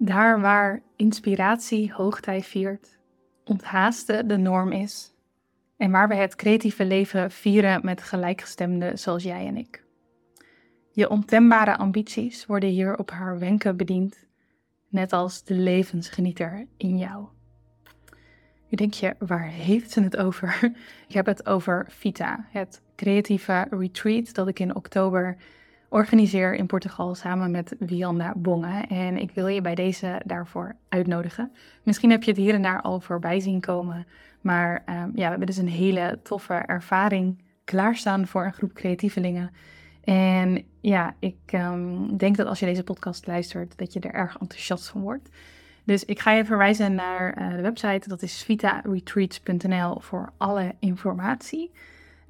Daar 0.00 0.40
waar 0.40 0.82
inspiratie 0.96 1.92
hoogtij 1.92 2.42
viert, 2.42 2.98
onthaasten 3.44 4.28
de 4.28 4.36
norm 4.36 4.72
is 4.72 5.14
en 5.76 5.90
waar 5.90 6.08
we 6.08 6.14
het 6.14 6.36
creatieve 6.36 6.84
leven 6.84 7.30
vieren 7.30 7.80
met 7.84 8.02
gelijkgestemden 8.02 8.98
zoals 8.98 9.22
jij 9.22 9.46
en 9.46 9.56
ik. 9.56 9.84
Je 10.92 11.08
ontembare 11.10 11.76
ambities 11.76 12.46
worden 12.46 12.68
hier 12.68 12.98
op 12.98 13.10
haar 13.10 13.38
wenken 13.38 13.76
bediend, 13.76 14.26
net 14.88 15.12
als 15.12 15.44
de 15.44 15.54
levensgenieter 15.54 16.66
in 16.76 16.98
jou. 16.98 17.26
Nu 18.68 18.76
denk 18.76 18.94
je, 18.94 19.14
waar 19.18 19.48
heeft 19.48 19.90
ze 19.90 20.02
het 20.02 20.16
over? 20.16 20.58
Ik 21.08 21.14
heb 21.14 21.26
het 21.26 21.46
over 21.46 21.86
Vita, 21.88 22.46
het 22.50 22.82
creatieve 22.96 23.66
retreat 23.70 24.34
dat 24.34 24.48
ik 24.48 24.58
in 24.58 24.76
oktober 24.76 25.36
organiseer 25.88 26.54
in 26.54 26.66
Portugal 26.66 27.14
samen 27.14 27.50
met 27.50 27.76
Wianda 27.78 28.32
Bonge. 28.36 28.84
En 28.88 29.16
ik 29.16 29.30
wil 29.30 29.46
je 29.46 29.60
bij 29.60 29.74
deze 29.74 30.20
daarvoor 30.24 30.76
uitnodigen. 30.88 31.52
Misschien 31.82 32.10
heb 32.10 32.22
je 32.22 32.30
het 32.30 32.40
hier 32.40 32.54
en 32.54 32.62
daar 32.62 32.80
al 32.80 33.00
voorbij 33.00 33.40
zien 33.40 33.60
komen. 33.60 34.06
Maar 34.40 34.82
um, 34.86 34.94
ja, 34.94 35.10
we 35.12 35.22
hebben 35.22 35.46
dus 35.46 35.56
een 35.56 35.68
hele 35.68 36.18
toffe 36.22 36.54
ervaring 36.54 37.42
klaarstaan 37.64 38.26
voor 38.26 38.44
een 38.44 38.52
groep 38.52 38.72
creatievelingen. 38.72 39.50
En 40.04 40.64
ja, 40.80 41.14
ik 41.18 41.36
um, 41.54 42.16
denk 42.16 42.36
dat 42.36 42.46
als 42.46 42.58
je 42.58 42.66
deze 42.66 42.84
podcast 42.84 43.26
luistert, 43.26 43.78
dat 43.78 43.92
je 43.92 44.00
er 44.00 44.14
erg 44.14 44.36
enthousiast 44.40 44.88
van 44.88 45.00
wordt. 45.00 45.28
Dus 45.84 46.04
ik 46.04 46.18
ga 46.18 46.32
je 46.32 46.44
verwijzen 46.44 46.94
naar 46.94 47.38
uh, 47.38 47.56
de 47.56 47.62
website, 47.62 48.08
dat 48.08 48.22
is 48.22 48.42
vitaretreats.nl 48.42 50.00
voor 50.00 50.32
alle 50.36 50.74
informatie. 50.78 51.70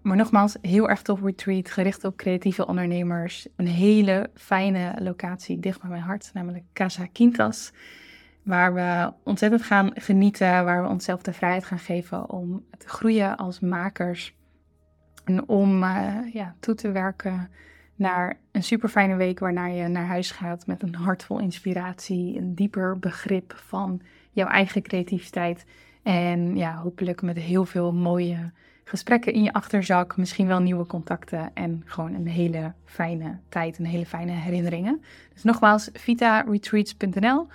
Maar 0.08 0.16
nogmaals, 0.16 0.56
heel 0.60 0.88
erg 0.88 1.02
tof 1.02 1.22
retreat, 1.22 1.70
gericht 1.70 2.04
op 2.04 2.16
creatieve 2.16 2.66
ondernemers. 2.66 3.48
Een 3.56 3.66
hele 3.66 4.30
fijne 4.34 4.94
locatie 4.98 5.60
dicht 5.60 5.80
bij 5.80 5.90
mijn 5.90 6.02
hart, 6.02 6.30
namelijk 6.34 6.64
Casa 6.72 7.06
Quintas. 7.06 7.72
Waar 8.42 8.74
we 8.74 9.12
ontzettend 9.24 9.62
gaan 9.62 9.90
genieten, 9.94 10.64
waar 10.64 10.82
we 10.82 10.88
onszelf 10.88 11.22
de 11.22 11.32
vrijheid 11.32 11.64
gaan 11.64 11.78
geven 11.78 12.30
om 12.30 12.64
te 12.78 12.88
groeien 12.88 13.36
als 13.36 13.60
makers. 13.60 14.34
En 15.24 15.48
om 15.48 15.82
uh, 15.82 16.16
ja, 16.32 16.54
toe 16.60 16.74
te 16.74 16.90
werken 16.90 17.50
naar 17.94 18.38
een 18.52 18.62
super 18.62 18.88
fijne 18.88 19.16
week 19.16 19.38
waarna 19.38 19.66
je 19.66 19.88
naar 19.88 20.06
huis 20.06 20.30
gaat 20.30 20.66
met 20.66 20.82
een 20.82 20.94
hart 20.94 21.24
vol 21.24 21.38
inspiratie, 21.38 22.38
een 22.38 22.54
dieper 22.54 22.98
begrip 22.98 23.54
van 23.56 24.00
jouw 24.30 24.48
eigen 24.48 24.82
creativiteit. 24.82 25.64
En 26.02 26.56
ja, 26.56 26.76
hopelijk 26.76 27.22
met 27.22 27.36
heel 27.36 27.64
veel 27.64 27.92
mooie 27.92 28.52
gesprekken 28.88 29.32
in 29.32 29.42
je 29.42 29.52
achterzak, 29.52 30.16
misschien 30.16 30.46
wel 30.46 30.60
nieuwe 30.60 30.86
contacten 30.86 31.50
en 31.54 31.82
gewoon 31.84 32.14
een 32.14 32.28
hele 32.28 32.72
fijne 32.84 33.38
tijd 33.48 33.78
en 33.78 33.84
hele 33.84 34.06
fijne 34.06 34.32
herinneringen. 34.32 35.02
Dus 35.32 35.42
nogmaals, 35.42 35.90
vitaretreats.nl. 35.92 37.46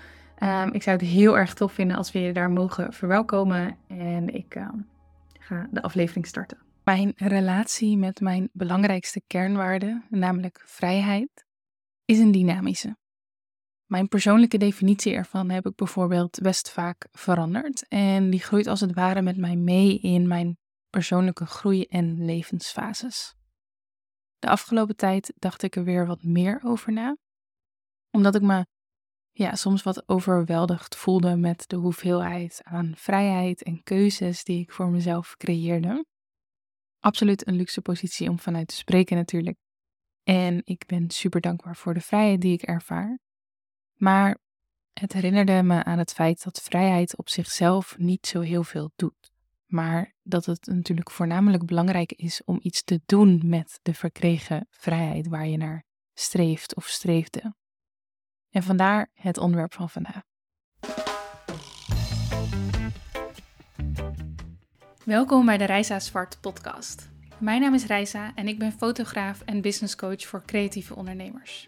Um, 0.43 0.73
ik 0.73 0.83
zou 0.83 0.97
het 0.97 1.05
heel 1.05 1.37
erg 1.37 1.53
tof 1.53 1.73
vinden 1.73 1.97
als 1.97 2.11
we 2.11 2.19
je 2.19 2.33
daar 2.33 2.51
mogen 2.51 2.93
verwelkomen 2.93 3.77
en 3.87 4.33
ik 4.35 4.55
uh, 4.55 4.69
ga 5.39 5.67
de 5.71 5.81
aflevering 5.81 6.27
starten. 6.27 6.57
Mijn 6.83 7.13
relatie 7.15 7.97
met 7.97 8.19
mijn 8.19 8.49
belangrijkste 8.51 9.21
kernwaarde, 9.27 10.01
namelijk 10.09 10.63
vrijheid, 10.65 11.45
is 12.05 12.19
een 12.19 12.31
dynamische. 12.31 12.95
Mijn 13.85 14.07
persoonlijke 14.07 14.57
definitie 14.57 15.13
ervan 15.13 15.49
heb 15.49 15.65
ik 15.65 15.75
bijvoorbeeld 15.75 16.39
best 16.41 16.71
vaak 16.71 17.07
veranderd 17.11 17.87
en 17.87 18.29
die 18.29 18.39
groeit 18.39 18.67
als 18.67 18.79
het 18.79 18.93
ware 18.93 19.21
met 19.21 19.37
mij 19.37 19.55
mee 19.55 19.99
in 19.99 20.27
mijn 20.27 20.57
persoonlijke 20.93 21.45
groei 21.45 21.83
en 21.83 22.25
levensfases. 22.25 23.35
De 24.39 24.49
afgelopen 24.49 24.95
tijd 24.95 25.33
dacht 25.35 25.63
ik 25.63 25.75
er 25.75 25.83
weer 25.83 26.07
wat 26.07 26.23
meer 26.23 26.61
over 26.63 26.91
na, 26.91 27.17
omdat 28.11 28.35
ik 28.35 28.41
me 28.41 28.65
ja, 29.31 29.55
soms 29.55 29.83
wat 29.83 30.07
overweldigd 30.09 30.95
voelde 30.95 31.35
met 31.35 31.63
de 31.67 31.75
hoeveelheid 31.75 32.59
aan 32.63 32.93
vrijheid 32.95 33.63
en 33.63 33.83
keuzes 33.83 34.43
die 34.43 34.61
ik 34.61 34.71
voor 34.71 34.89
mezelf 34.89 35.35
creëerde. 35.37 36.05
Absoluut 36.99 37.47
een 37.47 37.55
luxe 37.55 37.81
positie 37.81 38.29
om 38.29 38.39
vanuit 38.39 38.67
te 38.67 38.75
spreken 38.75 39.17
natuurlijk. 39.17 39.57
En 40.23 40.61
ik 40.63 40.85
ben 40.85 41.09
super 41.09 41.41
dankbaar 41.41 41.75
voor 41.75 41.93
de 41.93 42.01
vrijheid 42.01 42.41
die 42.41 42.53
ik 42.53 42.61
ervaar. 42.61 43.19
Maar 43.93 44.37
het 44.93 45.13
herinnerde 45.13 45.63
me 45.63 45.83
aan 45.83 45.97
het 45.97 46.13
feit 46.13 46.43
dat 46.43 46.61
vrijheid 46.61 47.17
op 47.17 47.29
zichzelf 47.29 47.97
niet 47.97 48.27
zo 48.27 48.39
heel 48.39 48.63
veel 48.63 48.91
doet 48.95 49.32
maar 49.73 50.13
dat 50.23 50.45
het 50.45 50.65
natuurlijk 50.65 51.11
voornamelijk 51.11 51.65
belangrijk 51.65 52.11
is 52.11 52.41
om 52.45 52.59
iets 52.61 52.83
te 52.83 53.01
doen 53.05 53.41
met 53.43 53.79
de 53.81 53.93
verkregen 53.93 54.67
vrijheid 54.69 55.27
waar 55.27 55.47
je 55.47 55.57
naar 55.57 55.83
streeft 56.13 56.75
of 56.75 56.85
streefde. 56.85 57.55
En 58.49 58.63
vandaar 58.63 59.09
het 59.13 59.37
onderwerp 59.37 59.73
van 59.73 59.89
vandaag. 59.89 60.21
Welkom 65.05 65.45
bij 65.45 65.57
de 65.57 65.65
Reisa 65.65 65.99
Zwart 65.99 66.41
podcast. 66.41 67.09
Mijn 67.37 67.61
naam 67.61 67.73
is 67.73 67.85
Reisa 67.85 68.31
en 68.35 68.47
ik 68.47 68.59
ben 68.59 68.71
fotograaf 68.71 69.41
en 69.41 69.61
business 69.61 69.95
coach 69.95 70.27
voor 70.27 70.45
creatieve 70.45 70.95
ondernemers. 70.95 71.67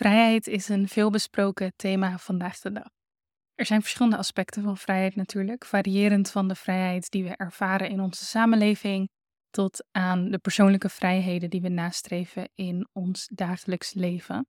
Vrijheid 0.00 0.46
is 0.46 0.68
een 0.68 0.88
veelbesproken 0.88 1.72
thema 1.76 2.18
vandaag 2.18 2.58
de 2.58 2.72
dag. 2.72 2.88
Er 3.54 3.66
zijn 3.66 3.80
verschillende 3.80 4.16
aspecten 4.16 4.62
van 4.62 4.76
vrijheid 4.76 5.16
natuurlijk, 5.16 5.64
variërend 5.64 6.30
van 6.30 6.48
de 6.48 6.54
vrijheid 6.54 7.10
die 7.10 7.24
we 7.24 7.36
ervaren 7.36 7.90
in 7.90 8.00
onze 8.00 8.24
samenleving 8.24 9.08
tot 9.50 9.86
aan 9.90 10.30
de 10.30 10.38
persoonlijke 10.38 10.88
vrijheden 10.88 11.50
die 11.50 11.60
we 11.60 11.68
nastreven 11.68 12.48
in 12.54 12.88
ons 12.92 13.28
dagelijks 13.32 13.94
leven. 13.94 14.46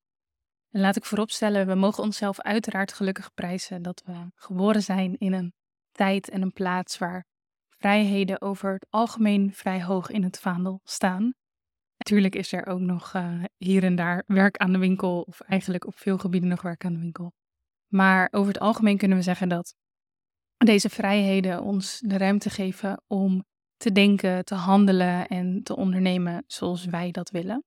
En 0.69 0.81
laat 0.81 0.95
ik 0.95 1.05
vooropstellen, 1.05 1.67
we 1.67 1.75
mogen 1.75 2.03
onszelf 2.03 2.41
uiteraard 2.41 2.93
gelukkig 2.93 3.33
prijzen 3.33 3.81
dat 3.81 4.01
we 4.05 4.31
geboren 4.35 4.83
zijn 4.83 5.17
in 5.17 5.33
een 5.33 5.53
tijd 5.91 6.29
en 6.29 6.41
een 6.41 6.53
plaats 6.53 6.97
waar 6.97 7.25
vrijheden 7.69 8.41
over 8.41 8.73
het 8.73 8.87
algemeen 8.89 9.53
vrij 9.53 9.83
hoog 9.83 10.09
in 10.09 10.23
het 10.23 10.39
vaandel 10.39 10.79
staan. 10.83 11.33
Natuurlijk 12.01 12.35
is 12.35 12.51
er 12.51 12.65
ook 12.65 12.79
nog 12.79 13.13
uh, 13.13 13.43
hier 13.57 13.83
en 13.83 13.95
daar 13.95 14.23
werk 14.27 14.57
aan 14.57 14.71
de 14.71 14.77
winkel, 14.77 15.21
of 15.21 15.39
eigenlijk 15.39 15.85
op 15.85 15.97
veel 15.97 16.17
gebieden 16.17 16.49
nog 16.49 16.61
werk 16.61 16.85
aan 16.85 16.93
de 16.93 16.99
winkel. 16.99 17.33
Maar 17.87 18.27
over 18.31 18.53
het 18.53 18.61
algemeen 18.61 18.97
kunnen 18.97 19.17
we 19.17 19.23
zeggen 19.23 19.49
dat 19.49 19.75
deze 20.57 20.89
vrijheden 20.89 21.61
ons 21.61 21.99
de 21.99 22.17
ruimte 22.17 22.49
geven 22.49 23.03
om 23.07 23.45
te 23.77 23.91
denken, 23.91 24.45
te 24.45 24.55
handelen 24.55 25.27
en 25.27 25.63
te 25.63 25.75
ondernemen 25.75 26.43
zoals 26.47 26.85
wij 26.85 27.11
dat 27.11 27.29
willen. 27.29 27.63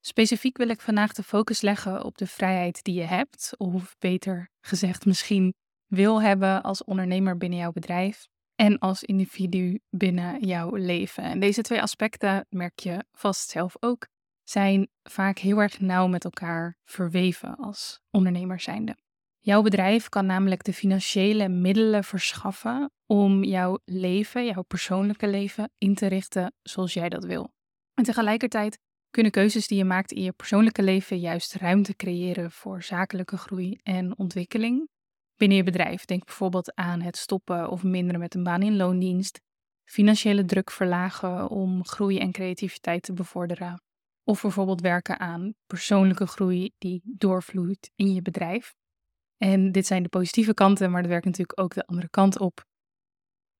Specifiek 0.00 0.56
wil 0.56 0.68
ik 0.68 0.80
vandaag 0.80 1.12
de 1.12 1.22
focus 1.22 1.60
leggen 1.60 2.04
op 2.04 2.18
de 2.18 2.26
vrijheid 2.26 2.82
die 2.82 2.94
je 2.94 3.04
hebt, 3.04 3.54
of 3.56 3.96
beter 3.98 4.50
gezegd 4.60 5.06
misschien 5.06 5.54
wil 5.86 6.22
hebben 6.22 6.62
als 6.62 6.84
ondernemer 6.84 7.36
binnen 7.36 7.58
jouw 7.58 7.72
bedrijf 7.72 8.28
en 8.60 8.78
als 8.78 9.02
individu 9.02 9.80
binnen 9.90 10.46
jouw 10.46 10.74
leven. 10.74 11.22
En 11.22 11.40
deze 11.40 11.62
twee 11.62 11.82
aspecten, 11.82 12.46
merk 12.48 12.78
je 12.78 13.04
vast 13.12 13.50
zelf 13.50 13.76
ook, 13.80 14.06
zijn 14.44 14.88
vaak 15.02 15.38
heel 15.38 15.58
erg 15.58 15.80
nauw 15.80 16.06
met 16.06 16.24
elkaar 16.24 16.76
verweven 16.84 17.56
als 17.56 18.00
ondernemer 18.10 18.60
zijnde. 18.60 18.96
Jouw 19.38 19.62
bedrijf 19.62 20.08
kan 20.08 20.26
namelijk 20.26 20.64
de 20.64 20.72
financiële 20.72 21.48
middelen 21.48 22.04
verschaffen 22.04 22.90
om 23.06 23.44
jouw 23.44 23.78
leven, 23.84 24.44
jouw 24.44 24.62
persoonlijke 24.62 25.28
leven, 25.28 25.70
in 25.78 25.94
te 25.94 26.06
richten 26.06 26.54
zoals 26.62 26.92
jij 26.92 27.08
dat 27.08 27.24
wil. 27.24 27.52
En 27.94 28.04
tegelijkertijd 28.04 28.78
kunnen 29.10 29.32
keuzes 29.32 29.66
die 29.66 29.78
je 29.78 29.84
maakt 29.84 30.12
in 30.12 30.22
je 30.22 30.32
persoonlijke 30.32 30.82
leven 30.82 31.18
juist 31.18 31.54
ruimte 31.54 31.96
creëren 31.96 32.50
voor 32.50 32.82
zakelijke 32.82 33.36
groei 33.36 33.80
en 33.82 34.18
ontwikkeling 34.18 34.88
binnen 35.38 35.56
je 35.56 35.62
bedrijf. 35.62 36.04
Denk 36.04 36.24
bijvoorbeeld 36.24 36.74
aan 36.74 37.00
het 37.00 37.16
stoppen 37.16 37.70
of 37.70 37.82
minderen 37.82 38.20
met 38.20 38.34
een 38.34 38.42
baan 38.42 38.62
in 38.62 38.76
loondienst, 38.76 39.40
financiële 39.84 40.44
druk 40.44 40.70
verlagen 40.70 41.48
om 41.48 41.84
groei 41.84 42.18
en 42.18 42.32
creativiteit 42.32 43.02
te 43.02 43.12
bevorderen, 43.12 43.82
of 44.24 44.42
bijvoorbeeld 44.42 44.80
werken 44.80 45.18
aan 45.18 45.54
persoonlijke 45.66 46.26
groei 46.26 46.70
die 46.78 47.02
doorvloeit 47.04 47.90
in 47.94 48.14
je 48.14 48.22
bedrijf. 48.22 48.74
En 49.36 49.72
dit 49.72 49.86
zijn 49.86 50.02
de 50.02 50.08
positieve 50.08 50.54
kanten, 50.54 50.90
maar 50.90 51.02
dat 51.02 51.10
werkt 51.10 51.26
natuurlijk 51.26 51.60
ook 51.60 51.74
de 51.74 51.86
andere 51.86 52.08
kant 52.08 52.38
op. 52.38 52.64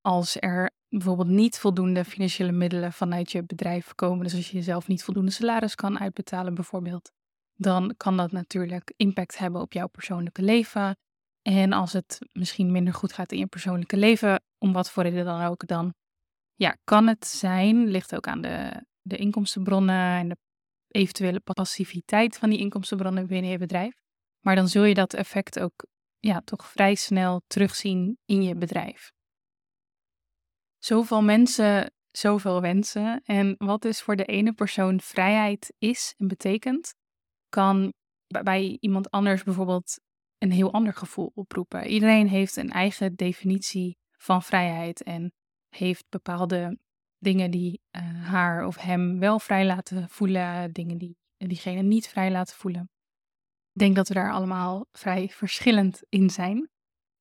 Als 0.01 0.37
er 0.39 0.71
bijvoorbeeld 0.89 1.27
niet 1.27 1.59
voldoende 1.59 2.05
financiële 2.05 2.51
middelen 2.51 2.93
vanuit 2.93 3.31
je 3.31 3.43
bedrijf 3.43 3.95
komen, 3.95 4.23
dus 4.23 4.35
als 4.35 4.49
je 4.49 4.57
jezelf 4.57 4.87
niet 4.87 5.03
voldoende 5.03 5.31
salaris 5.31 5.75
kan 5.75 5.99
uitbetalen 5.99 6.53
bijvoorbeeld, 6.53 7.11
dan 7.55 7.93
kan 7.97 8.17
dat 8.17 8.31
natuurlijk 8.31 8.93
impact 8.95 9.37
hebben 9.37 9.61
op 9.61 9.73
jouw 9.73 9.87
persoonlijke 9.87 10.41
leven. 10.41 10.97
En 11.41 11.73
als 11.73 11.93
het 11.93 12.19
misschien 12.31 12.71
minder 12.71 12.93
goed 12.93 13.13
gaat 13.13 13.31
in 13.31 13.37
je 13.37 13.47
persoonlijke 13.47 13.97
leven, 13.97 14.41
om 14.57 14.73
wat 14.73 14.91
voor 14.91 15.03
reden 15.03 15.25
dan 15.25 15.41
ook, 15.41 15.67
dan 15.67 15.93
ja, 16.55 16.77
kan 16.83 17.07
het 17.07 17.27
zijn, 17.27 17.87
ligt 17.87 18.15
ook 18.15 18.27
aan 18.27 18.41
de, 18.41 18.85
de 19.01 19.17
inkomstenbronnen 19.17 20.17
en 20.17 20.29
de 20.29 20.37
eventuele 20.87 21.39
passiviteit 21.39 22.37
van 22.37 22.49
die 22.49 22.59
inkomstenbronnen 22.59 23.27
binnen 23.27 23.51
je 23.51 23.57
bedrijf. 23.57 23.93
Maar 24.39 24.55
dan 24.55 24.67
zul 24.67 24.83
je 24.83 24.93
dat 24.93 25.13
effect 25.13 25.59
ook 25.59 25.85
ja, 26.19 26.41
toch 26.41 26.67
vrij 26.67 26.95
snel 26.95 27.41
terugzien 27.47 28.17
in 28.25 28.43
je 28.43 28.55
bedrijf. 28.55 29.11
Zoveel 30.77 31.21
mensen, 31.21 31.93
zoveel 32.11 32.61
wensen. 32.61 33.21
En 33.23 33.55
wat 33.57 33.81
dus 33.81 34.01
voor 34.01 34.15
de 34.15 34.25
ene 34.25 34.53
persoon 34.53 34.99
vrijheid 35.01 35.73
is 35.77 36.13
en 36.17 36.27
betekent, 36.27 36.93
kan 37.49 37.93
bij 38.27 38.77
iemand 38.79 39.11
anders 39.11 39.43
bijvoorbeeld 39.43 39.99
een 40.39 40.51
heel 40.51 40.73
ander 40.73 40.93
gevoel 40.93 41.31
oproepen. 41.35 41.87
Iedereen 41.87 42.27
heeft 42.27 42.55
een 42.55 42.69
eigen 42.69 43.15
definitie 43.15 43.97
van 44.17 44.43
vrijheid 44.43 45.03
en 45.03 45.33
heeft 45.69 46.05
bepaalde 46.09 46.77
dingen 47.17 47.51
die 47.51 47.81
uh, 47.91 48.25
haar 48.25 48.65
of 48.65 48.77
hem 48.77 49.19
wel 49.19 49.39
vrij 49.39 49.65
laten 49.65 50.09
voelen, 50.09 50.71
dingen 50.73 50.97
die 50.97 51.17
diegene 51.37 51.81
niet 51.81 52.07
vrij 52.07 52.31
laten 52.31 52.55
voelen. 52.55 52.89
Ik 53.73 53.79
denk 53.79 53.95
dat 53.95 54.07
we 54.07 54.13
daar 54.13 54.31
allemaal 54.31 54.85
vrij 54.91 55.29
verschillend 55.29 56.01
in 56.09 56.29
zijn. 56.29 56.69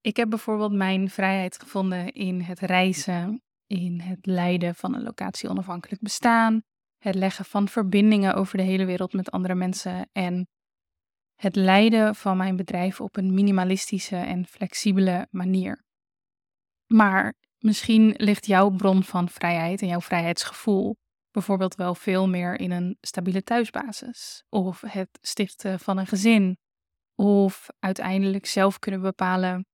Ik 0.00 0.16
heb 0.16 0.28
bijvoorbeeld 0.28 0.72
mijn 0.72 1.10
vrijheid 1.10 1.58
gevonden 1.58 2.12
in 2.12 2.40
het 2.40 2.60
reizen, 2.60 3.42
in 3.66 4.00
het 4.00 4.26
leiden 4.26 4.74
van 4.74 4.94
een 4.94 5.02
locatie 5.02 5.48
onafhankelijk 5.48 6.02
bestaan, 6.02 6.62
het 6.98 7.14
leggen 7.14 7.44
van 7.44 7.68
verbindingen 7.68 8.34
over 8.34 8.56
de 8.56 8.62
hele 8.62 8.84
wereld 8.84 9.12
met 9.12 9.30
andere 9.30 9.54
mensen 9.54 10.08
en 10.12 10.48
het 11.40 11.56
leiden 11.56 12.14
van 12.14 12.36
mijn 12.36 12.56
bedrijf 12.56 13.00
op 13.00 13.16
een 13.16 13.34
minimalistische 13.34 14.16
en 14.16 14.46
flexibele 14.46 15.26
manier. 15.30 15.84
Maar 16.86 17.34
misschien 17.58 18.14
ligt 18.16 18.46
jouw 18.46 18.70
bron 18.70 19.02
van 19.02 19.28
vrijheid 19.28 19.82
en 19.82 19.88
jouw 19.88 20.00
vrijheidsgevoel 20.00 20.96
bijvoorbeeld 21.30 21.74
wel 21.74 21.94
veel 21.94 22.28
meer 22.28 22.60
in 22.60 22.70
een 22.70 22.96
stabiele 23.00 23.42
thuisbasis, 23.42 24.44
of 24.48 24.80
het 24.80 25.18
stichten 25.20 25.80
van 25.80 25.98
een 25.98 26.06
gezin, 26.06 26.58
of 27.14 27.68
uiteindelijk 27.78 28.46
zelf 28.46 28.78
kunnen 28.78 29.00
bepalen 29.00 29.66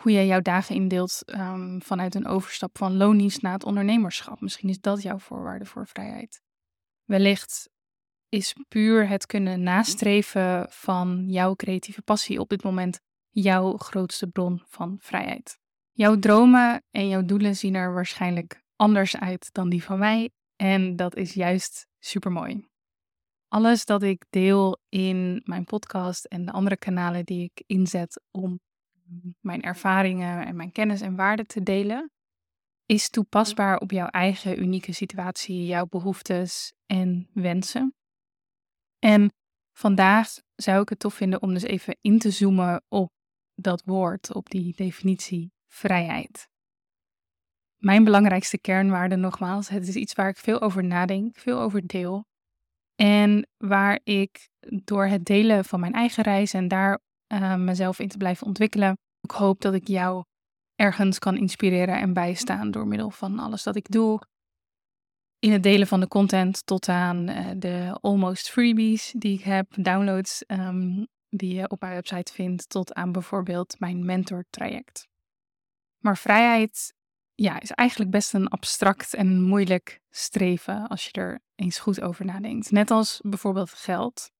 hoe 0.00 0.12
jij 0.12 0.26
jouw 0.26 0.40
dagen 0.40 0.74
indeelt 0.74 1.22
um, 1.26 1.82
vanuit 1.82 2.14
een 2.14 2.26
overstap 2.26 2.78
van 2.78 2.96
loondienst 2.96 3.42
naar 3.42 3.52
het 3.52 3.64
ondernemerschap. 3.64 4.40
Misschien 4.40 4.68
is 4.68 4.80
dat 4.80 5.02
jouw 5.02 5.18
voorwaarde 5.18 5.64
voor 5.64 5.86
vrijheid. 5.86 6.42
Wellicht 7.04 7.70
is 8.32 8.54
puur 8.68 9.08
het 9.08 9.26
kunnen 9.26 9.62
nastreven 9.62 10.66
van 10.70 11.24
jouw 11.28 11.54
creatieve 11.54 12.02
passie 12.02 12.40
op 12.40 12.48
dit 12.48 12.62
moment 12.62 13.00
jouw 13.30 13.76
grootste 13.76 14.26
bron 14.26 14.62
van 14.66 14.96
vrijheid. 15.00 15.58
Jouw 15.92 16.18
dromen 16.18 16.82
en 16.90 17.08
jouw 17.08 17.24
doelen 17.24 17.56
zien 17.56 17.74
er 17.74 17.92
waarschijnlijk 17.92 18.62
anders 18.76 19.16
uit 19.16 19.52
dan 19.52 19.68
die 19.68 19.84
van 19.84 19.98
mij 19.98 20.30
en 20.56 20.96
dat 20.96 21.16
is 21.16 21.34
juist 21.34 21.86
super 21.98 22.32
mooi. 22.32 22.66
Alles 23.48 23.84
dat 23.84 24.02
ik 24.02 24.24
deel 24.30 24.78
in 24.88 25.40
mijn 25.44 25.64
podcast 25.64 26.24
en 26.24 26.44
de 26.44 26.52
andere 26.52 26.76
kanalen 26.76 27.24
die 27.24 27.44
ik 27.44 27.62
inzet 27.66 28.22
om 28.30 28.60
mijn 29.40 29.62
ervaringen 29.62 30.46
en 30.46 30.56
mijn 30.56 30.72
kennis 30.72 31.00
en 31.00 31.16
waarden 31.16 31.46
te 31.46 31.62
delen, 31.62 32.10
is 32.86 33.08
toepasbaar 33.08 33.78
op 33.78 33.90
jouw 33.90 34.06
eigen 34.06 34.60
unieke 34.62 34.92
situatie, 34.92 35.66
jouw 35.66 35.86
behoeftes 35.86 36.72
en 36.86 37.28
wensen. 37.32 37.94
En 39.04 39.32
vandaag 39.72 40.28
zou 40.54 40.82
ik 40.82 40.88
het 40.88 40.98
tof 40.98 41.14
vinden 41.14 41.42
om 41.42 41.52
dus 41.52 41.62
even 41.62 41.96
in 42.00 42.18
te 42.18 42.30
zoomen 42.30 42.82
op 42.88 43.10
dat 43.54 43.82
woord, 43.84 44.34
op 44.34 44.50
die 44.50 44.74
definitie 44.76 45.52
vrijheid. 45.68 46.48
Mijn 47.76 48.04
belangrijkste 48.04 48.58
kernwaarde, 48.58 49.16
nogmaals, 49.16 49.68
het 49.68 49.88
is 49.88 49.94
iets 49.94 50.12
waar 50.12 50.28
ik 50.28 50.36
veel 50.36 50.60
over 50.60 50.84
nadenk, 50.84 51.36
veel 51.36 51.60
over 51.60 51.86
deel. 51.86 52.24
En 52.94 53.48
waar 53.56 54.00
ik 54.04 54.48
door 54.84 55.06
het 55.06 55.24
delen 55.24 55.64
van 55.64 55.80
mijn 55.80 55.92
eigen 55.92 56.22
reis 56.22 56.52
en 56.52 56.68
daar 56.68 57.00
uh, 57.32 57.54
mezelf 57.56 57.98
in 57.98 58.08
te 58.08 58.16
blijven 58.16 58.46
ontwikkelen, 58.46 58.98
ook 59.20 59.36
hoop 59.36 59.60
dat 59.60 59.74
ik 59.74 59.88
jou 59.88 60.24
ergens 60.74 61.18
kan 61.18 61.36
inspireren 61.36 62.00
en 62.00 62.12
bijstaan 62.12 62.70
door 62.70 62.86
middel 62.86 63.10
van 63.10 63.38
alles 63.38 63.62
dat 63.62 63.76
ik 63.76 63.90
doe. 63.90 64.20
In 65.42 65.52
het 65.52 65.62
delen 65.62 65.86
van 65.86 66.00
de 66.00 66.08
content 66.08 66.66
tot 66.66 66.88
aan 66.88 67.30
uh, 67.30 67.50
de 67.56 67.98
almost 68.00 68.50
freebies 68.50 69.12
die 69.16 69.38
ik 69.38 69.44
heb, 69.44 69.66
downloads 69.74 70.44
um, 70.46 71.06
die 71.28 71.54
je 71.54 71.68
op 71.68 71.80
mijn 71.80 71.92
website 71.92 72.32
vindt, 72.32 72.68
tot 72.68 72.94
aan 72.94 73.12
bijvoorbeeld 73.12 73.78
mijn 73.78 74.04
mentor 74.04 74.44
traject. 74.50 75.08
Maar 75.98 76.18
vrijheid 76.18 76.94
ja, 77.34 77.60
is 77.60 77.70
eigenlijk 77.70 78.10
best 78.10 78.34
een 78.34 78.48
abstract 78.48 79.14
en 79.14 79.42
moeilijk 79.42 80.00
streven 80.10 80.88
als 80.88 81.04
je 81.04 81.12
er 81.12 81.40
eens 81.54 81.78
goed 81.78 82.00
over 82.00 82.24
nadenkt. 82.24 82.70
Net 82.70 82.90
als 82.90 83.20
bijvoorbeeld 83.22 83.70
geld, 83.70 84.30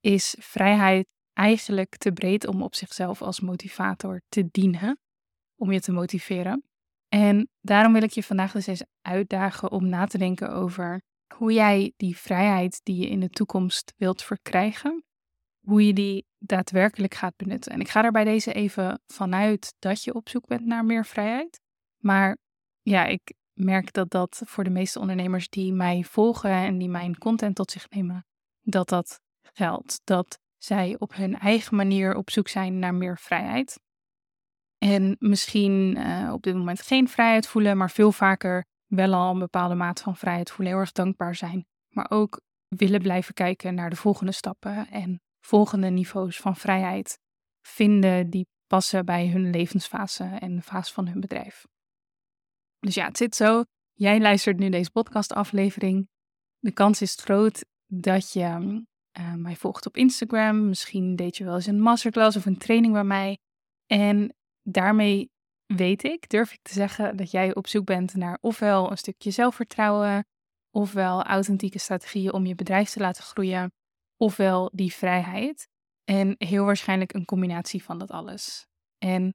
is 0.00 0.36
vrijheid 0.38 1.06
eigenlijk 1.32 1.96
te 1.96 2.12
breed 2.12 2.46
om 2.46 2.62
op 2.62 2.74
zichzelf 2.74 3.22
als 3.22 3.40
motivator 3.40 4.22
te 4.28 4.48
dienen, 4.50 5.00
om 5.56 5.72
je 5.72 5.80
te 5.80 5.92
motiveren. 5.92 6.67
En 7.08 7.48
daarom 7.60 7.92
wil 7.92 8.02
ik 8.02 8.10
je 8.10 8.22
vandaag 8.22 8.52
dus 8.52 8.66
eens 8.66 8.84
uitdagen 9.02 9.70
om 9.70 9.88
na 9.88 10.06
te 10.06 10.18
denken 10.18 10.50
over 10.50 11.02
hoe 11.34 11.52
jij 11.52 11.92
die 11.96 12.16
vrijheid 12.16 12.80
die 12.82 12.96
je 12.96 13.08
in 13.08 13.20
de 13.20 13.28
toekomst 13.28 13.94
wilt 13.96 14.22
verkrijgen, 14.22 15.04
hoe 15.66 15.86
je 15.86 15.92
die 15.92 16.26
daadwerkelijk 16.38 17.14
gaat 17.14 17.36
benutten. 17.36 17.72
En 17.72 17.80
ik 17.80 17.88
ga 17.88 18.04
er 18.04 18.12
bij 18.12 18.24
deze 18.24 18.52
even 18.52 19.00
vanuit 19.06 19.74
dat 19.78 20.02
je 20.02 20.14
op 20.14 20.28
zoek 20.28 20.46
bent 20.46 20.64
naar 20.66 20.84
meer 20.84 21.06
vrijheid. 21.06 21.60
Maar 21.96 22.38
ja, 22.82 23.04
ik 23.04 23.34
merk 23.52 23.92
dat 23.92 24.10
dat 24.10 24.42
voor 24.44 24.64
de 24.64 24.70
meeste 24.70 25.00
ondernemers 25.00 25.48
die 25.48 25.72
mij 25.72 26.04
volgen 26.04 26.50
en 26.50 26.78
die 26.78 26.88
mijn 26.88 27.18
content 27.18 27.56
tot 27.56 27.70
zich 27.70 27.90
nemen, 27.90 28.26
dat 28.60 28.88
dat 28.88 29.20
geldt. 29.42 30.00
Dat 30.04 30.38
zij 30.56 30.96
op 30.98 31.14
hun 31.14 31.38
eigen 31.38 31.76
manier 31.76 32.14
op 32.14 32.30
zoek 32.30 32.48
zijn 32.48 32.78
naar 32.78 32.94
meer 32.94 33.18
vrijheid. 33.18 33.80
En 34.78 35.16
misschien 35.18 35.96
uh, 35.96 36.32
op 36.32 36.42
dit 36.42 36.54
moment 36.54 36.82
geen 36.82 37.08
vrijheid 37.08 37.46
voelen, 37.46 37.76
maar 37.76 37.90
veel 37.90 38.12
vaker 38.12 38.66
wel 38.86 39.14
al 39.14 39.32
een 39.32 39.38
bepaalde 39.38 39.74
mate 39.74 40.02
van 40.02 40.16
vrijheid 40.16 40.50
voelen, 40.50 40.72
heel 40.72 40.82
erg 40.82 40.92
dankbaar 40.92 41.34
zijn. 41.34 41.66
Maar 41.88 42.10
ook 42.10 42.40
willen 42.68 43.02
blijven 43.02 43.34
kijken 43.34 43.74
naar 43.74 43.90
de 43.90 43.96
volgende 43.96 44.32
stappen 44.32 44.88
en 44.90 45.20
volgende 45.40 45.88
niveaus 45.88 46.36
van 46.36 46.56
vrijheid 46.56 47.18
vinden 47.60 48.30
die 48.30 48.46
passen 48.66 49.04
bij 49.04 49.28
hun 49.28 49.50
levensfase 49.50 50.24
en 50.24 50.56
de 50.56 50.62
fase 50.62 50.92
van 50.92 51.08
hun 51.08 51.20
bedrijf. 51.20 51.66
Dus 52.78 52.94
ja, 52.94 53.06
het 53.06 53.16
zit 53.16 53.36
zo. 53.36 53.64
Jij 53.92 54.20
luistert 54.20 54.58
nu 54.58 54.68
deze 54.68 54.90
podcastaflevering. 54.90 56.08
De 56.58 56.72
kans 56.72 57.02
is 57.02 57.14
groot 57.14 57.64
dat 57.86 58.32
je 58.32 58.82
uh, 59.18 59.34
mij 59.34 59.56
volgt 59.56 59.86
op 59.86 59.96
Instagram. 59.96 60.68
Misschien 60.68 61.16
deed 61.16 61.36
je 61.36 61.44
wel 61.44 61.54
eens 61.54 61.66
een 61.66 61.80
masterclass 61.80 62.36
of 62.36 62.46
een 62.46 62.58
training 62.58 62.92
bij 62.92 63.04
mij. 63.04 63.38
En 63.86 64.34
daarmee 64.68 65.30
weet 65.66 66.04
ik, 66.04 66.28
durf 66.28 66.52
ik 66.52 66.62
te 66.62 66.72
zeggen, 66.72 67.16
dat 67.16 67.30
jij 67.30 67.54
op 67.54 67.66
zoek 67.66 67.84
bent 67.84 68.14
naar 68.14 68.38
ofwel 68.40 68.90
een 68.90 68.98
stukje 68.98 69.30
zelfvertrouwen, 69.30 70.26
ofwel 70.70 71.22
authentieke 71.22 71.78
strategieën 71.78 72.32
om 72.32 72.46
je 72.46 72.54
bedrijf 72.54 72.90
te 72.90 73.00
laten 73.00 73.22
groeien, 73.22 73.72
ofwel 74.16 74.70
die 74.72 74.92
vrijheid. 74.92 75.68
En 76.04 76.34
heel 76.38 76.64
waarschijnlijk 76.64 77.12
een 77.12 77.24
combinatie 77.24 77.82
van 77.82 77.98
dat 77.98 78.10
alles. 78.10 78.66
En 78.98 79.34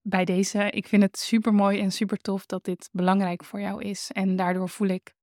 bij 0.00 0.24
deze, 0.24 0.70
ik 0.70 0.88
vind 0.88 1.02
het 1.02 1.18
super 1.18 1.54
mooi 1.54 1.80
en 1.80 1.92
super 1.92 2.18
tof 2.18 2.46
dat 2.46 2.64
dit 2.64 2.88
belangrijk 2.92 3.44
voor 3.44 3.60
jou 3.60 3.82
is. 3.82 4.10
En 4.10 4.36
daardoor 4.36 4.68
voel 4.68 4.88
ik 4.88 5.14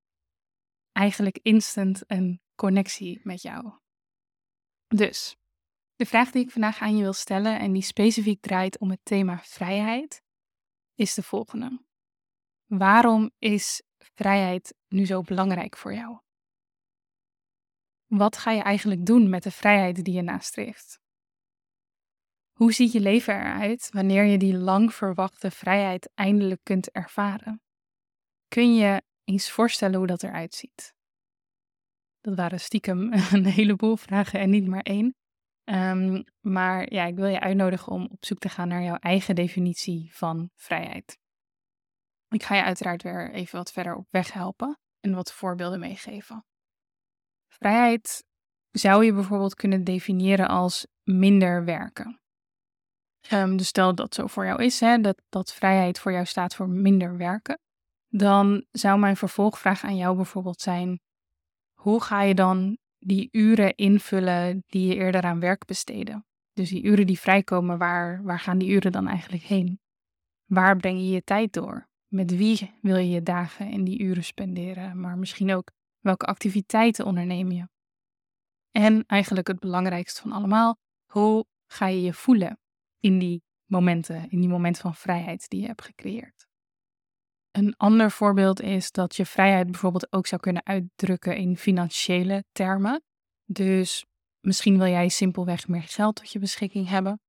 eigenlijk 0.91 1.39
instant 1.41 2.03
een 2.07 2.41
connectie 2.55 3.19
met 3.23 3.41
jou. 3.41 3.71
Dus, 4.87 5.35
de 5.99 6.05
vraag 6.05 6.31
die 6.31 6.43
ik 6.43 6.51
vandaag 6.51 6.79
aan 6.79 6.95
je 6.95 7.01
wil 7.01 7.13
stellen 7.13 7.59
en 7.59 7.73
die 7.73 7.81
specifiek 7.81 8.41
draait 8.41 8.79
om 8.79 8.89
het 8.89 8.99
thema 9.03 9.39
vrijheid, 9.39 10.21
is 10.95 11.13
de 11.13 11.23
volgende. 11.23 11.81
Waarom 12.65 13.31
is 13.37 13.81
vrijheid 13.97 14.75
nu 14.87 15.05
zo 15.05 15.21
belangrijk 15.21 15.77
voor 15.77 15.93
jou? 15.93 16.19
Wat 18.05 18.37
ga 18.37 18.51
je 18.51 18.61
eigenlijk 18.61 19.05
doen 19.05 19.29
met 19.29 19.43
de 19.43 19.51
vrijheid 19.51 20.03
die 20.03 20.13
je 20.13 20.21
nastreeft? 20.21 20.99
Hoe 22.51 22.73
ziet 22.73 22.91
je 22.91 22.99
leven 22.99 23.33
eruit 23.33 23.89
wanneer 23.91 24.23
je 24.23 24.37
die 24.37 24.57
lang 24.57 24.93
verwachte 24.93 25.51
vrijheid 25.51 26.11
eindelijk 26.13 26.63
kunt 26.63 26.91
ervaren? 26.91 27.61
Kun 28.47 28.75
je 28.75 29.01
eens 29.23 29.51
voorstellen 29.51 29.97
hoe 29.97 30.07
dat 30.07 30.23
eruit 30.23 30.53
ziet? 30.53 30.93
Dat 32.19 32.35
waren 32.35 32.59
stiekem 32.59 33.13
een 33.33 33.45
heleboel 33.45 33.95
vragen 33.95 34.39
en 34.39 34.49
niet 34.49 34.67
maar 34.67 34.81
één. 34.81 35.18
Um, 35.71 36.23
maar 36.39 36.93
ja, 36.93 37.05
ik 37.05 37.15
wil 37.15 37.27
je 37.27 37.39
uitnodigen 37.39 37.91
om 37.91 38.07
op 38.11 38.25
zoek 38.25 38.39
te 38.39 38.49
gaan 38.49 38.67
naar 38.67 38.83
jouw 38.83 38.95
eigen 38.95 39.35
definitie 39.35 40.09
van 40.13 40.49
vrijheid. 40.55 41.17
Ik 42.29 42.43
ga 42.43 42.55
je 42.55 42.63
uiteraard 42.63 43.03
weer 43.03 43.31
even 43.31 43.57
wat 43.57 43.71
verder 43.71 43.95
op 43.95 44.07
weg 44.09 44.33
helpen 44.33 44.79
en 44.99 45.13
wat 45.13 45.33
voorbeelden 45.33 45.79
meegeven. 45.79 46.45
Vrijheid 47.47 48.23
zou 48.71 49.05
je 49.05 49.13
bijvoorbeeld 49.13 49.55
kunnen 49.55 49.83
definiëren 49.83 50.47
als 50.47 50.87
minder 51.03 51.65
werken. 51.65 52.21
Um, 53.31 53.57
dus 53.57 53.67
stel 53.67 53.87
dat 53.87 53.97
dat 53.97 54.15
zo 54.15 54.27
voor 54.27 54.45
jou 54.45 54.63
is, 54.63 54.79
hè, 54.79 55.01
dat, 55.01 55.21
dat 55.29 55.53
vrijheid 55.53 55.99
voor 55.99 56.11
jou 56.11 56.25
staat 56.25 56.55
voor 56.55 56.69
minder 56.69 57.17
werken. 57.17 57.59
Dan 58.07 58.65
zou 58.71 58.99
mijn 58.99 59.17
vervolgvraag 59.17 59.83
aan 59.83 59.97
jou 59.97 60.15
bijvoorbeeld 60.15 60.61
zijn: 60.61 60.99
hoe 61.73 62.01
ga 62.01 62.21
je 62.21 62.35
dan 62.35 62.77
die 62.99 63.29
uren 63.31 63.75
invullen 63.75 64.63
die 64.67 64.87
je 64.87 64.95
eerder 64.95 65.21
aan 65.21 65.39
werk 65.39 65.65
besteden? 65.65 66.25
Dus 66.53 66.69
die 66.69 66.83
uren 66.83 67.07
die 67.07 67.19
vrijkomen, 67.19 67.77
waar, 67.77 68.23
waar 68.23 68.39
gaan 68.39 68.57
die 68.57 68.69
uren 68.69 68.91
dan 68.91 69.07
eigenlijk 69.07 69.43
heen? 69.43 69.79
Waar 70.45 70.77
breng 70.77 70.97
je 70.97 71.09
je 71.09 71.23
tijd 71.23 71.53
door? 71.53 71.87
Met 72.07 72.35
wie 72.35 72.71
wil 72.81 72.97
je 72.97 73.09
je 73.09 73.23
dagen 73.23 73.71
en 73.71 73.83
die 73.83 73.99
uren 73.99 74.23
spenderen? 74.23 74.99
Maar 74.99 75.17
misschien 75.17 75.53
ook 75.53 75.71
welke 75.99 76.25
activiteiten 76.25 77.05
onderneem 77.05 77.51
je? 77.51 77.67
En 78.71 79.03
eigenlijk 79.05 79.47
het 79.47 79.59
belangrijkste 79.59 80.21
van 80.21 80.31
allemaal, 80.31 80.77
hoe 81.05 81.45
ga 81.67 81.87
je 81.87 82.01
je 82.01 82.13
voelen 82.13 82.59
in 82.99 83.19
die 83.19 83.43
momenten, 83.65 84.29
in 84.29 84.39
die 84.39 84.49
momenten 84.49 84.81
van 84.81 84.95
vrijheid 84.95 85.49
die 85.49 85.61
je 85.61 85.67
hebt 85.67 85.81
gecreëerd? 85.81 86.38
Een 87.51 87.75
ander 87.77 88.11
voorbeeld 88.11 88.61
is 88.61 88.91
dat 88.91 89.15
je 89.15 89.25
vrijheid 89.25 89.65
bijvoorbeeld 89.65 90.11
ook 90.11 90.27
zou 90.27 90.41
kunnen 90.41 90.65
uitdrukken 90.65 91.35
in 91.35 91.57
financiële 91.57 92.43
termen. 92.51 93.03
Dus 93.45 94.05
misschien 94.39 94.77
wil 94.77 94.87
jij 94.87 95.09
simpelweg 95.09 95.67
meer 95.67 95.83
geld 95.83 96.15
tot 96.15 96.31
je 96.31 96.39
beschikking 96.39 96.87
hebben. 96.87 97.19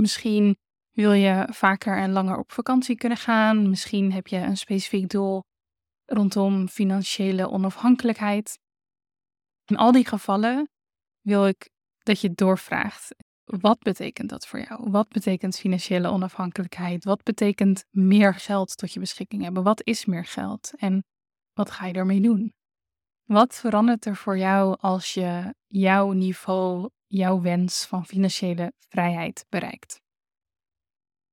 Misschien 0.00 0.56
wil 0.90 1.12
je 1.12 1.48
vaker 1.50 1.98
en 1.98 2.12
langer 2.12 2.38
op 2.38 2.52
vakantie 2.52 2.96
kunnen 2.96 3.18
gaan. 3.18 3.68
Misschien 3.70 4.12
heb 4.12 4.26
je 4.26 4.36
een 4.36 4.56
specifiek 4.56 5.08
doel 5.08 5.42
rondom 6.04 6.68
financiële 6.68 7.50
onafhankelijkheid. 7.50 8.58
In 9.64 9.76
al 9.76 9.92
die 9.92 10.06
gevallen 10.06 10.68
wil 11.20 11.46
ik 11.46 11.70
dat 11.98 12.20
je 12.20 12.32
doorvraagt. 12.34 13.14
Wat 13.44 13.78
betekent 13.78 14.30
dat 14.30 14.46
voor 14.46 14.60
jou? 14.60 14.90
Wat 14.90 15.08
betekent 15.08 15.58
financiële 15.58 16.08
onafhankelijkheid? 16.08 17.04
Wat 17.04 17.22
betekent 17.22 17.84
meer 17.90 18.34
geld 18.34 18.76
tot 18.76 18.92
je 18.92 19.00
beschikking 19.00 19.42
hebben? 19.42 19.62
Wat 19.62 19.84
is 19.84 20.04
meer 20.04 20.24
geld? 20.24 20.70
En 20.76 21.04
wat 21.52 21.70
ga 21.70 21.86
je 21.86 21.92
ermee 21.92 22.20
doen? 22.20 22.52
Wat 23.24 23.54
verandert 23.54 24.04
er 24.04 24.16
voor 24.16 24.38
jou 24.38 24.76
als 24.80 25.14
je 25.14 25.54
jouw 25.66 26.12
niveau, 26.12 26.90
jouw 27.06 27.40
wens 27.40 27.86
van 27.86 28.06
financiële 28.06 28.72
vrijheid 28.88 29.46
bereikt? 29.48 30.00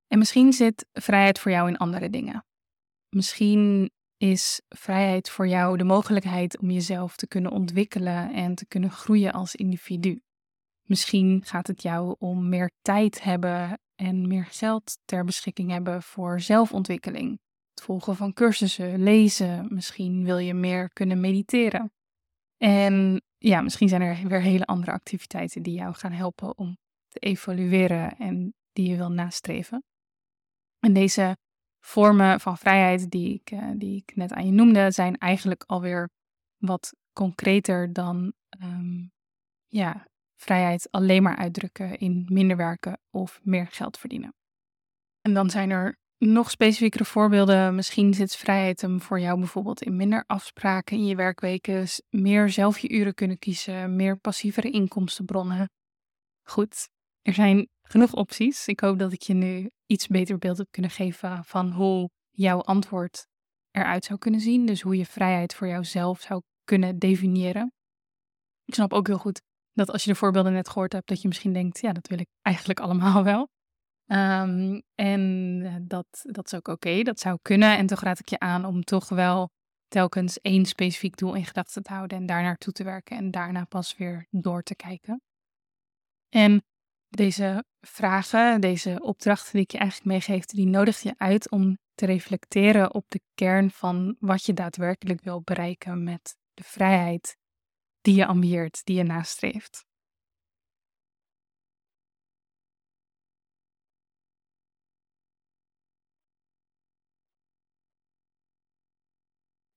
En 0.07 0.17
misschien 0.17 0.53
zit 0.53 0.85
vrijheid 0.91 1.39
voor 1.39 1.51
jou 1.51 1.67
in 1.67 1.77
andere 1.77 2.09
dingen. 2.09 2.45
Misschien 3.09 3.91
is 4.17 4.61
vrijheid 4.69 5.29
voor 5.29 5.47
jou 5.47 5.77
de 5.77 5.83
mogelijkheid 5.83 6.59
om 6.59 6.71
jezelf 6.71 7.15
te 7.15 7.27
kunnen 7.27 7.51
ontwikkelen 7.51 8.33
en 8.33 8.55
te 8.55 8.65
kunnen 8.67 8.91
groeien 8.91 9.33
als 9.33 9.55
individu. 9.55 10.21
Misschien 10.83 11.41
gaat 11.45 11.67
het 11.67 11.81
jou 11.81 12.15
om 12.19 12.49
meer 12.49 12.71
tijd 12.81 13.23
hebben 13.23 13.79
en 13.95 14.27
meer 14.27 14.45
geld 14.45 14.97
ter 15.05 15.25
beschikking 15.25 15.71
hebben 15.71 16.03
voor 16.03 16.39
zelfontwikkeling. 16.39 17.39
Het 17.73 17.83
volgen 17.83 18.15
van 18.15 18.33
cursussen, 18.33 19.03
lezen. 19.03 19.67
Misschien 19.69 20.23
wil 20.23 20.37
je 20.37 20.53
meer 20.53 20.89
kunnen 20.89 21.19
mediteren. 21.19 21.91
En 22.57 23.21
ja, 23.37 23.61
misschien 23.61 23.89
zijn 23.89 24.01
er 24.01 24.27
weer 24.27 24.41
hele 24.41 24.65
andere 24.65 24.91
activiteiten 24.91 25.61
die 25.61 25.73
jou 25.73 25.93
gaan 25.93 26.11
helpen 26.11 26.57
om 26.57 26.77
te 27.07 27.19
evolueren 27.19 28.17
en 28.17 28.53
die 28.71 28.89
je 28.89 28.97
wil 28.97 29.11
nastreven. 29.11 29.83
En 30.79 30.93
deze 30.93 31.37
vormen 31.79 32.39
van 32.39 32.57
vrijheid 32.57 33.09
die 33.09 33.33
ik, 33.33 33.51
uh, 33.51 33.71
die 33.75 33.95
ik 33.95 34.15
net 34.15 34.33
aan 34.33 34.45
je 34.45 34.51
noemde, 34.51 34.91
zijn 34.91 35.17
eigenlijk 35.17 35.63
alweer 35.63 36.09
wat 36.57 36.95
concreter 37.13 37.93
dan 37.93 38.33
um, 38.63 39.11
ja, 39.67 40.07
vrijheid 40.41 40.87
alleen 40.91 41.23
maar 41.23 41.35
uitdrukken 41.35 41.97
in 41.97 42.25
minder 42.29 42.57
werken 42.57 42.99
of 43.09 43.39
meer 43.43 43.67
geld 43.67 43.97
verdienen. 43.97 44.33
En 45.21 45.33
dan 45.33 45.49
zijn 45.49 45.69
er 45.69 45.99
nog 46.17 46.51
specifiekere 46.51 47.05
voorbeelden. 47.05 47.75
Misschien 47.75 48.13
zit 48.13 48.35
vrijheid 48.35 48.81
hem 48.81 49.01
voor 49.01 49.19
jou 49.19 49.39
bijvoorbeeld 49.39 49.81
in 49.81 49.95
minder 49.95 50.23
afspraken 50.27 50.97
in 50.97 51.05
je 51.05 51.15
werkweken, 51.15 51.87
meer 52.09 52.49
zelf 52.49 52.79
je 52.79 52.89
uren 52.89 53.13
kunnen 53.13 53.39
kiezen, 53.39 53.95
meer 53.95 54.17
passievere 54.17 54.69
inkomstenbronnen. 54.69 55.69
Goed, 56.43 56.89
er 57.21 57.33
zijn 57.33 57.69
genoeg 57.81 58.13
opties. 58.13 58.67
Ik 58.67 58.79
hoop 58.79 58.99
dat 58.99 59.13
ik 59.13 59.21
je 59.21 59.33
nu 59.33 59.69
iets 59.85 60.07
beter 60.07 60.37
beeld 60.37 60.57
heb 60.57 60.67
kunnen 60.71 60.91
geven 60.91 61.43
van 61.43 61.71
hoe 61.71 62.09
jouw 62.29 62.61
antwoord 62.61 63.27
eruit 63.71 64.05
zou 64.05 64.19
kunnen 64.19 64.39
zien. 64.39 64.65
Dus 64.65 64.81
hoe 64.81 64.97
je 64.97 65.05
vrijheid 65.05 65.55
voor 65.55 65.67
jouzelf 65.67 66.21
zou 66.21 66.41
kunnen 66.63 66.99
definiëren. 66.99 67.73
Ik 68.65 68.73
snap 68.73 68.93
ook 68.93 69.07
heel 69.07 69.17
goed 69.17 69.41
dat 69.73 69.91
als 69.91 70.03
je 70.03 70.09
de 70.09 70.15
voorbeelden 70.15 70.53
net 70.53 70.69
gehoord 70.69 70.93
hebt, 70.93 71.07
dat 71.07 71.21
je 71.21 71.27
misschien 71.27 71.53
denkt, 71.53 71.81
ja, 71.81 71.93
dat 71.93 72.07
wil 72.07 72.19
ik 72.19 72.27
eigenlijk 72.41 72.79
allemaal 72.79 73.23
wel. 73.23 73.49
Um, 74.07 74.81
en 74.95 75.61
eh, 75.63 75.75
dat, 75.81 76.05
dat 76.21 76.45
is 76.45 76.53
ook 76.53 76.67
oké, 76.67 77.01
dat 77.03 77.19
zou 77.19 77.37
kunnen. 77.41 77.77
En 77.77 77.85
toch 77.85 78.01
raad 78.01 78.19
ik 78.19 78.29
je 78.29 78.39
aan 78.39 78.65
om 78.65 78.83
toch 78.83 79.09
wel 79.09 79.49
telkens 79.87 80.39
één 80.39 80.65
specifiek 80.65 81.17
doel 81.17 81.33
in 81.33 81.45
gedachten 81.45 81.83
te 81.83 81.93
houden 81.93 82.17
en 82.17 82.25
daar 82.25 82.41
naartoe 82.41 82.73
te 82.73 82.83
werken 82.83 83.17
en 83.17 83.31
daarna 83.31 83.65
pas 83.65 83.97
weer 83.97 84.27
door 84.29 84.63
te 84.63 84.75
kijken. 84.75 85.21
En 86.29 86.63
deze 87.07 87.63
vragen, 87.79 88.61
deze 88.61 88.99
opdrachten 89.01 89.51
die 89.51 89.61
ik 89.61 89.71
je 89.71 89.77
eigenlijk 89.77 90.11
meegeef, 90.11 90.45
die 90.45 90.67
nodigt 90.67 91.01
je 91.01 91.13
uit 91.17 91.49
om 91.49 91.77
te 91.93 92.05
reflecteren 92.05 92.93
op 92.93 93.05
de 93.07 93.21
kern 93.33 93.71
van 93.71 94.15
wat 94.19 94.45
je 94.45 94.53
daadwerkelijk 94.53 95.21
wil 95.21 95.41
bereiken 95.41 96.03
met 96.03 96.37
de 96.53 96.63
vrijheid 96.63 97.37
die 98.01 98.15
je 98.15 98.25
ambieert, 98.25 98.81
die 98.83 98.95
je 98.95 99.03
nastreeft. 99.03 99.85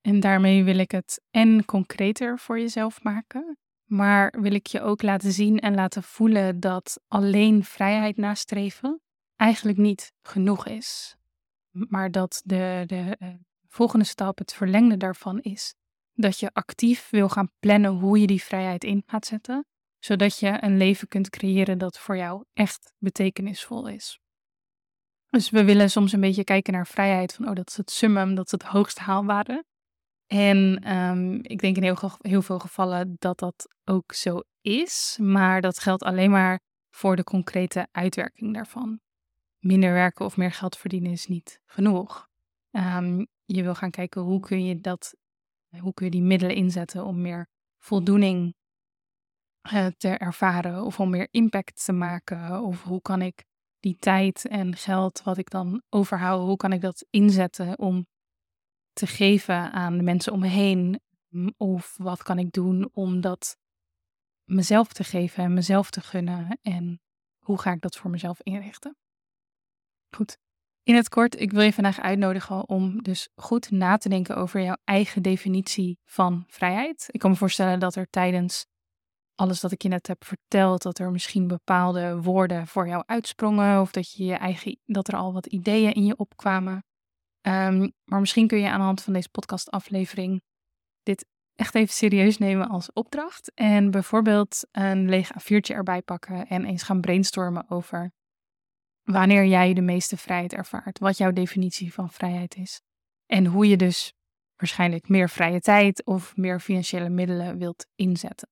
En 0.01 0.21
daarmee 0.21 0.65
wil 0.65 0.79
ik 0.79 0.91
het 0.91 1.23
en 1.31 1.65
concreter 1.65 2.39
voor 2.39 2.59
jezelf 2.59 3.03
maken, 3.03 3.59
maar 3.85 4.35
wil 4.41 4.53
ik 4.53 4.67
je 4.67 4.81
ook 4.81 5.03
laten 5.03 5.33
zien 5.33 5.59
en 5.59 5.75
laten 5.75 6.03
voelen 6.03 6.61
dat 6.61 7.01
alleen 7.09 7.65
vrijheid 7.65 8.17
nastreven 8.17 9.01
eigenlijk 9.37 9.79
niet 9.79 10.13
genoeg 10.23 10.67
is. 10.67 11.17
Maar 11.71 12.11
dat 12.11 12.43
de, 12.45 12.83
de 12.87 13.17
uh, 13.19 13.29
volgende 13.69 14.05
stap, 14.05 14.39
het 14.39 14.55
verlengde 14.55 14.97
daarvan 14.97 15.41
is 15.41 15.75
dat 16.15 16.39
je 16.39 16.53
actief 16.53 17.11
wil 17.11 17.29
gaan 17.29 17.51
plannen 17.59 17.91
hoe 17.91 18.21
je 18.21 18.27
die 18.27 18.43
vrijheid 18.43 18.85
in 18.85 19.03
gaat 19.07 19.27
zetten, 19.27 19.67
zodat 19.99 20.39
je 20.39 20.57
een 20.61 20.77
leven 20.77 21.09
kunt 21.09 21.31
creëren 21.31 21.79
dat 21.79 21.99
voor 21.99 22.17
jou 22.17 22.45
echt 22.53 22.93
betekenisvol 22.99 23.89
is. 23.89 24.19
Dus 25.29 25.51
we 25.51 25.65
willen 25.65 25.91
soms 25.91 26.13
een 26.13 26.21
beetje 26.21 26.45
kijken 26.45 26.73
naar 26.73 26.87
vrijheid 26.87 27.35
van, 27.35 27.49
oh, 27.49 27.55
dat 27.55 27.69
is 27.69 27.77
het 27.77 27.91
summum, 27.91 28.35
dat 28.35 28.45
is 28.45 28.51
het 28.51 28.63
hoogst 28.63 28.99
haalbare. 28.99 29.65
En 30.27 30.91
um, 30.97 31.39
ik 31.43 31.61
denk 31.61 31.77
in 31.77 31.97
heel, 32.19 32.43
veel 32.43 32.59
gevallen 32.59 33.17
dat 33.19 33.39
dat 33.39 33.69
ook 33.85 34.13
zo 34.13 34.41
is, 34.61 35.19
maar 35.21 35.61
dat 35.61 35.79
geldt 35.79 36.03
alleen 36.03 36.31
maar 36.31 36.61
voor 36.91 37.17
de 37.17 37.25
concrete 37.25 37.89
uitwerking 37.91 38.55
daarvan. 38.55 39.01
Minder 39.59 39.93
werken 39.93 40.25
of 40.25 40.37
meer 40.37 40.53
geld 40.53 40.77
verdienen 40.77 41.13
is 41.13 41.27
niet 41.27 41.61
genoeg. 41.65 42.29
Um, 42.71 43.27
je 43.45 43.63
wil 43.63 43.75
gaan 43.75 43.91
kijken 43.91 44.23
hoe 44.23 44.41
kun 44.41 44.65
je 44.65 44.81
dat 44.81 45.15
hoe 45.79 45.95
kun 45.95 46.05
je 46.05 46.11
die 46.11 46.23
middelen 46.23 46.57
inzetten 46.57 47.05
om 47.05 47.21
meer 47.21 47.49
voldoening 47.79 48.55
uh, 49.73 49.87
te 49.87 50.09
ervaren 50.09 50.85
of 50.85 51.01
om 51.01 51.11
meer 51.11 51.29
impact 51.31 51.85
te 51.85 51.93
maken? 51.93 52.63
Of 52.63 52.83
hoe 52.83 53.01
kan 53.01 53.23
ik 53.23 53.45
die 53.81 53.97
tijd 53.99 54.47
en 54.49 54.77
geld 54.77 55.23
wat 55.23 55.39
ik 55.39 55.51
dan 55.51 55.83
overhoud, 55.89 56.47
hoe 56.47 56.57
kan 56.57 56.73
ik 56.73 56.81
dat 56.81 57.07
inzetten 57.11 57.79
om 57.79 58.07
te 58.93 59.07
geven 59.07 59.73
aan 59.73 59.97
de 59.97 60.03
mensen 60.03 60.33
om 60.33 60.41
me 60.41 60.49
heen? 60.49 61.01
Of 61.57 61.97
wat 61.97 62.23
kan 62.23 62.39
ik 62.39 62.53
doen 62.53 62.91
om 62.93 63.21
dat 63.21 63.57
mezelf 64.45 64.93
te 64.93 65.05
geven 65.05 65.45
en 65.45 65.55
mezelf 65.55 65.91
te 65.91 66.01
gunnen? 66.01 66.59
En 66.63 67.01
hoe 67.39 67.61
ga 67.61 67.73
ik 67.73 67.81
dat 67.81 67.97
voor 67.97 68.11
mezelf 68.11 68.41
inrichten? 68.43 68.97
Goed. 70.11 70.39
In 70.85 70.95
het 70.95 71.09
kort, 71.09 71.41
ik 71.41 71.53
wil 71.53 71.63
je 71.63 71.73
vandaag 71.73 72.01
uitnodigen 72.01 72.69
om 72.69 73.03
dus 73.03 73.29
goed 73.35 73.71
na 73.71 73.97
te 73.97 74.09
denken 74.09 74.37
over 74.37 74.63
jouw 74.63 74.77
eigen 74.85 75.23
definitie 75.23 75.99
van 76.05 76.45
vrijheid. 76.47 77.09
Ik 77.11 77.21
kan 77.21 77.31
me 77.31 77.37
voorstellen 77.37 77.79
dat 77.79 77.95
er 77.95 78.07
tijdens 78.11 78.67
alles 79.35 79.61
wat 79.61 79.73
ik 79.73 79.83
je 79.83 79.89
net 79.89 80.07
heb 80.07 80.25
verteld, 80.25 80.83
dat 80.83 80.99
er 80.99 81.11
misschien 81.11 81.47
bepaalde 81.47 82.21
woorden 82.23 82.67
voor 82.67 82.89
jou 82.89 83.03
uitsprongen 83.07 83.81
of 83.81 83.91
dat, 83.91 84.13
je 84.13 84.25
je 84.25 84.35
eigen, 84.35 84.79
dat 84.85 85.09
er 85.09 85.17
al 85.17 85.33
wat 85.33 85.47
ideeën 85.47 85.93
in 85.93 86.05
je 86.05 86.17
opkwamen. 86.17 86.85
Um, 87.47 87.93
maar 88.05 88.21
misschien 88.21 88.47
kun 88.47 88.59
je 88.59 88.69
aan 88.69 88.79
de 88.79 88.85
hand 88.85 89.03
van 89.03 89.13
deze 89.13 89.29
podcastaflevering 89.29 90.43
dit 91.03 91.27
echt 91.55 91.75
even 91.75 91.95
serieus 91.95 92.39
nemen 92.39 92.69
als 92.69 92.93
opdracht 92.93 93.53
en 93.55 93.91
bijvoorbeeld 93.91 94.67
een 94.71 95.09
leeg 95.09 95.31
A4'tje 95.33 95.75
erbij 95.75 96.03
pakken 96.03 96.47
en 96.47 96.65
eens 96.65 96.83
gaan 96.83 97.01
brainstormen 97.01 97.71
over 97.71 98.13
wanneer 99.05 99.45
jij 99.45 99.75
de 99.75 99.81
meeste 99.81 100.17
vrijheid 100.17 100.53
ervaart, 100.53 100.99
wat 100.99 101.17
jouw 101.17 101.33
definitie 101.33 101.93
van 101.93 102.11
vrijheid 102.11 102.57
is. 102.57 102.81
En 103.27 103.47
hoe 103.47 103.69
je 103.69 103.77
dus 103.77 104.13
waarschijnlijk 104.57 105.09
meer 105.09 105.29
vrije 105.29 105.61
tijd 105.61 106.05
of 106.05 106.37
meer 106.37 106.61
financiële 106.61 107.09
middelen 107.09 107.59
wilt 107.59 107.87
inzetten. 107.95 108.49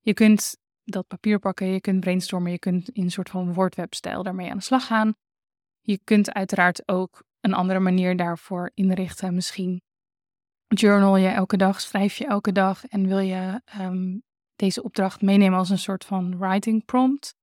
Je 0.00 0.14
kunt 0.14 0.56
dat 0.84 1.06
papier 1.06 1.38
pakken, 1.38 1.66
je 1.66 1.80
kunt 1.80 2.00
brainstormen, 2.00 2.50
je 2.52 2.58
kunt 2.58 2.88
in 2.88 3.02
een 3.02 3.10
soort 3.10 3.30
van 3.30 3.52
woordwebstijl 3.52 4.22
daarmee 4.22 4.50
aan 4.50 4.56
de 4.56 4.62
slag 4.62 4.86
gaan. 4.86 5.14
Je 5.80 6.00
kunt 6.04 6.32
uiteraard 6.32 6.88
ook 6.88 7.22
een 7.40 7.54
andere 7.54 7.78
manier 7.78 8.16
daarvoor 8.16 8.70
inrichten. 8.74 9.34
Misschien 9.34 9.82
journal 10.68 11.16
je 11.16 11.28
elke 11.28 11.56
dag, 11.56 11.80
schrijf 11.80 12.16
je 12.16 12.26
elke 12.26 12.52
dag 12.52 12.86
en 12.86 13.06
wil 13.06 13.18
je 13.18 13.60
ehm, 13.64 14.18
deze 14.56 14.82
opdracht 14.82 15.22
meenemen 15.22 15.58
als 15.58 15.70
een 15.70 15.78
soort 15.78 16.04
van 16.04 16.38
writing 16.38 16.84
prompt. 16.84 17.34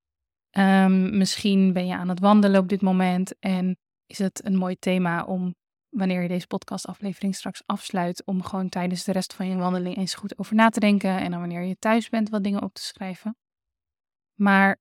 Ehm, 0.50 1.18
misschien 1.18 1.74
ben 1.74 1.88
je 1.88 1.96
aan 1.96 2.10
het 2.10 2.20
wandelen 2.20 2.62
op 2.62 2.70
dit 2.70 2.82
moment 2.82 3.39
en 3.39 3.77
is 4.06 4.18
het 4.18 4.46
een 4.46 4.56
mooi 4.56 4.75
thema 4.79 5.24
om, 5.24 5.56
wanneer 5.89 6.22
je 6.22 6.27
deze 6.27 6.48
podcastaflevering 6.48 7.36
straks 7.36 7.62
afsluit, 7.65 8.25
om 8.25 8.44
gewoon 8.44 8.70
tijdens 8.70 9.03
de 9.03 9.12
rest 9.12 9.34
van 9.34 9.48
je 9.48 9.56
wandeling 9.56 9.98
eens 9.98 10.13
goed 10.13 10.38
over 10.38 10.56
na 10.56 10.70
te 10.70 10.79
denken 10.79 11.18
en 11.20 11.32
dan 11.32 11.39
wanneer 11.39 11.63
je 11.63 11.77
thuis 11.79 12.10
bent 12.10 12.29
wat 12.29 12.44
dingen 12.44 12.63
op 12.63 12.74
te 12.74 12.82
schrijven. 12.82 13.38
Maar 14.36 14.79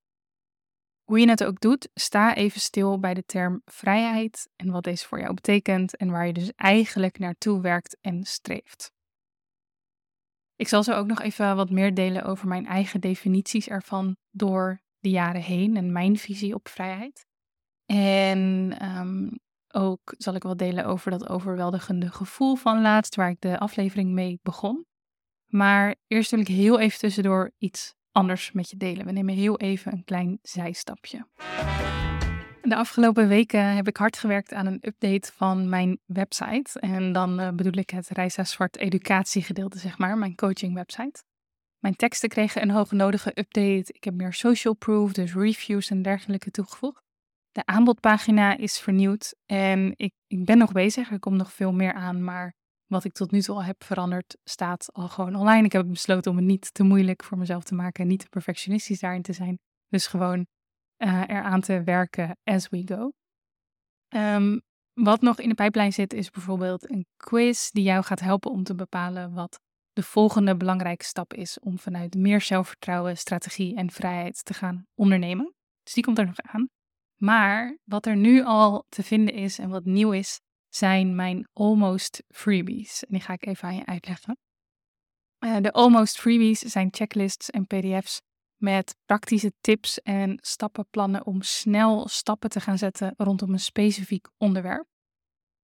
hoe 1.05 1.21
je 1.21 1.29
het 1.29 1.45
ook 1.45 1.61
doet, 1.61 1.89
sta 1.95 2.35
even 2.35 2.61
stil 2.61 2.99
bij 2.99 3.15
de 3.15 3.25
term 3.25 3.63
vrijheid 3.65 4.49
en 4.57 4.71
wat 4.71 4.85
deze 4.85 5.07
voor 5.07 5.21
jou 5.21 5.35
betekent 5.35 5.97
en 5.97 6.11
waar 6.11 6.27
je 6.27 6.33
dus 6.33 6.53
eigenlijk 6.57 7.19
naartoe 7.19 7.61
werkt 7.61 7.99
en 8.01 8.25
streeft. 8.25 8.93
Ik 10.57 10.69
zal 10.69 10.83
zo 10.83 10.93
ook 10.93 11.07
nog 11.07 11.21
even 11.21 11.57
wat 11.57 11.71
meer 11.71 11.95
delen 11.95 12.25
over 12.25 12.49
mijn 12.49 12.67
eigen 12.67 13.01
definities 13.01 13.69
ervan 13.69 14.17
door 14.31 14.81
jaren 15.11 15.43
heen 15.43 15.77
en 15.77 15.93
mijn 15.93 16.17
visie 16.17 16.55
op 16.55 16.69
vrijheid. 16.69 17.27
En 17.87 18.75
ehm, 18.79 19.29
ook 19.69 20.15
zal 20.19 20.35
ik 20.35 20.43
wat 20.43 20.59
delen 20.59 20.85
over 20.85 21.11
dat 21.11 21.29
overweldigende 21.29 22.11
gevoel 22.11 22.55
van 22.55 22.81
laatst, 22.81 23.15
waar 23.15 23.31
ik 23.31 23.41
de 23.41 23.59
aflevering 23.59 24.11
mee 24.11 24.39
begon. 24.43 24.87
Maar 25.47 25.95
eerst 26.07 26.31
wil 26.31 26.41
ik 26.41 26.49
heel 26.49 26.81
even 26.81 26.99
tussendoor 26.99 27.53
iets 27.59 27.95
anders 28.13 28.53
met 28.53 28.71
je 28.71 28.77
delen. 28.77 29.07
We 29.07 29.13
nemen 29.13 29.35
heel 29.35 29.59
even 29.59 29.93
een 29.93 30.05
klein 30.05 30.39
zijstapje. 30.43 31.27
De 32.63 32.77
afgelopen 32.77 33.29
weken 33.29 33.61
heb 33.61 33.89
ik 33.89 33.97
hard 33.97 34.19
gewerkt 34.19 34.53
aan 34.53 34.67
een 34.67 34.79
update 34.81 35.33
van 35.35 35.69
mijn 35.69 35.99
website. 36.07 36.81
En 36.81 37.13
dan 37.13 37.41
uh, 37.41 37.49
bedoel 37.51 37.73
ik 37.73 37.91
het 37.91 38.09
Reisa 38.09 38.45
Zwart 38.45 38.77
educatiegedeelte, 38.77 39.79
zeg 39.79 39.99
maar, 39.99 40.19
mijn 40.19 40.35
coaching 40.35 40.75
website. 40.75 41.23
Mijn 41.79 41.97
teksten 41.97 42.29
kregen 42.29 42.63
een 42.63 42.71
hoge 42.71 42.95
nodige 42.95 43.39
update. 43.39 43.93
Ik 43.93 44.05
heb 44.05 44.15
meer 44.15 44.33
social 44.33 44.75
proof, 44.75 45.13
dus 45.13 45.35
reviews 45.35 45.91
en 45.91 46.03
dergelijke 46.03 46.51
toegevoegd. 46.51 47.03
De 47.53 47.67
aanbodpagina 47.67 48.57
is 48.57 48.79
vernieuwd 48.79 49.35
en 49.47 49.93
ik, 49.97 50.13
ik 50.27 50.45
ben 50.45 50.59
nog 50.59 50.73
bezig. 50.73 51.11
Er 51.11 51.19
komt 51.19 51.37
nog 51.37 51.53
veel 51.53 51.73
meer 51.73 51.93
aan, 51.93 52.25
maar 52.25 52.55
wat 52.87 53.05
ik 53.05 53.13
tot 53.13 53.31
nu 53.31 53.41
toe 53.41 53.55
al 53.55 53.65
heb 53.65 53.85
veranderd, 53.85 54.37
staat 54.45 54.93
al 54.93 55.09
gewoon 55.09 55.35
online. 55.35 55.65
Ik 55.65 55.73
heb 55.73 55.87
besloten 55.89 56.31
om 56.31 56.37
het 56.37 56.47
niet 56.47 56.75
te 56.75 56.83
moeilijk 56.83 57.25
voor 57.25 57.39
mezelf 57.39 57.65
te 57.65 57.75
maken 57.75 58.03
en 58.03 58.09
niet 58.09 58.21
te 58.21 58.29
perfectionistisch 58.29 59.01
daarin 59.01 59.23
te 59.23 59.33
zijn. 59.33 59.59
Dus 59.89 60.07
gewoon 60.07 60.47
uh, 60.99 61.23
eraan 61.27 61.61
te 61.61 61.83
werken 61.83 62.37
as 62.45 62.69
we 62.69 62.83
go. 62.85 63.13
Um, 64.09 64.61
wat 64.93 65.21
nog 65.21 65.41
in 65.41 65.49
de 65.49 65.55
pijplijn 65.55 65.93
zit, 65.93 66.13
is 66.13 66.31
bijvoorbeeld 66.31 66.91
een 66.91 67.07
quiz 67.17 67.71
die 67.71 67.85
jou 67.85 68.05
gaat 68.05 68.21
helpen 68.21 68.51
om 68.51 68.63
te 68.63 68.75
bepalen 68.75 69.33
wat 69.33 69.61
de 69.99 70.05
volgende 70.05 70.57
belangrijke 70.57 71.05
stap 71.05 71.35
is 71.35 71.59
om 71.59 71.79
vanuit 71.79 72.15
meer 72.15 72.41
zelfvertrouwen, 72.41 73.17
strategie 73.17 73.77
en 73.77 73.91
vrijheid 73.91 74.45
te 74.45 74.55
gaan 74.55 74.87
ondernemen. 74.95 75.55
Dus 75.83 75.93
die 75.93 76.05
komt 76.05 76.19
er 76.19 76.27
nog 76.27 76.41
aan. 76.41 76.69
Maar 77.17 77.79
wat 77.85 78.07
er 78.07 78.17
nu 78.17 78.45
al 78.45 78.85
te 78.89 79.03
vinden 79.03 79.35
is 79.35 79.59
en 79.59 79.69
wat 79.69 79.85
nieuw 79.85 80.13
is, 80.13 80.41
zijn 80.69 81.15
mijn 81.15 81.49
almost 81.53 82.23
freebies. 82.29 83.05
En 83.05 83.09
die 83.11 83.21
ga 83.21 83.33
ik 83.33 83.47
even 83.47 83.69
aan 83.69 83.75
je 83.75 83.87
uitleggen. 83.87 84.39
Uh, 85.45 85.57
de 85.61 85.73
almost 85.73 86.21
freebies 86.21 86.59
zijn 86.59 86.89
checklists 86.91 87.51
en 87.51 87.67
PDF's 87.67 88.21
met 88.57 88.97
praktische 89.05 89.53
tips 89.61 90.03
en 90.03 90.39
stappenplannen 90.41 91.27
om 91.27 91.43
snel 91.43 92.09
stappen 92.09 92.51
te 92.51 92.61
gaan 92.61 92.79
zetten 92.79 93.15
rondom 93.17 93.53
een 93.53 93.61
specifiek 93.61 94.29
onderwerp. 94.37 94.87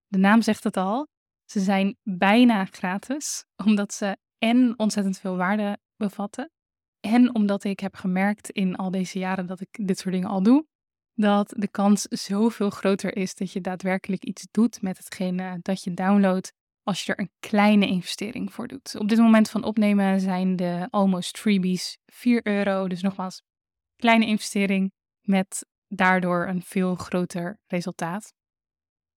De 0.06 0.18
naam 0.18 0.42
zegt 0.42 0.64
het 0.64 0.76
al. 0.76 1.08
Ze 1.44 1.60
zijn 1.60 1.96
bijna 2.02 2.64
gratis, 2.64 3.44
omdat 3.64 3.94
ze 3.94 4.22
en 4.38 4.78
ontzettend 4.78 5.18
veel 5.18 5.36
waarde 5.36 5.78
bevatten. 5.96 6.50
En 7.00 7.34
omdat 7.34 7.64
ik 7.64 7.80
heb 7.80 7.94
gemerkt 7.94 8.50
in 8.50 8.76
al 8.76 8.90
deze 8.90 9.18
jaren 9.18 9.46
dat 9.46 9.60
ik 9.60 9.68
dit 9.86 9.98
soort 9.98 10.14
dingen 10.14 10.28
al 10.28 10.42
doe, 10.42 10.66
dat 11.14 11.54
de 11.56 11.68
kans 11.68 12.02
zoveel 12.02 12.70
groter 12.70 13.16
is 13.16 13.34
dat 13.34 13.52
je 13.52 13.60
daadwerkelijk 13.60 14.24
iets 14.24 14.46
doet 14.50 14.82
met 14.82 14.98
hetgene 14.98 15.58
dat 15.62 15.84
je 15.84 15.94
downloadt 15.94 16.52
als 16.82 17.04
je 17.04 17.12
er 17.12 17.20
een 17.20 17.30
kleine 17.40 17.86
investering 17.86 18.52
voor 18.52 18.68
doet. 18.68 18.94
Op 18.98 19.08
dit 19.08 19.18
moment 19.18 19.50
van 19.50 19.64
opnemen 19.64 20.20
zijn 20.20 20.56
de 20.56 20.86
almost 20.90 21.38
freebies 21.38 21.98
4 22.06 22.46
euro. 22.46 22.88
Dus 22.88 23.02
nogmaals, 23.02 23.42
kleine 23.96 24.26
investering 24.26 24.92
met 25.20 25.66
daardoor 25.88 26.46
een 26.46 26.62
veel 26.62 26.94
groter 26.94 27.58
resultaat. 27.66 28.32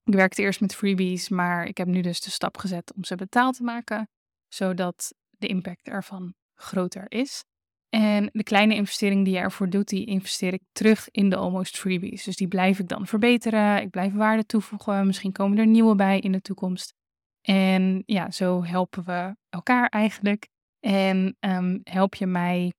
Ik 0.04 0.14
werkte 0.14 0.42
eerst 0.42 0.62
met 0.62 0.76
freebies, 0.76 1.30
maar 1.30 1.66
ik 1.66 1.78
heb 1.78 1.88
nu 1.88 2.02
dus 2.02 2.22
de 2.22 2.30
stap 2.30 2.58
gezet 2.58 2.94
om 2.94 3.04
ze 3.04 3.16
betaald 3.16 3.56
te 3.56 3.64
maken, 3.64 4.10
zodat 4.48 5.14
de 5.30 5.48
impact 5.48 5.88
ervan 5.88 6.34
groter 6.56 7.06
is. 7.08 7.44
En 7.90 8.30
de 8.32 8.44
kleine 8.44 8.76
investering 8.76 9.26
die 9.26 9.34
je 9.34 9.40
ervoor 9.40 9.70
doet, 9.70 9.88
die 9.88 10.06
investeer 10.06 10.54
ik 10.54 10.62
terug 10.72 11.08
in 11.12 11.30
de 11.30 11.36
almost 11.36 11.78
freebies. 11.78 12.24
Dus 12.24 12.36
die 12.36 12.48
blijf 12.48 12.80
ik 12.80 12.88
dan 12.88 13.08
verbeteren. 13.08 13.82
Ik 13.82 13.90
blijf 13.90 14.14
waarde 14.14 14.46
toevoegen. 14.46 15.08
Misschien 15.08 15.32
komen 15.32 15.58
er 15.58 15.68
nieuwe 15.68 15.96
bij 15.96 16.20
in 16.20 16.32
de 16.32 16.42
toekomst. 16.42 16.94
En 17.42 18.04
ja, 18.06 18.32
zo 18.32 18.64
helpen 18.64 19.04
we 19.04 19.36
elkaar 19.50 19.88
eigenlijk. 19.88 20.48
En 20.80 21.38
um, 21.40 21.80
help 21.84 22.16
je 22.16 22.26
mij 22.26 22.74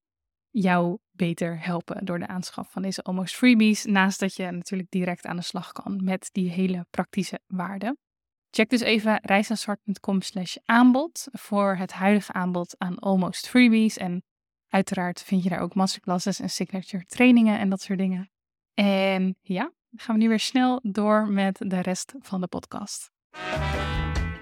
jou 0.51 0.99
beter 1.11 1.65
helpen 1.65 2.05
door 2.05 2.19
de 2.19 2.27
aanschaf 2.27 2.73
van 2.73 2.83
deze 2.83 3.03
almost 3.03 3.37
freebies. 3.37 3.85
Naast 3.85 4.21
dat 4.21 4.35
je 4.35 4.51
natuurlijk 4.51 4.91
direct 4.91 5.27
aan 5.27 5.37
de 5.37 5.43
slag 5.43 5.73
kan 5.73 6.05
met 6.05 6.29
die 6.33 6.51
hele 6.51 6.87
praktische 6.91 7.41
waarden. 7.47 7.99
Check 8.51 8.71
dus 8.71 8.81
even 8.81 9.19
reisaanswart.com 9.23 10.23
slash 10.23 10.57
aanbod 10.65 11.29
voor 11.33 11.77
het 11.77 11.93
huidige 11.93 12.33
aanbod 12.33 12.75
aan 12.79 12.99
almost 12.99 13.49
freebies. 13.49 13.97
En 13.97 14.23
uiteraard 14.69 15.23
vind 15.23 15.43
je 15.43 15.49
daar 15.49 15.61
ook 15.61 15.75
masterclasses 15.75 16.41
en 16.41 16.51
signature 16.51 17.05
trainingen 17.05 17.59
en 17.59 17.69
dat 17.69 17.81
soort 17.81 17.99
dingen. 17.99 18.31
En 18.75 19.37
ja, 19.43 19.63
dan 19.63 20.01
gaan 20.01 20.15
we 20.15 20.21
nu 20.21 20.29
weer 20.29 20.41
snel 20.41 20.81
door 20.83 21.29
met 21.29 21.57
de 21.59 21.81
rest 21.81 22.15
van 22.19 22.41
de 22.41 22.47
podcast. 22.47 23.11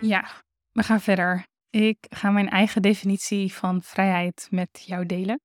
Ja, 0.01 0.45
we 0.73 0.83
gaan 0.83 1.01
verder. 1.01 1.47
Ik 1.71 2.07
ga 2.09 2.31
mijn 2.31 2.49
eigen 2.49 2.83
definitie 2.83 3.53
van 3.53 3.83
vrijheid 3.83 4.47
met 4.51 4.83
jou 4.87 5.07
delen. 5.07 5.41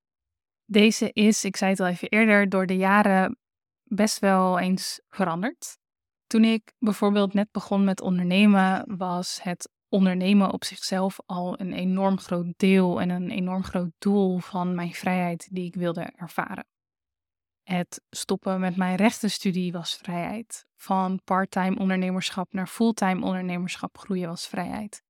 Deze 0.65 1.09
is, 1.13 1.43
ik 1.43 1.57
zei 1.57 1.71
het 1.71 1.79
al 1.79 1.87
even 1.87 2.09
eerder, 2.09 2.49
door 2.49 2.65
de 2.65 2.75
jaren 2.75 3.37
best 3.83 4.19
wel 4.19 4.59
eens 4.59 5.01
veranderd. 5.09 5.77
Toen 6.31 6.43
ik 6.43 6.73
bijvoorbeeld 6.79 7.33
net 7.33 7.51
begon 7.51 7.83
met 7.83 8.01
ondernemen, 8.01 8.97
was 8.97 9.39
het 9.43 9.71
ondernemen 9.89 10.51
op 10.51 10.63
zichzelf 10.63 11.19
al 11.25 11.59
een 11.59 11.73
enorm 11.73 12.19
groot 12.19 12.53
deel 12.57 13.01
en 13.01 13.09
een 13.09 13.29
enorm 13.29 13.63
groot 13.63 13.91
doel 13.97 14.39
van 14.39 14.75
mijn 14.75 14.93
vrijheid 14.93 15.47
die 15.51 15.65
ik 15.65 15.75
wilde 15.75 16.01
ervaren. 16.01 16.65
Het 17.63 18.01
stoppen 18.09 18.59
met 18.59 18.75
mijn 18.75 18.95
rechtenstudie 18.95 19.71
was 19.71 19.95
vrijheid. 19.95 20.65
Van 20.75 21.21
parttime 21.23 21.79
ondernemerschap 21.79 22.53
naar 22.53 22.67
fulltime 22.67 23.25
ondernemerschap 23.25 23.97
groeien 23.97 24.27
was 24.27 24.47
vrijheid. 24.47 25.03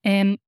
En 0.00 0.40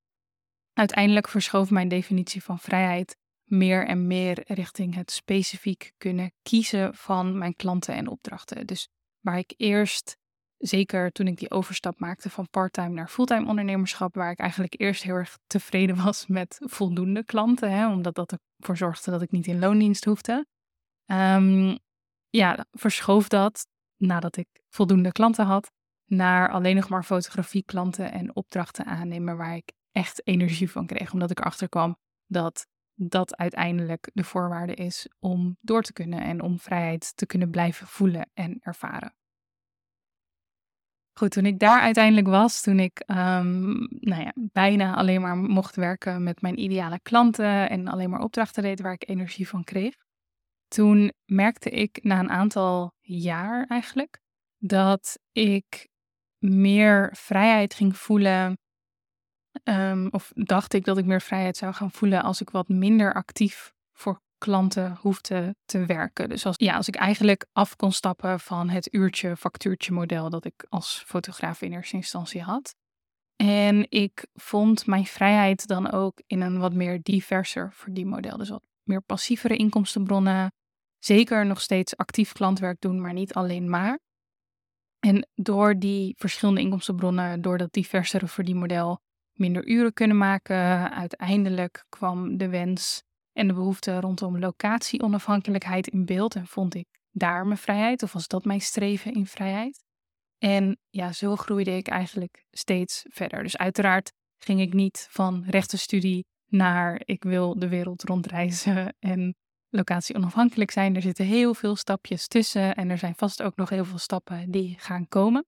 uiteindelijk 0.73 1.27
verschoof 1.27 1.69
mijn 1.69 1.87
definitie 1.87 2.43
van 2.43 2.59
vrijheid 2.59 3.17
meer 3.43 3.87
en 3.87 4.07
meer 4.07 4.43
richting 4.53 4.95
het 4.95 5.11
specifiek 5.11 5.91
kunnen 5.97 6.33
kiezen 6.41 6.95
van 6.95 7.37
mijn 7.37 7.55
klanten 7.55 7.95
en 7.95 8.07
opdrachten. 8.07 8.67
Dus 8.67 8.89
waar 9.21 9.37
ik 9.37 9.53
eerst, 9.57 10.17
zeker 10.57 11.11
toen 11.11 11.27
ik 11.27 11.37
die 11.37 11.51
overstap 11.51 11.99
maakte 11.99 12.29
van 12.29 12.49
parttime 12.49 12.89
naar 12.89 13.09
fulltime 13.09 13.47
ondernemerschap, 13.47 14.15
waar 14.15 14.31
ik 14.31 14.39
eigenlijk 14.39 14.79
eerst 14.79 15.03
heel 15.03 15.15
erg 15.15 15.37
tevreden 15.47 16.03
was 16.03 16.27
met 16.27 16.57
voldoende 16.59 17.23
klanten, 17.23 17.71
hè, 17.71 17.87
omdat 17.87 18.15
dat 18.15 18.37
ervoor 18.57 18.77
zorgde 18.77 19.11
dat 19.11 19.21
ik 19.21 19.31
niet 19.31 19.47
in 19.47 19.59
loondienst 19.59 20.05
hoefde. 20.05 20.45
Um, 21.05 21.77
ja, 22.29 22.65
verschoof 22.71 23.27
dat 23.27 23.67
nadat 23.97 24.37
ik 24.37 24.47
voldoende 24.69 25.11
klanten 25.11 25.45
had, 25.45 25.71
naar 26.05 26.51
alleen 26.51 26.75
nog 26.75 26.89
maar 26.89 27.03
fotografieklanten 27.03 28.11
en 28.11 28.35
opdrachten 28.35 28.85
aannemen 28.85 29.37
waar 29.37 29.55
ik 29.55 29.71
echt 29.91 30.27
energie 30.27 30.71
van 30.71 30.85
kreeg. 30.85 31.13
Omdat 31.13 31.31
ik 31.31 31.39
erachter 31.39 31.69
kwam 31.69 31.97
dat 32.25 32.67
dat 33.03 33.35
uiteindelijk 33.35 34.09
de 34.13 34.23
voorwaarde 34.23 34.73
is 34.73 35.09
om 35.19 35.57
door 35.61 35.81
te 35.81 35.93
kunnen 35.93 36.21
en 36.21 36.41
om 36.41 36.59
vrijheid 36.59 37.15
te 37.15 37.25
kunnen 37.25 37.49
blijven 37.49 37.87
voelen 37.87 38.29
en 38.33 38.57
ervaren. 38.59 39.15
Goed, 41.13 41.31
toen 41.31 41.45
ik 41.45 41.59
daar 41.59 41.81
uiteindelijk 41.81 42.27
was, 42.27 42.61
toen 42.61 42.79
ik 42.79 43.03
um, 43.07 43.87
nou 43.89 44.21
ja, 44.21 44.33
bijna 44.35 44.95
alleen 44.95 45.21
maar 45.21 45.37
mocht 45.37 45.75
werken 45.75 46.23
met 46.23 46.41
mijn 46.41 46.59
ideale 46.59 46.99
klanten 46.99 47.69
en 47.69 47.87
alleen 47.87 48.09
maar 48.09 48.21
opdrachten 48.21 48.63
deed 48.63 48.81
waar 48.81 48.93
ik 48.93 49.09
energie 49.09 49.47
van 49.47 49.63
kreeg, 49.63 49.95
toen 50.67 51.11
merkte 51.25 51.69
ik 51.69 52.03
na 52.03 52.19
een 52.19 52.29
aantal 52.29 52.93
jaar 53.01 53.65
eigenlijk 53.67 54.21
dat 54.57 55.19
ik 55.31 55.89
meer 56.37 57.15
vrijheid 57.17 57.73
ging 57.73 57.97
voelen. 57.97 58.57
Um, 59.63 60.07
of 60.11 60.31
dacht 60.35 60.73
ik 60.73 60.85
dat 60.85 60.97
ik 60.97 61.05
meer 61.05 61.21
vrijheid 61.21 61.57
zou 61.57 61.73
gaan 61.73 61.91
voelen 61.91 62.23
als 62.23 62.41
ik 62.41 62.49
wat 62.49 62.67
minder 62.67 63.13
actief 63.13 63.73
voor 63.91 64.21
klanten 64.37 64.97
hoefde 65.01 65.55
te 65.65 65.85
werken. 65.85 66.29
Dus 66.29 66.45
als, 66.45 66.55
ja, 66.57 66.75
als 66.75 66.87
ik 66.87 66.95
eigenlijk 66.95 67.45
af 67.53 67.75
kon 67.75 67.91
stappen 67.91 68.39
van 68.39 68.69
het 68.69 68.93
uurtje 68.93 69.37
factuurtje 69.37 69.93
model 69.93 70.29
dat 70.29 70.45
ik 70.45 70.65
als 70.69 71.03
fotograaf 71.05 71.61
in 71.61 71.73
eerste 71.73 71.95
instantie 71.95 72.41
had. 72.41 72.75
En 73.35 73.85
ik 73.89 74.27
vond 74.33 74.85
mijn 74.85 75.05
vrijheid 75.05 75.67
dan 75.67 75.91
ook 75.91 76.21
in 76.27 76.41
een 76.41 76.59
wat 76.59 76.73
meer 76.73 76.99
diverser 77.01 77.73
verdienmodel. 77.73 78.37
Dus 78.37 78.49
wat 78.49 78.63
meer 78.83 79.01
passievere 79.01 79.55
inkomstenbronnen. 79.55 80.51
Zeker 80.99 81.45
nog 81.45 81.61
steeds 81.61 81.97
actief 81.97 82.31
klantwerk 82.31 82.81
doen, 82.81 83.01
maar 83.01 83.13
niet 83.13 83.33
alleen 83.33 83.69
maar. 83.69 83.99
En 84.99 85.27
door 85.35 85.79
die 85.79 86.13
verschillende 86.17 86.61
inkomstenbronnen, 86.61 87.41
door 87.41 87.57
dat 87.57 87.73
diversere 87.73 88.27
verdienmodel, 88.27 89.01
minder 89.33 89.67
uren 89.67 89.93
kunnen 89.93 90.17
maken. 90.17 90.91
Uiteindelijk 90.91 91.85
kwam 91.89 92.37
de 92.37 92.49
wens 92.49 93.03
en 93.33 93.47
de 93.47 93.53
behoefte 93.53 93.99
rondom 93.99 94.39
locatie-onafhankelijkheid 94.39 95.87
in 95.87 96.05
beeld 96.05 96.35
en 96.35 96.47
vond 96.47 96.75
ik 96.75 96.87
daar 97.11 97.45
mijn 97.45 97.57
vrijheid, 97.57 98.03
of 98.03 98.13
was 98.13 98.27
dat 98.27 98.45
mijn 98.45 98.61
streven 98.61 99.13
in 99.13 99.27
vrijheid? 99.27 99.83
En 100.37 100.77
ja, 100.89 101.11
zo 101.11 101.35
groeide 101.35 101.75
ik 101.75 101.87
eigenlijk 101.87 102.45
steeds 102.51 103.05
verder. 103.09 103.43
Dus 103.43 103.57
uiteraard 103.57 104.11
ging 104.37 104.61
ik 104.61 104.73
niet 104.73 105.07
van 105.09 105.43
rechtenstudie 105.47 106.25
naar 106.47 107.01
ik 107.05 107.23
wil 107.23 107.59
de 107.59 107.67
wereld 107.67 108.03
rondreizen 108.03 108.95
en 108.99 109.35
locatie 109.69 110.15
onafhankelijk 110.15 110.71
zijn. 110.71 110.95
Er 110.95 111.01
zitten 111.01 111.25
heel 111.25 111.53
veel 111.53 111.75
stapjes 111.75 112.27
tussen 112.27 112.75
en 112.75 112.89
er 112.89 112.97
zijn 112.97 113.15
vast 113.15 113.41
ook 113.41 113.55
nog 113.55 113.69
heel 113.69 113.85
veel 113.85 113.97
stappen 113.97 114.51
die 114.51 114.75
gaan 114.79 115.07
komen. 115.07 115.45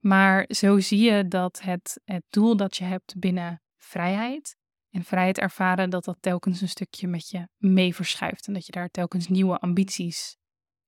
Maar 0.00 0.44
zo 0.48 0.78
zie 0.78 1.00
je 1.10 1.28
dat 1.28 1.60
het, 1.60 2.00
het 2.04 2.24
doel 2.28 2.56
dat 2.56 2.76
je 2.76 2.84
hebt 2.84 3.18
binnen 3.18 3.62
vrijheid 3.76 4.56
en 4.90 5.04
vrijheid 5.04 5.38
ervaren, 5.38 5.90
dat 5.90 6.04
dat 6.04 6.16
telkens 6.20 6.60
een 6.60 6.68
stukje 6.68 7.06
met 7.06 7.28
je 7.28 7.48
mee 7.56 7.94
verschuift. 7.94 8.46
En 8.46 8.52
dat 8.52 8.66
je 8.66 8.72
daar 8.72 8.90
telkens 8.90 9.28
nieuwe 9.28 9.58
ambities 9.58 10.36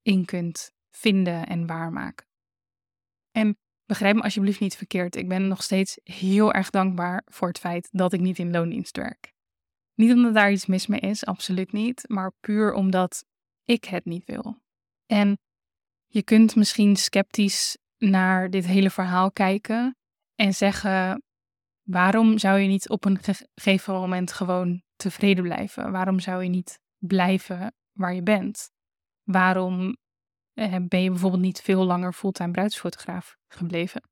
in 0.03 0.25
kunt 0.25 0.73
vinden 0.91 1.47
en 1.47 1.67
waarmaken. 1.67 2.27
En 3.31 3.59
begrijp 3.85 4.15
me 4.15 4.23
alsjeblieft 4.23 4.61
niet 4.61 4.77
verkeerd. 4.77 5.17
Ik 5.17 5.29
ben 5.29 5.49
nog 5.49 5.63
steeds 5.63 5.99
heel 6.03 6.53
erg 6.53 6.71
dankbaar 6.71 7.23
voor 7.27 7.49
het 7.49 7.59
feit 7.59 7.89
dat 7.91 8.13
ik 8.13 8.21
niet 8.21 8.39
in 8.39 8.51
loondienst 8.51 8.97
werk. 8.97 9.33
Niet 9.95 10.13
omdat 10.13 10.35
daar 10.35 10.53
iets 10.53 10.67
mis 10.67 10.87
mee 10.87 11.01
is, 11.01 11.25
absoluut 11.25 11.73
niet, 11.73 12.05
maar 12.09 12.33
puur 12.41 12.73
omdat 12.73 13.25
ik 13.65 13.85
het 13.85 14.05
niet 14.05 14.25
wil. 14.25 14.57
En 15.07 15.39
je 16.07 16.23
kunt 16.23 16.57
misschien 16.57 16.97
sceptisch 16.97 17.79
naar 18.03 18.51
dit 18.51 18.67
hele 18.67 18.91
verhaal 18.91 19.33
kijken 19.33 19.97
en 20.35 20.55
zeggen: 20.55 21.23
waarom 21.83 22.39
zou 22.39 22.59
je 22.59 22.69
niet 22.69 22.89
op 22.89 23.05
een 23.05 23.19
gegeven 23.23 23.95
moment 23.95 24.33
gewoon 24.33 24.83
tevreden 24.97 25.45
blijven? 25.45 25.93
Waarom 25.93 26.21
zou 26.21 26.43
je 26.43 26.49
niet 26.49 26.79
blijven 26.99 27.75
waar 27.93 28.15
je 28.15 28.23
bent? 28.23 28.71
Waarom 29.23 29.97
eh, 30.53 30.77
ben 30.89 31.03
je 31.03 31.11
bijvoorbeeld 31.11 31.43
niet 31.43 31.61
veel 31.61 31.85
langer 31.85 32.13
fulltime 32.13 32.51
bruidsfotograaf 32.51 33.37
gebleven? 33.49 34.03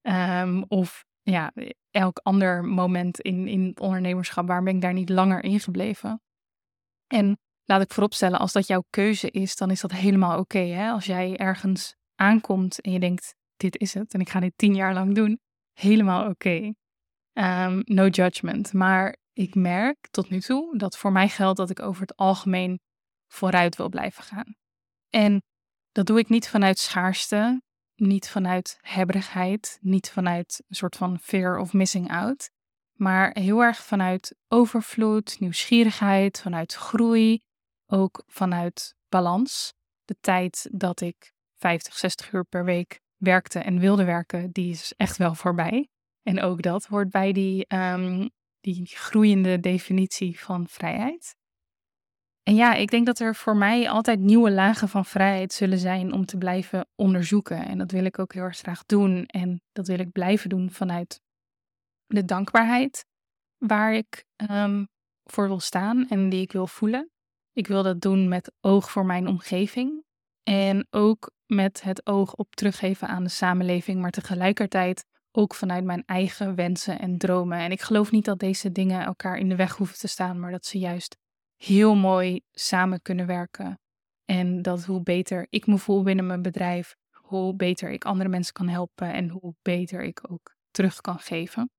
Ehm, 0.00 0.62
of 0.68 1.04
ja, 1.22 1.52
elk 1.90 2.18
ander 2.18 2.64
moment 2.64 3.20
in, 3.20 3.48
in 3.48 3.64
het 3.64 3.80
ondernemerschap, 3.80 4.46
waar 4.46 4.62
ben 4.62 4.74
ik 4.74 4.80
daar 4.80 4.92
niet 4.92 5.08
langer 5.08 5.44
in 5.44 5.60
gebleven? 5.60 6.22
En 7.06 7.38
laat 7.64 7.82
ik 7.82 7.92
vooropstellen, 7.92 8.38
als 8.38 8.52
dat 8.52 8.66
jouw 8.66 8.84
keuze 8.90 9.30
is, 9.30 9.56
dan 9.56 9.70
is 9.70 9.80
dat 9.80 9.92
helemaal 9.92 10.38
oké. 10.38 10.90
als 10.92 11.04
jij 11.04 11.36
ergens 11.36 11.94
aankomt 12.24 12.80
en 12.80 12.92
je 12.92 13.00
denkt, 13.00 13.34
dit 13.56 13.76
is 13.76 13.94
het 13.94 14.14
en 14.14 14.20
ik 14.20 14.28
ga 14.28 14.40
dit 14.40 14.52
tien 14.56 14.74
jaar 14.74 14.94
lang 14.94 15.14
doen, 15.14 15.40
helemaal 15.72 16.28
oké. 16.28 16.74
Ehm, 17.32 17.82
no 17.84 18.06
judgment. 18.06 18.72
Maar 18.72 19.16
ik 19.32 19.54
merk 19.54 20.08
tot 20.10 20.30
nu 20.30 20.40
toe 20.40 20.78
dat 20.78 20.98
voor 20.98 21.12
mij 21.12 21.28
geldt 21.28 21.56
dat 21.56 21.70
ik 21.70 21.80
over 21.80 22.00
het 22.00 22.16
algemeen 22.16 22.80
vooruit 23.26 23.76
wil 23.76 23.88
blijven 23.88 24.24
gaan. 24.24 24.56
En 25.10 25.42
dat 25.92 26.06
doe 26.06 26.18
ik 26.18 26.28
niet 26.28 26.48
vanuit 26.48 26.78
schaarste, 26.78 27.62
niet 27.94 28.28
vanuit 28.28 28.78
hebberigheid, 28.80 29.78
niet 29.80 30.10
vanuit 30.10 30.62
een 30.68 30.76
soort 30.76 30.96
van 30.96 31.18
fear 31.18 31.58
of 31.58 31.72
missing 31.72 32.10
out, 32.10 32.50
maar 32.92 33.38
heel 33.38 33.62
erg 33.62 33.84
vanuit 33.84 34.36
overvloed, 34.48 35.40
nieuwsgierigheid, 35.40 36.40
vanuit 36.40 36.72
groei, 36.74 37.40
ook 37.86 38.22
vanuit 38.26 38.94
balans. 39.08 39.72
De 40.04 40.16
tijd 40.20 40.68
dat 40.72 41.00
ik 41.00 41.33
50, 41.64 41.96
60 41.96 42.32
uur 42.32 42.44
per 42.44 42.64
week 42.64 43.00
werkte 43.16 43.58
en 43.58 43.78
wilde 43.78 44.04
werken, 44.04 44.50
die 44.50 44.70
is 44.70 44.92
echt 44.96 45.16
wel 45.16 45.34
voorbij. 45.34 45.88
En 46.22 46.40
ook 46.40 46.62
dat 46.62 46.86
hoort 46.86 47.10
bij 47.10 47.32
die, 47.32 47.74
um, 47.74 48.30
die 48.60 48.86
groeiende 48.86 49.60
definitie 49.60 50.40
van 50.40 50.68
vrijheid. 50.68 51.36
En 52.42 52.54
ja, 52.54 52.74
ik 52.74 52.90
denk 52.90 53.06
dat 53.06 53.18
er 53.18 53.34
voor 53.34 53.56
mij 53.56 53.90
altijd 53.90 54.20
nieuwe 54.20 54.50
lagen 54.50 54.88
van 54.88 55.04
vrijheid 55.04 55.52
zullen 55.52 55.78
zijn 55.78 56.12
om 56.12 56.26
te 56.26 56.38
blijven 56.38 56.88
onderzoeken. 56.94 57.66
En 57.66 57.78
dat 57.78 57.90
wil 57.90 58.04
ik 58.04 58.18
ook 58.18 58.32
heel 58.32 58.42
erg 58.42 58.56
graag 58.56 58.84
doen. 58.84 59.26
En 59.26 59.62
dat 59.72 59.86
wil 59.86 59.98
ik 59.98 60.12
blijven 60.12 60.48
doen 60.48 60.70
vanuit 60.70 61.20
de 62.06 62.24
dankbaarheid 62.24 63.04
waar 63.58 63.94
ik 63.94 64.24
um, 64.50 64.88
voor 65.24 65.46
wil 65.46 65.60
staan 65.60 66.08
en 66.08 66.28
die 66.28 66.40
ik 66.40 66.52
wil 66.52 66.66
voelen. 66.66 67.10
Ik 67.52 67.66
wil 67.66 67.82
dat 67.82 68.00
doen 68.00 68.28
met 68.28 68.52
oog 68.60 68.90
voor 68.90 69.06
mijn 69.06 69.26
omgeving. 69.26 70.04
En 70.42 70.86
ook 70.90 71.30
met 71.46 71.82
het 71.82 72.06
oog 72.06 72.34
op 72.34 72.54
teruggeven 72.54 73.08
aan 73.08 73.22
de 73.22 73.30
samenleving, 73.30 74.00
maar 74.00 74.10
tegelijkertijd 74.10 75.04
ook 75.32 75.54
vanuit 75.54 75.84
mijn 75.84 76.02
eigen 76.06 76.54
wensen 76.54 76.98
en 76.98 77.18
dromen. 77.18 77.58
En 77.58 77.70
ik 77.70 77.80
geloof 77.80 78.10
niet 78.10 78.24
dat 78.24 78.38
deze 78.38 78.72
dingen 78.72 79.04
elkaar 79.04 79.38
in 79.38 79.48
de 79.48 79.56
weg 79.56 79.76
hoeven 79.76 79.98
te 79.98 80.08
staan, 80.08 80.40
maar 80.40 80.50
dat 80.50 80.66
ze 80.66 80.78
juist 80.78 81.16
heel 81.56 81.94
mooi 81.94 82.40
samen 82.50 83.02
kunnen 83.02 83.26
werken. 83.26 83.78
En 84.24 84.62
dat 84.62 84.84
hoe 84.84 85.02
beter 85.02 85.46
ik 85.50 85.66
me 85.66 85.78
voel 85.78 86.02
binnen 86.02 86.26
mijn 86.26 86.42
bedrijf, 86.42 86.96
hoe 87.10 87.54
beter 87.54 87.90
ik 87.90 88.04
andere 88.04 88.28
mensen 88.28 88.52
kan 88.52 88.68
helpen 88.68 89.12
en 89.12 89.28
hoe 89.28 89.54
beter 89.62 90.02
ik 90.02 90.30
ook 90.30 90.54
terug 90.70 91.00
kan 91.00 91.18
geven. 91.18 91.70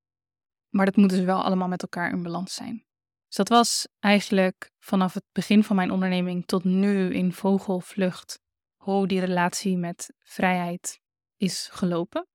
Maar 0.70 0.86
dat 0.86 0.96
moet 0.96 1.10
dus 1.10 1.24
wel 1.24 1.44
allemaal 1.44 1.68
met 1.68 1.82
elkaar 1.82 2.12
in 2.12 2.24
balans 2.24 2.54
zijn. 2.54 2.86
Dus 3.28 3.36
dat 3.36 3.50
was 3.50 3.88
eigenlijk 4.00 4.72
vanaf 4.80 5.14
het 5.14 5.26
begin 5.32 5.64
van 5.64 5.76
mijn 5.76 5.92
onderneming 5.92 6.46
tot 6.46 6.64
nu 6.64 7.14
in 7.14 7.34
vogelvlucht 7.34 8.40
hoe 8.86 9.08
die 9.08 9.20
relatie 9.20 9.78
met 9.78 10.14
vrijheid 10.22 11.00
is 11.38 11.70
gelopen. 11.72 12.28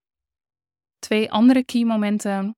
Twee 0.99 1.31
andere 1.31 1.65
key 1.65 1.85
momenten 1.85 2.57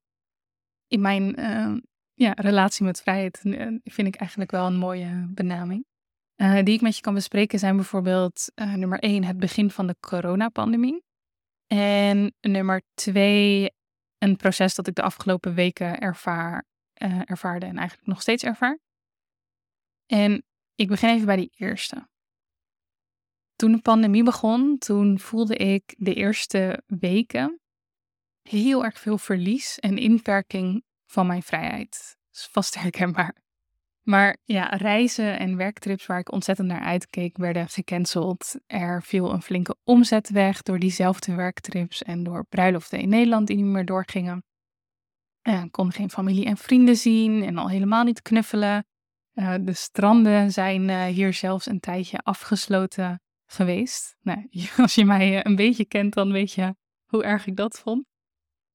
in 0.87 1.01
mijn 1.01 1.39
uh, 1.39 1.77
ja, 2.13 2.31
relatie 2.31 2.85
met 2.85 3.01
vrijheid 3.01 3.41
uh, 3.43 3.79
vind 3.83 4.07
ik 4.07 4.15
eigenlijk 4.15 4.51
wel 4.51 4.65
een 4.65 4.77
mooie 4.77 5.27
benaming. 5.29 5.85
Uh, 6.35 6.63
die 6.63 6.73
ik 6.73 6.81
met 6.81 6.95
je 6.95 7.01
kan 7.01 7.13
bespreken 7.13 7.59
zijn 7.59 7.75
bijvoorbeeld 7.75 8.51
nummer 8.55 8.99
één, 8.99 9.23
het 9.23 9.37
begin 9.37 9.71
van 9.71 9.87
de 9.87 9.95
coronapandemie. 9.99 11.03
En 11.67 12.33
nummer 12.41 12.81
twee, 12.93 13.71
een 14.17 14.35
proces 14.35 14.75
dat 14.75 14.87
ik 14.87 14.95
de 14.95 15.01
afgelopen 15.01 15.53
weken 15.53 15.99
ervaar, 15.99 16.65
ervaarde 17.25 17.65
en 17.65 17.77
eigenlijk 17.77 18.07
nog 18.07 18.21
steeds 18.21 18.43
ervaar. 18.43 18.79
En 20.05 20.43
ik 20.75 20.87
begin 20.87 21.09
even 21.09 21.25
bij 21.25 21.35
die 21.35 21.51
eerste. 21.55 22.11
Toen 23.55 23.71
de 23.71 23.81
pandemie 23.81 24.23
begon, 24.23 24.77
toen 24.77 25.19
voelde 25.19 25.55
ik 25.55 25.95
de 25.97 26.13
eerste 26.13 26.83
weken 26.87 27.59
heel 28.41 28.83
erg 28.83 28.99
veel 28.99 29.17
verlies 29.17 29.79
en 29.79 29.97
inperking 29.97 30.83
van 31.05 31.27
mijn 31.27 31.43
vrijheid. 31.43 32.17
Dat 32.31 32.41
is 32.41 32.49
vast 32.51 32.75
herkenbaar. 32.79 33.41
Maar 34.03 34.37
ja, 34.43 34.65
reizen 34.65 35.39
en 35.39 35.57
werktrips 35.57 36.05
waar 36.05 36.19
ik 36.19 36.31
ontzettend 36.31 36.67
naar 36.67 36.81
uitkeek, 36.81 37.37
werden 37.37 37.69
gecanceld. 37.69 38.55
Er 38.67 39.03
viel 39.03 39.33
een 39.33 39.41
flinke 39.41 39.75
omzet 39.83 40.29
weg 40.29 40.61
door 40.61 40.79
diezelfde 40.79 41.35
werktrips 41.35 42.03
en 42.03 42.23
door 42.23 42.45
bruiloften 42.45 42.99
in 42.99 43.09
Nederland 43.09 43.47
die 43.47 43.55
niet 43.55 43.65
meer 43.65 43.85
doorgingen. 43.85 44.43
Ik 45.41 45.71
kon 45.71 45.91
geen 45.91 46.09
familie 46.09 46.45
en 46.45 46.57
vrienden 46.57 46.95
zien 46.95 47.43
en 47.43 47.57
al 47.57 47.69
helemaal 47.69 48.03
niet 48.03 48.21
knuffelen. 48.21 48.85
Uh, 49.33 49.55
de 49.61 49.73
stranden 49.73 50.51
zijn 50.51 50.89
uh, 50.89 51.05
hier 51.05 51.33
zelfs 51.33 51.65
een 51.65 51.79
tijdje 51.79 52.17
afgesloten 52.17 53.21
geweest. 53.53 54.15
Nou, 54.21 54.47
als 54.77 54.95
je 54.95 55.05
mij 55.05 55.37
eh, 55.37 55.39
een 55.43 55.55
beetje 55.55 55.85
kent, 55.85 56.13
dan 56.13 56.31
weet 56.31 56.51
je 56.51 56.75
hoe 57.05 57.23
erg 57.23 57.45
ik 57.45 57.55
dat 57.55 57.79
vond. 57.79 58.05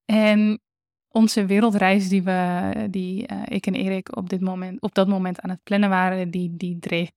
En 0.04 0.60
onze 1.08 1.46
wereldreis 1.46 2.08
die, 2.08 2.22
we, 2.22 2.86
die 2.90 3.32
uh, 3.32 3.42
ik 3.44 3.66
en 3.66 3.74
Erik 3.74 4.16
op, 4.16 4.28
dit 4.28 4.40
moment, 4.40 4.82
op 4.82 4.94
dat 4.94 5.08
moment 5.08 5.40
aan 5.40 5.50
het 5.50 5.62
plannen 5.62 5.88
waren, 5.88 6.30
die, 6.30 6.56
die 6.56 6.78
dreef 6.78 7.10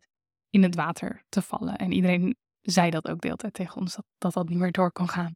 in 0.50 0.64
het 0.64 0.76
water 0.76 1.24
te 1.30 1.42
vallen. 1.42 1.76
En 1.76 1.92
iedereen 1.92 2.36
zei 2.62 2.90
dat 2.90 3.10
ook 3.10 3.22
de 3.22 3.28
hele 3.28 3.40
tijd 3.40 3.54
tegen 3.54 3.82
ons, 3.82 3.96
dat, 3.96 4.06
dat 4.18 4.34
dat 4.34 4.50
niet 4.50 4.58
meer 4.58 4.72
door 4.72 4.92
kon 4.92 5.10
gaan. 5.10 5.36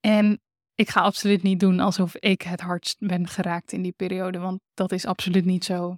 En 0.00 0.40
ik 0.74 0.88
ga 0.88 1.00
absoluut 1.00 1.42
niet 1.42 1.60
doen 1.60 1.80
alsof 1.80 2.16
ik 2.16 2.42
het 2.42 2.60
hardst 2.60 2.98
ben 2.98 3.26
geraakt 3.26 3.72
in 3.72 3.82
die 3.82 3.92
periode, 3.92 4.38
want 4.38 4.60
dat 4.74 4.92
is 4.92 5.06
absoluut 5.06 5.44
niet 5.44 5.64
zo. 5.64 5.96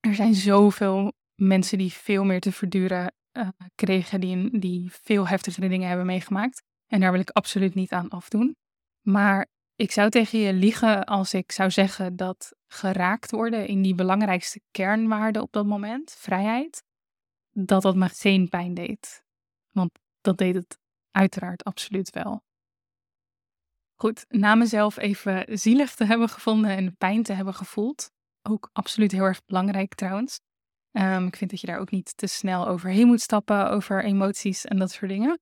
Er 0.00 0.14
zijn 0.14 0.34
zoveel 0.34 1.12
mensen 1.34 1.78
die 1.78 1.92
veel 1.92 2.24
meer 2.24 2.40
te 2.40 2.52
verduren 2.52 3.14
uh, 3.32 3.48
kregen, 3.74 4.20
die, 4.20 4.58
die 4.58 4.90
veel 4.92 5.28
heftigere 5.28 5.68
dingen 5.68 5.88
hebben 5.88 6.06
meegemaakt. 6.06 6.62
En 6.86 7.00
daar 7.00 7.12
wil 7.12 7.20
ik 7.20 7.30
absoluut 7.30 7.74
niet 7.74 7.92
aan 7.92 8.08
afdoen. 8.08 8.56
Maar 9.00 9.48
Ik 9.80 9.92
zou 9.92 10.10
tegen 10.10 10.38
je 10.38 10.52
liegen 10.52 11.04
als 11.04 11.34
ik 11.34 11.52
zou 11.52 11.70
zeggen 11.70 12.16
dat 12.16 12.54
geraakt 12.66 13.30
worden 13.30 13.66
in 13.66 13.82
die 13.82 13.94
belangrijkste 13.94 14.60
kernwaarde 14.70 15.42
op 15.42 15.52
dat 15.52 15.66
moment, 15.66 16.12
vrijheid, 16.18 16.82
dat 17.50 17.82
dat 17.82 17.96
me 17.96 18.08
geen 18.08 18.48
pijn 18.48 18.74
deed. 18.74 19.22
Want 19.70 19.90
dat 20.20 20.38
deed 20.38 20.54
het 20.54 20.78
uiteraard 21.10 21.64
absoluut 21.64 22.10
wel. 22.10 22.42
Goed, 23.94 24.24
na 24.28 24.54
mezelf 24.54 24.96
even 24.96 25.58
zielig 25.58 25.94
te 25.94 26.04
hebben 26.04 26.28
gevonden 26.28 26.70
en 26.70 26.96
pijn 26.96 27.22
te 27.22 27.32
hebben 27.32 27.54
gevoeld, 27.54 28.10
ook 28.42 28.70
absoluut 28.72 29.12
heel 29.12 29.24
erg 29.24 29.44
belangrijk 29.44 29.94
trouwens. 29.94 30.40
Um, 30.92 31.26
ik 31.26 31.36
vind 31.36 31.50
dat 31.50 31.60
je 31.60 31.66
daar 31.66 31.78
ook 31.78 31.90
niet 31.90 32.16
te 32.16 32.26
snel 32.26 32.68
overheen 32.68 33.06
moet 33.06 33.20
stappen 33.20 33.70
over 33.70 34.04
emoties 34.04 34.64
en 34.64 34.78
dat 34.78 34.90
soort 34.90 35.10
dingen. 35.10 35.40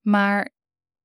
Maar 0.00 0.50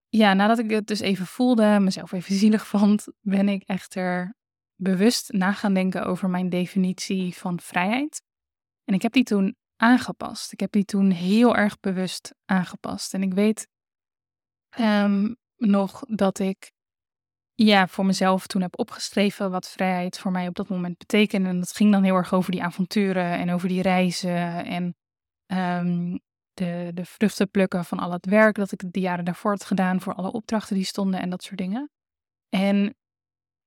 ja, 0.10 0.34
nadat 0.34 0.60
ik 0.60 0.69
het 0.69 0.88
dus 0.88 0.99
even 0.99 1.25
voelde, 1.25 1.79
mezelf 1.79 2.12
even 2.12 2.36
zielig 2.36 2.67
vond, 2.73 3.07
ben 3.19 3.49
ik 3.49 3.63
echter 3.63 4.36
bewust 4.75 5.31
na 5.31 5.51
gaan 5.51 5.73
denken 5.73 6.05
over 6.05 6.29
mijn 6.29 6.49
definitie 6.49 7.36
van 7.36 7.60
vrijheid. 7.60 8.21
En 8.84 8.93
ik 8.93 9.01
heb 9.01 9.12
die 9.12 9.23
toen 9.23 9.55
aangepast. 9.75 10.51
Ik 10.51 10.60
heb 10.60 10.71
die 10.71 10.86
toen 10.86 11.12
heel 11.12 11.55
erg 11.55 11.79
bewust 11.79 12.34
aangepast. 12.45 13.13
En 13.13 13.21
ik 13.21 13.34
weet 13.34 13.67
um, 14.79 15.36
nog 15.55 16.03
dat 16.07 16.39
ik 16.39 16.71
ja, 17.65 17.88
voor 17.88 18.06
mezelf 18.06 18.47
toen 18.47 18.62
heb 18.62 18.80
opgeschreven 18.80 19.52
wat 19.52 19.69
vrijheid 19.69 20.19
voor 20.19 20.32
mij 20.32 20.47
op 20.47 20.56
dat 20.56 20.69
moment 20.69 20.97
betekende. 20.97 21.50
En 21.50 21.60
dat 21.60 21.76
ging 21.76 21.91
dan 21.91 22.04
heel 22.04 22.15
erg 22.15 22.34
over 22.34 22.52
die 22.52 22.63
avonturen 22.63 23.38
en 23.38 23.52
over 23.52 23.67
die 23.67 23.82
reizen 23.82 24.65
en 24.65 24.95
um, 25.47 26.19
de, 26.54 26.91
de 26.93 27.06
vruchten 27.06 27.50
plukken 27.50 27.86
van 27.86 28.00
al 28.00 28.12
het 28.12 28.26
werk 28.26 28.56
dat 28.56 28.71
ik 28.71 28.93
de 28.93 29.00
jaren 29.00 29.26
daarvoor 29.26 29.52
had 29.52 29.65
gedaan, 29.65 30.02
voor 30.02 30.13
alle 30.13 30.32
opdrachten 30.32 30.76
die 30.76 30.86
stonden 30.86 31.19
en 31.19 31.30
dat 31.30 31.43
soort 31.43 31.58
dingen. 31.58 31.89
En 32.50 32.95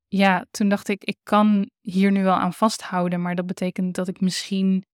ja, 0.09 0.47
toen 0.51 0.69
dacht 0.69 0.89
ik, 0.89 1.05
ik 1.05 1.17
kan 1.23 1.71
hier 1.81 2.11
nu 2.11 2.23
wel 2.23 2.35
aan 2.35 2.53
vasthouden, 2.53 3.23
maar 3.23 3.35
dat 3.35 3.47
betekent 3.47 3.95
dat 3.95 4.09
ik 4.09 4.21
misschien, 4.21 4.85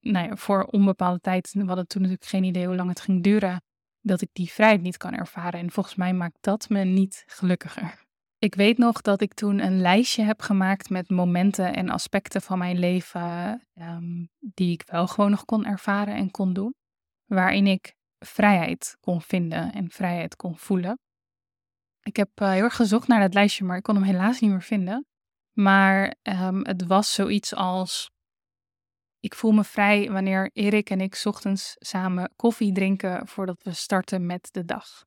nou 0.00 0.28
ja, 0.28 0.36
voor 0.36 0.64
onbepaalde 0.64 1.20
tijd, 1.20 1.52
we 1.52 1.64
hadden 1.64 1.86
toen 1.86 2.02
natuurlijk 2.02 2.30
geen 2.30 2.44
idee 2.44 2.66
hoe 2.66 2.76
lang 2.76 2.88
het 2.88 3.00
ging 3.00 3.22
duren, 3.22 3.62
dat 4.00 4.20
ik 4.20 4.28
die 4.32 4.50
vrijheid 4.50 4.82
niet 4.82 4.96
kan 4.96 5.14
ervaren. 5.14 5.60
En 5.60 5.70
volgens 5.70 5.94
mij 5.94 6.12
maakt 6.12 6.38
dat 6.40 6.68
me 6.68 6.84
niet 6.84 7.24
gelukkiger. 7.26 8.08
Ik 8.38 8.54
weet 8.54 8.78
nog 8.78 9.00
dat 9.00 9.20
ik 9.20 9.34
toen 9.34 9.58
een 9.58 9.80
lijstje 9.80 10.22
heb 10.22 10.40
gemaakt 10.40 10.90
met 10.90 11.10
momenten 11.10 11.74
en 11.74 11.88
aspecten 11.88 12.42
van 12.42 12.58
mijn 12.58 12.78
leven 12.78 13.62
um, 13.74 14.28
die 14.38 14.72
ik 14.72 14.82
wel 14.86 15.06
gewoon 15.06 15.30
nog 15.30 15.44
kon 15.44 15.64
ervaren 15.64 16.14
en 16.14 16.30
kon 16.30 16.52
doen 16.52 16.74
waarin 17.24 17.66
ik 17.66 17.94
vrijheid 18.18 18.96
kon 19.00 19.20
vinden 19.22 19.72
en 19.72 19.90
vrijheid 19.90 20.36
kon 20.36 20.56
voelen. 20.56 20.98
Ik 22.02 22.16
heb 22.16 22.40
uh, 22.42 22.50
heel 22.50 22.62
erg 22.62 22.76
gezocht 22.76 23.08
naar 23.08 23.20
dat 23.20 23.34
lijstje, 23.34 23.64
maar 23.64 23.76
ik 23.76 23.82
kon 23.82 23.94
hem 23.94 24.04
helaas 24.04 24.40
niet 24.40 24.50
meer 24.50 24.62
vinden. 24.62 25.06
Maar 25.52 26.14
um, 26.22 26.64
het 26.64 26.86
was 26.86 27.14
zoiets 27.14 27.54
als: 27.54 28.10
ik 29.20 29.34
voel 29.34 29.52
me 29.52 29.64
vrij 29.64 30.10
wanneer 30.10 30.50
Erik 30.52 30.90
en 30.90 31.00
ik 31.00 31.22
ochtends 31.24 31.76
samen 31.78 32.32
koffie 32.36 32.72
drinken 32.72 33.26
voordat 33.28 33.62
we 33.62 33.72
starten 33.72 34.26
met 34.26 34.48
de 34.52 34.64
dag. 34.64 35.04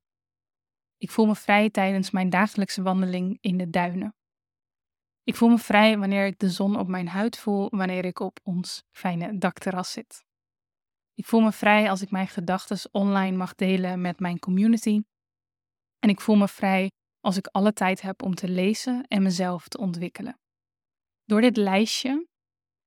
Ik 0.98 1.12
voel 1.12 1.26
me 1.26 1.36
vrij 1.36 1.70
tijdens 1.70 2.12
mijn 2.12 2.30
dagelijkse 2.30 2.82
wandeling 2.82 3.38
in 3.42 3.58
de 3.58 3.70
duinen. 3.70 4.16
Ik 5.24 5.36
voel 5.36 5.50
me 5.50 5.58
vrij 5.58 5.98
wanneer 5.98 6.26
ik 6.26 6.40
de 6.40 6.50
zon 6.50 6.80
op 6.80 6.88
mijn 6.88 7.08
huid 7.08 7.38
voel 7.38 7.70
wanneer 7.70 8.06
ik 8.06 8.20
op 8.20 8.40
ons 8.44 8.84
fijne 8.92 9.38
dakterras 9.38 9.92
zit. 9.92 10.24
Ik 11.14 11.26
voel 11.26 11.42
me 11.42 11.52
vrij 11.52 11.90
als 11.90 12.02
ik 12.02 12.12
mijn 12.12 12.28
gedachten 12.28 12.92
online 12.92 13.38
mag 13.38 13.56
delen 13.56 14.02
met 14.02 14.20
mijn 14.20 14.40
community. 14.40 15.02
En 16.00 16.10
ik 16.10 16.22
voel 16.22 16.36
me 16.36 16.48
vrij 16.48 16.92
als 17.20 17.38
ik 17.38 17.48
alle 17.48 17.74
tijd 17.74 18.02
heb 18.02 18.24
om 18.24 18.36
te 18.36 18.48
lezen 18.48 19.08
en 19.08 19.24
mezelf 19.24 19.68
te 19.68 19.78
ontwikkelen. 19.78 20.40
Door 21.26 21.42
dit 21.42 21.58
lijstje 21.58 22.28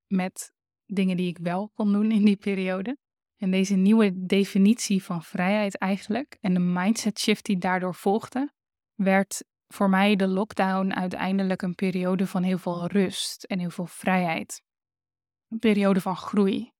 met 0.07 0.55
dingen 0.87 1.17
die 1.17 1.27
ik 1.27 1.37
wel 1.37 1.71
kon 1.73 1.91
doen 1.91 2.11
in 2.11 2.25
die 2.25 2.35
periode 2.35 2.97
en 3.37 3.51
deze 3.51 3.75
nieuwe 3.75 4.25
definitie 4.25 5.03
van 5.03 5.23
vrijheid 5.23 5.77
eigenlijk 5.77 6.37
en 6.41 6.53
de 6.53 6.59
mindset 6.59 7.19
shift 7.19 7.45
die 7.45 7.57
daardoor 7.57 7.95
volgde, 7.95 8.51
werd 8.95 9.43
voor 9.67 9.89
mij 9.89 10.15
de 10.15 10.27
lockdown 10.27 10.93
uiteindelijk 10.93 11.61
een 11.61 11.75
periode 11.75 12.27
van 12.27 12.43
heel 12.43 12.57
veel 12.57 12.87
rust 12.87 13.43
en 13.43 13.59
heel 13.59 13.69
veel 13.69 13.85
vrijheid. 13.85 14.61
Een 15.49 15.59
periode 15.59 16.01
van 16.01 16.15
groei. 16.15 16.71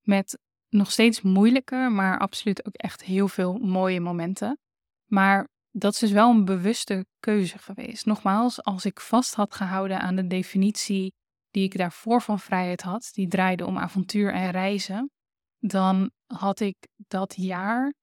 Met 0.00 0.38
nog 0.68 0.90
steeds 0.90 1.20
moeilijke, 1.20 1.88
maar 1.90 2.18
absoluut 2.18 2.66
ook 2.66 2.74
echt 2.74 3.02
heel 3.02 3.28
veel 3.28 3.58
mooie 3.58 4.00
momenten. 4.00 4.58
Maar 5.06 5.48
dat 5.70 5.92
is 5.92 5.98
dus 5.98 6.10
wel 6.10 6.30
een 6.30 6.44
bewuste 6.44 7.06
keuze 7.18 7.58
geweest. 7.58 8.06
Nogmaals, 8.06 8.62
als 8.62 8.84
ik 8.84 9.00
vast 9.00 9.34
had 9.34 9.54
gehouden 9.54 10.00
aan 10.00 10.16
de 10.16 10.26
definitie 10.26 11.12
die 11.50 11.64
ik 11.64 11.78
daarvoor 11.78 12.22
van 12.22 12.38
vrijheid 12.38 12.82
had, 12.82 13.10
die 13.12 13.28
draaide 13.28 13.66
om 13.66 13.78
avontuur 13.78 14.32
en 14.32 14.50
reizen, 14.50 15.10
dan 15.58 16.10
had 16.26 16.60
ik 16.60 16.76
dat 16.96 17.34
jaar 17.36 17.94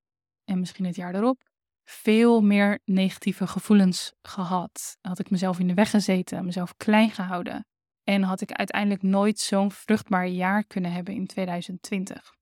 en 0.44 0.60
misschien 0.60 0.86
het 0.86 0.96
jaar 0.96 1.16
erop 1.16 1.48
veel 1.90 2.42
meer 2.42 2.80
negatieve 2.86 3.48
gevoelens 3.48 4.14
gehad. 4.22 4.98
Had 5.02 5.20
ik 5.20 5.30
mezelf 5.30 5.60
in 5.60 5.68
de 5.68 5.74
weg 5.74 5.90
gezeten, 5.90 6.46
mezelf 6.46 6.76
klein 6.76 7.12
gehouden. 7.12 7.66
En 8.04 8.24
had 8.24 8.42
ik 8.42 8.52
uiteindelijk 8.52 9.02
nooit 9.02 9.40
zo'n 9.40 9.72
vruchtbaar 9.72 10.28
jaar 10.28 10.64
kunnen 10.64 10.92
hebben 10.92 11.14
in 11.14 11.28
2020. 11.28 12.34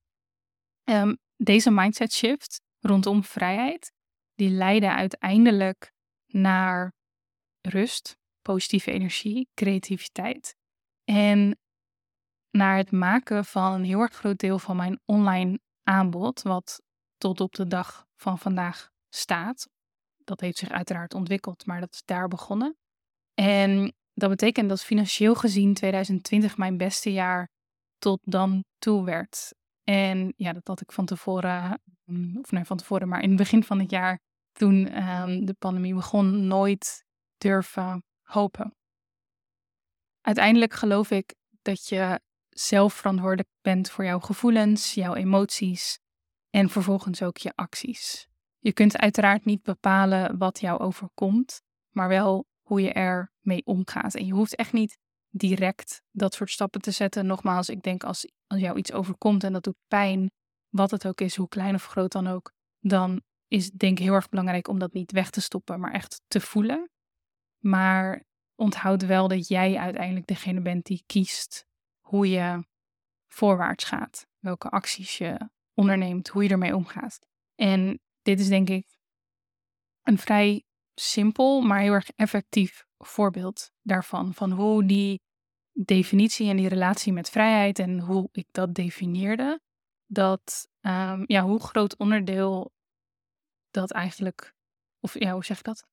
Um, 0.84 1.18
deze 1.38 1.72
mindset 1.72 2.14
shift 2.14 2.62
rondom 2.80 3.24
vrijheid, 3.24 3.92
die 4.36 4.50
leidde 4.50 4.92
uiteindelijk 4.92 5.92
naar 6.28 6.94
rust, 7.62 8.18
positieve 8.42 8.92
energie, 8.92 9.50
creativiteit. 9.54 10.56
En 11.06 11.60
naar 12.52 12.78
het 12.78 12.92
maken 12.92 13.46
van 13.46 13.74
een 13.74 13.84
heel 13.84 14.00
erg 14.00 14.14
groot 14.14 14.38
deel 14.38 14.60
van 14.60 14.76
mijn 14.76 15.00
online 15.06 15.60
aanbod, 15.84 16.42
wat 16.42 16.82
tot 17.18 17.42
op 17.42 17.56
de 17.56 17.68
dag 17.68 18.06
van 18.16 18.40
vandaag 18.40 18.90
staat. 19.10 19.70
Dat 20.24 20.40
heeft 20.40 20.58
zich 20.58 20.70
uiteraard 20.70 21.14
ontwikkeld, 21.14 21.66
maar 21.66 21.80
dat 21.80 21.94
is 21.94 22.02
daar 22.06 22.28
begonnen. 22.28 22.78
En 23.34 23.94
dat 24.14 24.30
betekent 24.30 24.70
dat 24.70 24.84
financieel 24.84 25.36
gezien 25.36 25.74
2020 25.74 26.58
mijn 26.58 26.78
beste 26.78 27.12
jaar 27.12 27.50
tot 27.98 28.20
dan 28.24 28.64
toe 28.78 29.06
werd. 29.06 29.54
En 29.84 30.34
ja, 30.38 30.54
dat 30.54 30.68
had 30.68 30.82
ik 30.82 30.92
van 30.92 31.06
tevoren, 31.06 31.82
mm, 32.04 32.38
of 32.38 32.52
nee, 32.52 32.64
van 32.64 32.78
tevoren, 32.78 33.08
maar 33.08 33.22
in 33.22 33.30
het 33.30 33.38
begin 33.38 33.64
van 33.64 33.80
het 33.80 33.90
jaar, 33.90 34.20
toen 34.52 34.88
ehm, 34.88 35.46
de 35.46 35.54
pandemie 35.54 35.94
begon, 35.94 36.48
nooit 36.48 37.06
durven 37.38 38.04
hopen. 38.22 38.74
Uiteindelijk 40.26 40.74
geloof 40.74 41.12
ik 41.12 41.36
dat 41.62 41.88
je 41.88 42.20
zelf 42.50 42.94
verantwoordelijk 42.94 43.50
bent 43.62 43.90
voor 43.90 44.06
jouw 44.06 44.20
gevoelens, 44.20 44.94
jouw 44.94 45.14
emoties 45.14 46.00
en 46.50 46.70
vervolgens 46.70 47.24
ook 47.24 47.38
je 47.38 47.52
acties. 47.56 48.28
Je 48.60 48.74
kunt 48.74 48.98
uiteraard 48.98 49.46
niet 49.46 49.64
bepalen 49.64 50.38
wat 50.38 50.60
jou 50.60 50.80
overkomt, 50.80 51.62
maar 51.90 52.08
wel 52.08 52.46
hoe 52.62 52.82
je 52.82 52.94
er 52.94 53.32
mee 53.42 53.66
omgaat. 53.66 54.16
En 54.16 54.26
je 54.26 54.34
hoeft 54.34 54.56
echt 54.56 54.74
niet 54.74 54.98
direct 55.30 56.02
dat 56.12 56.34
soort 56.34 56.52
stappen 56.52 56.82
te 56.82 56.92
zetten. 56.92 57.26
Nogmaals, 57.26 57.70
ik 57.70 57.82
denk 57.82 58.04
als, 58.04 58.32
als 58.48 58.60
jou 58.60 58.78
iets 58.78 58.92
overkomt 58.92 59.44
en 59.44 59.54
dat 59.54 59.64
doet 59.64 59.80
pijn, 59.88 60.32
wat 60.70 60.92
het 60.92 61.08
ook 61.08 61.22
is, 61.22 61.36
hoe 61.36 61.48
klein 61.48 61.76
of 61.76 61.86
groot 61.86 62.12
dan 62.12 62.28
ook, 62.28 62.52
dan 62.80 63.22
is 63.48 63.72
denk 63.72 63.98
ik 63.98 64.04
heel 64.04 64.14
erg 64.14 64.30
belangrijk 64.30 64.68
om 64.68 64.80
dat 64.80 64.94
niet 64.94 65.12
weg 65.12 65.30
te 65.30 65.42
stoppen, 65.42 65.80
maar 65.80 65.92
echt 65.92 66.22
te 66.28 66.42
voelen. 66.42 66.90
Maar 67.60 68.24
onthoud 68.56 69.06
wel 69.06 69.28
dat 69.28 69.48
jij 69.48 69.78
uiteindelijk 69.78 70.28
degene 70.28 70.62
bent 70.62 70.86
die 70.86 71.04
kiest 71.06 71.66
hoe 72.00 72.30
je 72.30 72.66
voorwaarts 73.28 73.84
gaat, 73.84 74.28
welke 74.40 74.70
acties 74.70 75.18
je 75.18 75.50
onderneemt, 75.74 76.28
hoe 76.28 76.44
je 76.44 76.50
ermee 76.50 76.76
omgaat. 76.76 77.20
En 77.56 78.00
dit 78.22 78.40
is 78.40 78.48
denk 78.48 78.70
ik 78.70 78.98
een 80.02 80.18
vrij 80.18 80.64
simpel, 80.94 81.62
maar 81.62 81.80
heel 81.80 81.94
erg 81.94 82.10
effectief 82.10 82.86
voorbeeld 82.98 83.72
daarvan. 83.82 84.34
Van 84.34 84.52
hoe 84.52 84.86
die 84.86 85.22
definitie 85.72 86.50
en 86.50 86.58
die 86.58 86.68
relatie 86.68 87.14
met 87.14 87.30
vrijheid 87.30 87.80
en 87.80 88.00
hoe 88.00 88.30
ik 88.32 88.48
dat 88.52 88.74
definieerde, 88.74 89.60
dat 90.06 90.68
um, 90.82 91.24
ja, 91.26 91.42
hoe 91.44 91.60
groot 91.60 91.98
onderdeel 91.98 92.74
dat 93.72 93.92
eigenlijk, 93.92 94.54
of 95.00 95.20
ja, 95.20 95.32
hoe 95.32 95.46
zeg 95.46 95.58
ik 95.58 95.64
dat? 95.64 95.88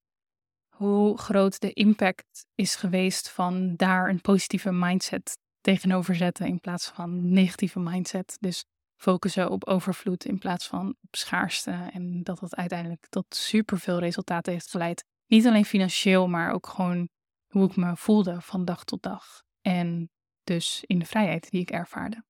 Hoe 0.82 1.18
groot 1.18 1.60
de 1.60 1.72
impact 1.72 2.46
is 2.54 2.74
geweest 2.74 3.30
van 3.30 3.76
daar 3.76 4.08
een 4.08 4.20
positieve 4.20 4.72
mindset 4.72 5.38
tegenover 5.60 6.14
zetten 6.14 6.46
in 6.46 6.60
plaats 6.60 6.88
van 6.88 7.32
negatieve 7.32 7.80
mindset. 7.80 8.36
Dus 8.40 8.64
focussen 8.96 9.50
op 9.50 9.64
overvloed 9.64 10.24
in 10.24 10.38
plaats 10.38 10.66
van 10.66 10.88
op 10.88 11.16
schaarste. 11.16 11.70
En 11.92 12.22
dat 12.22 12.38
dat 12.38 12.54
uiteindelijk 12.54 13.06
tot 13.08 13.34
superveel 13.34 13.98
resultaten 13.98 14.52
heeft 14.52 14.70
geleid. 14.70 15.04
Niet 15.26 15.46
alleen 15.46 15.64
financieel, 15.64 16.28
maar 16.28 16.52
ook 16.52 16.66
gewoon 16.66 17.08
hoe 17.46 17.68
ik 17.68 17.76
me 17.76 17.96
voelde 17.96 18.40
van 18.40 18.64
dag 18.64 18.84
tot 18.84 19.02
dag. 19.02 19.42
En 19.60 20.10
dus 20.44 20.82
in 20.86 20.98
de 20.98 21.06
vrijheid 21.06 21.50
die 21.50 21.60
ik 21.60 21.70
ervaarde. 21.70 22.24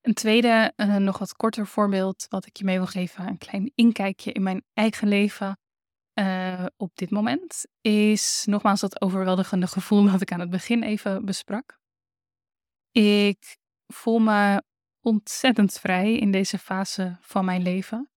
Een 0.00 0.14
tweede, 0.14 0.72
uh, 0.76 0.96
nog 0.96 1.18
wat 1.18 1.34
korter 1.34 1.66
voorbeeld 1.66 2.26
wat 2.28 2.46
ik 2.46 2.56
je 2.56 2.64
mee 2.64 2.76
wil 2.76 2.86
geven. 2.86 3.26
Een 3.26 3.38
klein 3.38 3.72
inkijkje 3.74 4.32
in 4.32 4.42
mijn 4.42 4.64
eigen 4.72 5.08
leven. 5.08 5.56
Uh, 6.14 6.66
op 6.76 6.90
dit 6.94 7.10
moment 7.10 7.66
is 7.80 8.44
nogmaals 8.46 8.80
dat 8.80 9.00
overweldigende 9.00 9.66
gevoel 9.66 10.04
dat 10.10 10.20
ik 10.20 10.32
aan 10.32 10.40
het 10.40 10.50
begin 10.50 10.82
even 10.82 11.24
besprak. 11.24 11.78
Ik 12.90 13.56
voel 13.86 14.18
me 14.18 14.62
ontzettend 15.00 15.78
vrij 15.78 16.16
in 16.16 16.30
deze 16.30 16.58
fase 16.58 17.16
van 17.20 17.44
mijn 17.44 17.62
leven. 17.62 18.10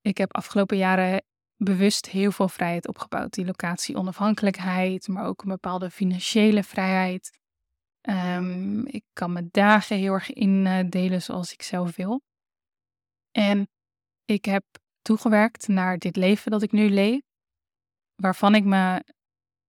Ik 0.00 0.18
heb 0.18 0.34
afgelopen 0.34 0.76
jaren 0.76 1.22
bewust 1.56 2.08
heel 2.08 2.32
veel 2.32 2.48
vrijheid 2.48 2.88
opgebouwd. 2.88 3.32
Die 3.32 3.44
locatie 3.44 3.96
onafhankelijkheid, 3.96 5.08
maar 5.08 5.26
ook 5.26 5.42
een 5.42 5.48
bepaalde 5.48 5.90
financiële 5.90 6.62
vrijheid. 6.62 7.38
Um, 8.08 8.86
ik 8.86 9.04
kan 9.12 9.32
mijn 9.32 9.48
dagen 9.50 9.96
heel 9.96 10.12
erg 10.12 10.32
indelen 10.32 11.22
zoals 11.22 11.52
ik 11.52 11.62
zelf 11.62 11.96
wil. 11.96 12.22
En 13.30 13.68
ik 14.24 14.44
heb 14.44 14.64
toegewerkt 15.08 15.68
naar 15.68 15.98
dit 15.98 16.16
leven 16.16 16.50
dat 16.50 16.62
ik 16.62 16.72
nu 16.72 16.90
leef, 16.90 17.20
waarvan 18.14 18.54
ik 18.54 18.64
me, 18.64 19.04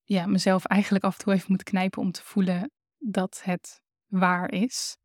ja, 0.04 0.26
mezelf 0.26 0.66
eigenlijk 0.66 1.04
af 1.04 1.18
en 1.18 1.24
toe 1.24 1.34
even 1.34 1.52
moet 1.52 1.64
knijpen 1.64 2.02
om 2.02 2.12
te 2.12 2.24
voelen 2.24 2.72
dat 2.98 3.42
het 3.44 3.82
waar 4.06 4.52
is. 4.52 4.98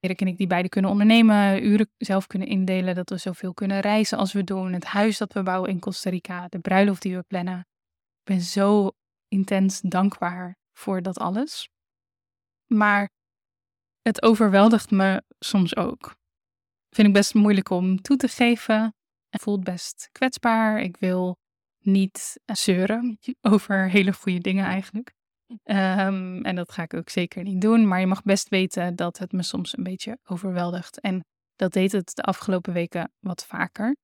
Erik 0.00 0.20
en 0.20 0.26
ik 0.26 0.36
die 0.36 0.46
beide 0.46 0.68
kunnen 0.68 0.90
ondernemen, 0.90 1.64
uren 1.64 1.90
zelf 1.96 2.26
kunnen 2.26 2.48
indelen, 2.48 2.94
dat 2.94 3.10
we 3.10 3.16
zoveel 3.16 3.54
kunnen 3.54 3.80
reizen 3.80 4.18
als 4.18 4.32
we 4.32 4.44
doen, 4.44 4.72
het 4.72 4.84
huis 4.84 5.18
dat 5.18 5.32
we 5.32 5.42
bouwen 5.42 5.70
in 5.70 5.80
Costa 5.80 6.10
Rica, 6.10 6.48
de 6.48 6.58
bruiloft 6.58 7.02
die 7.02 7.16
we 7.16 7.22
plannen. 7.22 7.58
Ik 7.58 8.24
ben 8.24 8.40
zo 8.40 8.90
intens 9.28 9.80
dankbaar 9.80 10.56
voor 10.72 11.02
dat 11.02 11.18
alles. 11.18 11.68
Maar 12.66 13.10
het 14.02 14.22
overweldigt 14.22 14.90
me 14.90 15.22
soms 15.38 15.76
ook. 15.76 16.16
Vind 16.88 17.08
ik 17.08 17.14
best 17.14 17.34
moeilijk 17.34 17.70
om 17.70 18.00
toe 18.00 18.16
te 18.16 18.28
geven. 18.28 18.92
Het 19.28 19.42
voelt 19.42 19.64
best 19.64 20.08
kwetsbaar. 20.12 20.80
Ik 20.80 20.96
wil 20.96 21.36
niet 21.78 22.40
zeuren 22.44 23.18
over 23.52 23.90
hele 23.90 24.12
goede 24.12 24.38
dingen 24.38 24.64
eigenlijk. 24.64 25.16
Um, 25.48 26.44
en 26.44 26.54
dat 26.54 26.72
ga 26.72 26.82
ik 26.82 26.94
ook 26.94 27.08
zeker 27.08 27.42
niet 27.42 27.60
doen. 27.60 27.88
Maar 27.88 28.00
je 28.00 28.06
mag 28.06 28.22
best 28.22 28.48
weten 28.48 28.96
dat 28.96 29.18
het 29.18 29.32
me 29.32 29.42
soms 29.42 29.76
een 29.76 29.84
beetje 29.84 30.18
overweldigt. 30.24 31.00
En 31.00 31.24
dat 31.56 31.72
deed 31.72 31.92
het 31.92 32.14
de 32.14 32.22
afgelopen 32.22 32.72
weken 32.72 33.12
wat 33.18 33.46
vaker. 33.46 33.96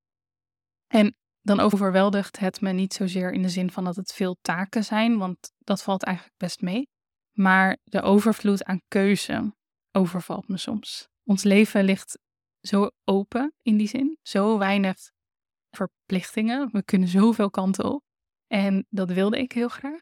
En 0.86 1.16
dan 1.40 1.60
overweldigt 1.60 2.38
het 2.38 2.60
me 2.60 2.72
niet 2.72 2.94
zozeer 2.94 3.32
in 3.32 3.42
de 3.42 3.48
zin 3.48 3.70
van 3.70 3.84
dat 3.84 3.96
het 3.96 4.12
veel 4.12 4.36
taken 4.40 4.84
zijn, 4.84 5.18
want 5.18 5.52
dat 5.58 5.82
valt 5.82 6.02
eigenlijk 6.02 6.36
best 6.36 6.60
mee. 6.60 6.88
Maar 7.32 7.76
de 7.82 8.02
overvloed 8.02 8.64
aan 8.64 8.80
keuze 8.88 9.54
overvalt 9.92 10.48
me 10.48 10.56
soms. 10.56 11.08
Ons 11.24 11.42
leven 11.42 11.84
ligt 11.84 12.18
zo 12.60 12.90
open 13.04 13.54
in 13.62 13.76
die 13.76 13.88
zin, 13.88 14.18
zo 14.22 14.58
weinig 14.58 14.98
verplichtingen. 15.74 16.68
We 16.72 16.84
kunnen 16.84 17.08
zoveel 17.08 17.50
kanten 17.50 17.84
op. 17.84 18.02
En 18.46 18.86
dat 18.88 19.10
wilde 19.10 19.38
ik 19.38 19.52
heel 19.52 19.68
graag. 19.68 20.00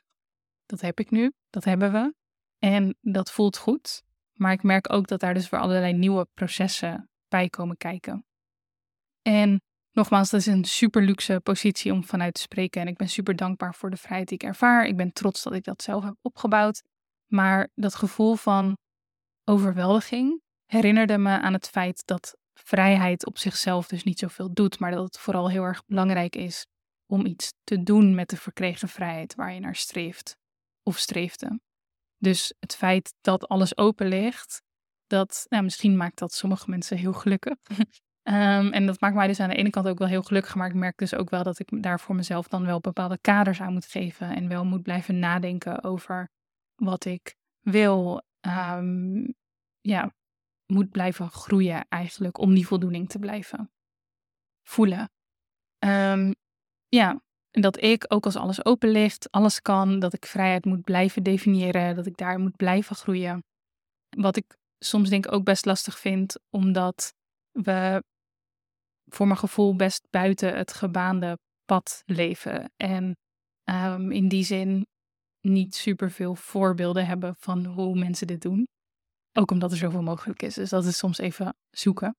Dat 0.66 0.80
heb 0.80 1.00
ik 1.00 1.10
nu, 1.10 1.32
dat 1.50 1.64
hebben 1.64 1.92
we. 1.92 2.14
En 2.58 2.96
dat 3.00 3.32
voelt 3.32 3.56
goed. 3.56 4.02
Maar 4.32 4.52
ik 4.52 4.62
merk 4.62 4.92
ook 4.92 5.06
dat 5.06 5.20
daar 5.20 5.34
dus 5.34 5.48
weer 5.48 5.60
allerlei 5.60 5.92
nieuwe 5.92 6.28
processen 6.34 7.10
bij 7.28 7.48
komen 7.48 7.76
kijken. 7.76 8.26
En 9.22 9.62
nogmaals, 9.92 10.30
dat 10.30 10.40
is 10.40 10.46
een 10.46 10.64
super 10.64 11.02
luxe 11.02 11.40
positie 11.42 11.92
om 11.92 12.04
vanuit 12.04 12.34
te 12.34 12.40
spreken. 12.40 12.80
En 12.80 12.88
ik 12.88 12.96
ben 12.96 13.08
super 13.08 13.36
dankbaar 13.36 13.74
voor 13.74 13.90
de 13.90 13.96
vrijheid 13.96 14.28
die 14.28 14.38
ik 14.38 14.48
ervaar. 14.48 14.86
Ik 14.86 14.96
ben 14.96 15.12
trots 15.12 15.42
dat 15.42 15.52
ik 15.52 15.64
dat 15.64 15.82
zelf 15.82 16.04
heb 16.04 16.16
opgebouwd. 16.22 16.82
Maar 17.26 17.68
dat 17.74 17.94
gevoel 17.94 18.34
van 18.34 18.76
overweldiging 19.44 20.40
herinnerde 20.66 21.18
me 21.18 21.40
aan 21.40 21.52
het 21.52 21.68
feit 21.68 22.02
dat 22.06 22.36
vrijheid 22.64 23.26
op 23.26 23.38
zichzelf 23.38 23.88
dus 23.88 24.04
niet 24.04 24.18
zoveel 24.18 24.52
doet, 24.52 24.78
maar 24.78 24.90
dat 24.90 25.04
het 25.04 25.18
vooral 25.18 25.50
heel 25.50 25.62
erg 25.62 25.84
belangrijk 25.86 26.36
is 26.36 26.66
om 27.06 27.26
iets 27.26 27.52
te 27.64 27.82
doen 27.82 28.14
met 28.14 28.28
de 28.28 28.36
verkregen 28.36 28.88
vrijheid 28.88 29.34
waar 29.34 29.52
je 29.54 29.60
naar 29.60 29.76
streeft 29.76 30.36
of 30.82 30.98
streefde. 30.98 31.60
Dus 32.18 32.54
het 32.58 32.76
feit 32.76 33.14
dat 33.20 33.48
alles 33.48 33.76
open 33.76 34.06
ligt, 34.06 34.62
dat, 35.06 35.46
nou, 35.48 35.62
misschien 35.62 35.96
maakt 35.96 36.18
dat 36.18 36.32
sommige 36.32 36.70
mensen 36.70 36.96
heel 36.96 37.12
gelukkig. 37.12 37.56
Ehm, 38.22 38.66
en 38.66 38.86
dat 38.86 39.00
maakt 39.00 39.14
mij 39.14 39.26
dus 39.26 39.40
aan 39.40 39.48
de 39.48 39.54
ene 39.54 39.70
kant 39.70 39.88
ook 39.88 39.98
wel 39.98 40.08
heel 40.08 40.22
gelukkig, 40.22 40.54
maar 40.54 40.68
ik 40.68 40.74
merk 40.74 40.98
dus 40.98 41.14
ook 41.14 41.30
wel 41.30 41.42
dat 41.42 41.58
ik 41.58 41.82
daar 41.82 42.00
voor 42.00 42.14
mezelf 42.14 42.48
dan 42.48 42.64
wel 42.64 42.80
bepaalde 42.80 43.18
kaders 43.20 43.60
aan 43.60 43.72
moet 43.72 43.86
geven 43.86 44.34
en 44.34 44.48
wel 44.48 44.64
moet 44.64 44.82
blijven 44.82 45.18
nadenken 45.18 45.84
over 45.84 46.30
wat 46.74 47.04
ik 47.04 47.34
wil. 47.60 48.22
Um, 48.40 49.34
ja, 49.80 50.12
moet 50.72 50.90
blijven 50.90 51.30
groeien 51.30 51.86
eigenlijk 51.88 52.38
om 52.38 52.54
die 52.54 52.66
voldoening 52.66 53.08
te 53.08 53.18
blijven 53.18 53.70
voelen. 54.62 55.10
Um, 55.84 56.34
ja, 56.88 57.20
dat 57.50 57.82
ik 57.82 58.04
ook 58.08 58.24
als 58.24 58.36
alles 58.36 58.64
open 58.64 58.88
ligt, 58.88 59.30
alles 59.30 59.62
kan, 59.62 59.98
dat 59.98 60.12
ik 60.12 60.26
vrijheid 60.26 60.64
moet 60.64 60.82
blijven 60.82 61.22
definiëren, 61.22 61.96
dat 61.96 62.06
ik 62.06 62.16
daar 62.16 62.38
moet 62.38 62.56
blijven 62.56 62.96
groeien. 62.96 63.44
Wat 64.16 64.36
ik 64.36 64.56
soms 64.78 65.08
denk 65.08 65.32
ook 65.32 65.44
best 65.44 65.64
lastig 65.64 65.98
vind, 65.98 66.38
omdat 66.50 67.14
we 67.50 68.02
voor 69.06 69.26
mijn 69.26 69.38
gevoel 69.38 69.76
best 69.76 70.06
buiten 70.10 70.56
het 70.56 70.72
gebaande 70.72 71.38
pad 71.64 72.02
leven. 72.06 72.72
En 72.76 73.16
um, 73.70 74.10
in 74.10 74.28
die 74.28 74.44
zin 74.44 74.86
niet 75.40 75.74
superveel 75.74 76.34
voorbeelden 76.34 77.06
hebben 77.06 77.34
van 77.38 77.64
hoe 77.64 77.98
mensen 77.98 78.26
dit 78.26 78.42
doen. 78.42 78.66
Ook 79.32 79.50
omdat 79.50 79.70
er 79.70 79.76
zoveel 79.76 80.02
mogelijk 80.02 80.42
is. 80.42 80.54
Dus 80.54 80.70
dat 80.70 80.84
is 80.84 80.96
soms 80.96 81.18
even 81.18 81.56
zoeken. 81.70 82.16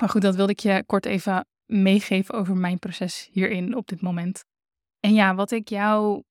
Maar 0.00 0.08
goed, 0.08 0.22
dat 0.22 0.36
wilde 0.36 0.52
ik 0.52 0.60
je 0.60 0.84
kort 0.86 1.06
even 1.06 1.46
meegeven 1.64 2.34
over 2.34 2.56
mijn 2.56 2.78
proces 2.78 3.28
hierin 3.30 3.76
op 3.76 3.86
dit 3.86 4.00
moment. 4.00 4.44
En 5.00 5.14
ja, 5.14 5.34
wat 5.34 5.50
ik 5.50 5.68
jou 5.68 6.22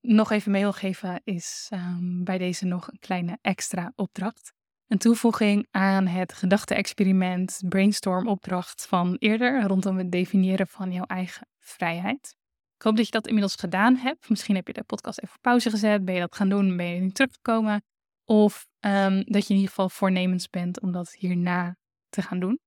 nog 0.00 0.30
even 0.30 0.50
mee 0.50 0.62
wil 0.62 0.72
geven 0.72 1.20
is 1.24 1.70
um, 1.74 2.24
bij 2.24 2.38
deze 2.38 2.66
nog 2.66 2.88
een 2.88 2.98
kleine 2.98 3.38
extra 3.40 3.92
opdracht. 3.94 4.52
Een 4.86 4.98
toevoeging 4.98 5.66
aan 5.70 6.06
het 6.06 6.32
gedachte-experiment 6.32 7.62
brainstorm 7.68 8.28
opdracht 8.28 8.86
van 8.86 9.16
eerder 9.18 9.62
rondom 9.62 9.98
het 9.98 10.12
definiëren 10.12 10.66
van 10.66 10.92
jouw 10.92 11.04
eigen 11.04 11.48
vrijheid. 11.58 12.36
Ik 12.76 12.82
hoop 12.82 12.96
dat 12.96 13.04
je 13.04 13.12
dat 13.12 13.26
inmiddels 13.26 13.54
gedaan 13.54 13.96
hebt. 13.96 14.28
Misschien 14.28 14.54
heb 14.54 14.66
je 14.66 14.72
de 14.72 14.82
podcast 14.82 15.20
even 15.22 15.40
pauze 15.40 15.70
gezet. 15.70 16.04
Ben 16.04 16.14
je 16.14 16.20
dat 16.20 16.36
gaan 16.36 16.48
doen? 16.48 16.76
Ben 16.76 16.86
je 16.86 17.00
nu 17.00 17.10
teruggekomen? 17.10 17.84
Of 18.24 18.66
um, 18.86 19.24
dat 19.24 19.42
je 19.42 19.48
in 19.48 19.54
ieder 19.54 19.68
geval 19.68 19.88
voornemens 19.88 20.50
bent 20.50 20.80
om 20.80 20.92
dat 20.92 21.12
hierna 21.12 21.76
te 22.08 22.22
gaan 22.22 22.40
doen. 22.40 22.60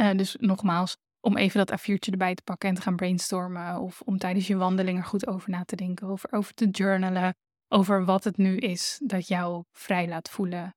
Uh, 0.00 0.10
dus 0.10 0.36
nogmaals, 0.38 0.96
om 1.20 1.36
even 1.36 1.66
dat 1.66 1.80
A4'tje 1.80 2.10
erbij 2.10 2.34
te 2.34 2.42
pakken 2.42 2.68
en 2.68 2.74
te 2.74 2.80
gaan 2.80 2.96
brainstormen. 2.96 3.80
Of 3.80 4.00
om 4.00 4.18
tijdens 4.18 4.46
je 4.46 4.56
wandeling 4.56 4.98
er 4.98 5.04
goed 5.04 5.26
over 5.26 5.50
na 5.50 5.64
te 5.64 5.76
denken. 5.76 6.06
Over, 6.06 6.32
over 6.32 6.54
te 6.54 6.68
journalen. 6.68 7.34
Over 7.68 8.04
wat 8.04 8.24
het 8.24 8.36
nu 8.36 8.56
is 8.56 9.00
dat 9.04 9.28
jou 9.28 9.64
vrij 9.72 10.08
laat 10.08 10.30
voelen. 10.30 10.76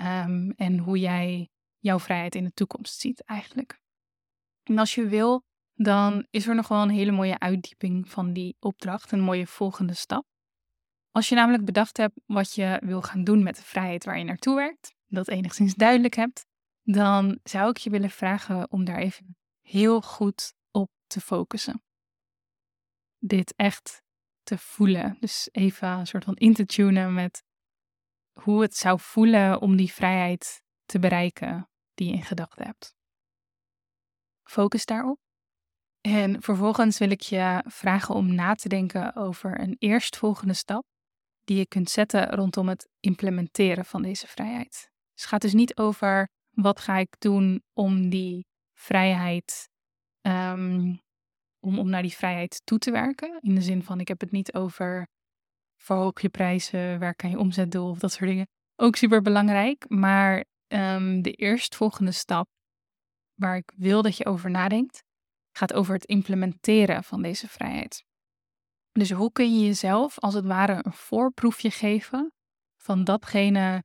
Um, 0.00 0.50
en 0.50 0.78
hoe 0.78 0.98
jij 0.98 1.48
jouw 1.78 1.98
vrijheid 1.98 2.34
in 2.34 2.44
de 2.44 2.52
toekomst 2.52 3.00
ziet 3.00 3.24
eigenlijk. 3.24 3.80
En 4.62 4.78
als 4.78 4.94
je 4.94 5.06
wil, 5.06 5.42
dan 5.74 6.26
is 6.30 6.46
er 6.46 6.54
nog 6.54 6.68
wel 6.68 6.82
een 6.82 6.90
hele 6.90 7.10
mooie 7.10 7.38
uitdieping 7.38 8.08
van 8.08 8.32
die 8.32 8.56
opdracht. 8.58 9.12
Een 9.12 9.20
mooie 9.20 9.46
volgende 9.46 9.94
stap. 9.94 10.24
Als 11.12 11.28
je 11.28 11.34
namelijk 11.34 11.64
bedacht 11.64 11.96
hebt 11.96 12.20
wat 12.26 12.54
je 12.54 12.80
wil 12.84 13.02
gaan 13.02 13.24
doen 13.24 13.42
met 13.42 13.56
de 13.56 13.62
vrijheid 13.62 14.04
waar 14.04 14.18
je 14.18 14.24
naartoe 14.24 14.54
werkt, 14.54 14.94
dat 15.06 15.28
enigszins 15.28 15.74
duidelijk 15.74 16.14
hebt, 16.14 16.46
dan 16.82 17.38
zou 17.42 17.70
ik 17.70 17.76
je 17.76 17.90
willen 17.90 18.10
vragen 18.10 18.70
om 18.70 18.84
daar 18.84 18.98
even 18.98 19.36
heel 19.60 20.00
goed 20.00 20.54
op 20.70 20.90
te 21.06 21.20
focussen. 21.20 21.82
Dit 23.18 23.54
echt 23.56 24.02
te 24.42 24.58
voelen. 24.58 25.16
Dus 25.20 25.48
even 25.50 25.88
een 25.88 26.06
soort 26.06 26.24
van 26.24 26.36
in 26.36 26.54
te 26.54 26.64
tunen 26.64 27.14
met 27.14 27.42
hoe 28.32 28.62
het 28.62 28.76
zou 28.76 29.00
voelen 29.00 29.60
om 29.60 29.76
die 29.76 29.92
vrijheid 29.92 30.62
te 30.84 30.98
bereiken 30.98 31.70
die 31.94 32.08
je 32.08 32.14
in 32.14 32.24
gedachten 32.24 32.66
hebt. 32.66 32.94
Focus 34.42 34.84
daarop. 34.84 35.20
En 36.00 36.42
vervolgens 36.42 36.98
wil 36.98 37.10
ik 37.10 37.20
je 37.20 37.64
vragen 37.66 38.14
om 38.14 38.34
na 38.34 38.54
te 38.54 38.68
denken 38.68 39.14
over 39.14 39.60
een 39.60 39.76
eerstvolgende 39.78 40.54
stap 40.54 40.84
die 41.52 41.60
je 41.60 41.66
kunt 41.68 41.90
zetten 41.90 42.30
rondom 42.30 42.68
het 42.68 42.88
implementeren 43.00 43.84
van 43.84 44.02
deze 44.02 44.26
vrijheid. 44.26 44.70
Dus 44.70 45.22
het 45.22 45.26
gaat 45.26 45.40
dus 45.40 45.52
niet 45.52 45.76
over 45.76 46.28
wat 46.50 46.80
ga 46.80 46.96
ik 46.96 47.14
doen 47.18 47.62
om 47.72 48.08
die 48.08 48.46
vrijheid, 48.78 49.68
um, 50.26 51.00
om, 51.60 51.78
om 51.78 51.88
naar 51.88 52.02
die 52.02 52.16
vrijheid 52.16 52.60
toe 52.64 52.78
te 52.78 52.90
werken. 52.90 53.38
In 53.40 53.54
de 53.54 53.62
zin 53.62 53.82
van, 53.82 54.00
ik 54.00 54.08
heb 54.08 54.20
het 54.20 54.30
niet 54.30 54.54
over 54.54 55.06
verhoog 55.76 56.20
je 56.20 56.28
prijzen, 56.28 56.98
werk 56.98 57.24
aan 57.24 57.30
je 57.30 57.38
omzetdoel 57.38 57.90
of 57.90 57.98
dat 57.98 58.12
soort 58.12 58.30
dingen. 58.30 58.46
Ook 58.76 58.96
super 58.96 59.22
belangrijk, 59.22 59.84
maar 59.88 60.44
um, 60.68 61.22
de 61.22 61.32
eerstvolgende 61.32 62.12
stap 62.12 62.48
waar 63.34 63.56
ik 63.56 63.72
wil 63.76 64.02
dat 64.02 64.16
je 64.16 64.26
over 64.26 64.50
nadenkt, 64.50 65.02
gaat 65.56 65.72
over 65.72 65.94
het 65.94 66.04
implementeren 66.04 67.04
van 67.04 67.22
deze 67.22 67.48
vrijheid. 67.48 68.04
Dus 68.92 69.10
hoe 69.10 69.32
kun 69.32 69.58
je 69.58 69.66
jezelf 69.66 70.18
als 70.18 70.34
het 70.34 70.44
ware 70.44 70.80
een 70.82 70.92
voorproefje 70.92 71.70
geven 71.70 72.32
van 72.76 73.04
datgene 73.04 73.84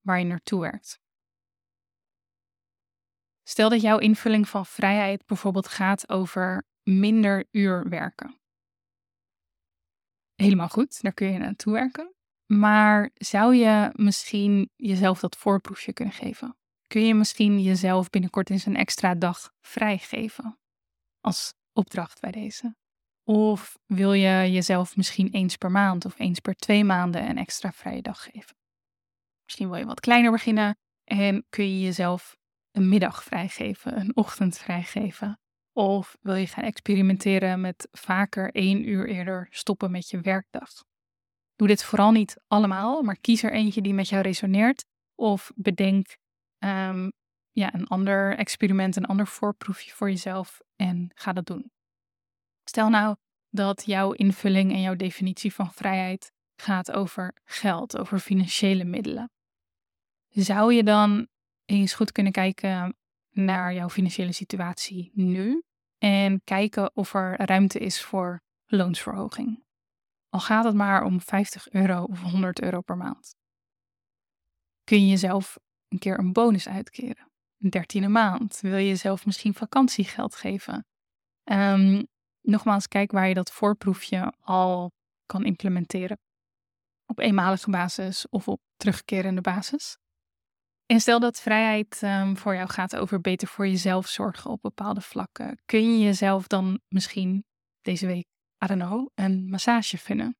waar 0.00 0.18
je 0.18 0.24
naartoe 0.24 0.60
werkt? 0.60 1.00
Stel 3.42 3.68
dat 3.68 3.80
jouw 3.80 3.98
invulling 3.98 4.48
van 4.48 4.66
vrijheid 4.66 5.26
bijvoorbeeld 5.26 5.68
gaat 5.68 6.08
over 6.08 6.66
minder 6.82 7.46
uur 7.50 7.88
werken. 7.88 8.40
Helemaal 10.34 10.68
goed, 10.68 11.02
daar 11.02 11.12
kun 11.12 11.32
je 11.32 11.38
naartoe 11.38 11.72
werken. 11.72 12.14
Maar 12.46 13.10
zou 13.14 13.54
je 13.54 13.90
misschien 13.92 14.70
jezelf 14.76 15.20
dat 15.20 15.36
voorproefje 15.36 15.92
kunnen 15.92 16.14
geven? 16.14 16.56
Kun 16.86 17.06
je 17.06 17.14
misschien 17.14 17.62
jezelf 17.62 18.10
binnenkort 18.10 18.50
eens 18.50 18.66
een 18.66 18.76
extra 18.76 19.14
dag 19.14 19.52
vrijgeven? 19.60 20.58
Als 21.20 21.54
opdracht 21.72 22.20
bij 22.20 22.30
deze. 22.30 22.76
Of 23.30 23.78
wil 23.86 24.12
je 24.12 24.52
jezelf 24.52 24.96
misschien 24.96 25.30
eens 25.30 25.56
per 25.56 25.70
maand 25.70 26.04
of 26.04 26.18
eens 26.18 26.40
per 26.40 26.54
twee 26.54 26.84
maanden 26.84 27.28
een 27.28 27.38
extra 27.38 27.72
vrije 27.72 28.02
dag 28.02 28.22
geven? 28.22 28.56
Misschien 29.44 29.68
wil 29.68 29.78
je 29.78 29.84
wat 29.84 30.00
kleiner 30.00 30.30
beginnen 30.30 30.78
en 31.04 31.46
kun 31.48 31.64
je 31.64 31.80
jezelf 31.80 32.36
een 32.70 32.88
middag 32.88 33.22
vrijgeven, 33.22 34.00
een 34.00 34.16
ochtend 34.16 34.58
vrijgeven. 34.58 35.40
Of 35.72 36.16
wil 36.20 36.34
je 36.34 36.46
gaan 36.46 36.64
experimenteren 36.64 37.60
met 37.60 37.88
vaker 37.90 38.50
één 38.52 38.88
uur 38.88 39.08
eerder 39.08 39.46
stoppen 39.50 39.90
met 39.90 40.08
je 40.08 40.20
werkdag? 40.20 40.70
Doe 41.56 41.68
dit 41.68 41.84
vooral 41.84 42.10
niet 42.10 42.36
allemaal, 42.46 43.02
maar 43.02 43.20
kies 43.20 43.42
er 43.42 43.52
eentje 43.52 43.80
die 43.80 43.94
met 43.94 44.08
jou 44.08 44.22
resoneert. 44.22 44.84
Of 45.14 45.52
bedenk 45.54 46.16
um, 46.58 47.12
ja, 47.50 47.74
een 47.74 47.86
ander 47.86 48.36
experiment, 48.36 48.96
een 48.96 49.06
ander 49.06 49.26
voorproefje 49.26 49.92
voor 49.92 50.08
jezelf 50.08 50.60
en 50.76 51.10
ga 51.14 51.32
dat 51.32 51.46
doen. 51.46 51.70
Stel 52.68 52.88
nou 52.88 53.16
dat 53.50 53.82
jouw 53.86 54.12
invulling 54.12 54.72
en 54.72 54.80
jouw 54.80 54.94
definitie 54.94 55.54
van 55.54 55.72
vrijheid 55.72 56.32
gaat 56.56 56.92
over 56.92 57.34
geld, 57.44 57.98
over 57.98 58.18
financiële 58.18 58.84
middelen. 58.84 59.30
Zou 60.28 60.74
je 60.74 60.82
dan 60.82 61.28
eens 61.64 61.94
goed 61.94 62.12
kunnen 62.12 62.32
kijken 62.32 62.96
naar 63.30 63.74
jouw 63.74 63.88
financiële 63.88 64.32
situatie 64.32 65.10
nu 65.14 65.62
en 65.98 66.40
kijken 66.44 66.96
of 66.96 67.14
er 67.14 67.46
ruimte 67.46 67.78
is 67.78 68.02
voor 68.02 68.42
loonsverhoging? 68.66 69.64
Al 70.28 70.40
gaat 70.40 70.64
het 70.64 70.74
maar 70.74 71.02
om 71.02 71.20
50 71.20 71.68
euro 71.70 72.04
of 72.04 72.20
100 72.22 72.62
euro 72.62 72.80
per 72.80 72.96
maand. 72.96 73.34
Kun 74.84 75.00
je 75.00 75.08
jezelf 75.08 75.58
een 75.88 75.98
keer 75.98 76.18
een 76.18 76.32
bonus 76.32 76.68
uitkeren? 76.68 77.30
Een 77.58 77.70
dertiende 77.70 78.08
maand? 78.08 78.60
Wil 78.60 78.76
je 78.76 78.88
jezelf 78.88 79.26
misschien 79.26 79.54
vakantiegeld 79.54 80.34
geven? 80.34 80.86
Um, 81.44 82.08
nogmaals, 82.42 82.88
kijk 82.88 83.12
waar 83.12 83.28
je 83.28 83.34
dat 83.34 83.52
voorproefje 83.52 84.32
al 84.40 84.92
kan 85.26 85.44
implementeren. 85.44 86.18
Op 87.06 87.18
eenmalige 87.18 87.70
basis 87.70 88.28
of 88.28 88.48
op 88.48 88.60
terugkerende 88.76 89.40
basis. 89.40 89.98
En 90.86 91.00
stel 91.00 91.20
dat 91.20 91.40
vrijheid 91.40 92.02
um, 92.02 92.36
voor 92.36 92.54
jou 92.54 92.68
gaat 92.68 92.96
over 92.96 93.20
beter 93.20 93.48
voor 93.48 93.66
jezelf 93.66 94.06
zorgen 94.06 94.50
op 94.50 94.62
bepaalde 94.62 95.00
vlakken. 95.00 95.58
Kun 95.64 95.98
je 95.98 96.04
jezelf 96.04 96.46
dan 96.46 96.80
misschien 96.88 97.44
deze 97.80 98.06
week, 98.06 98.26
I 98.64 98.66
don't 98.66 98.82
know, 98.82 99.08
een 99.14 99.48
massage 99.48 99.98
vinden? 99.98 100.36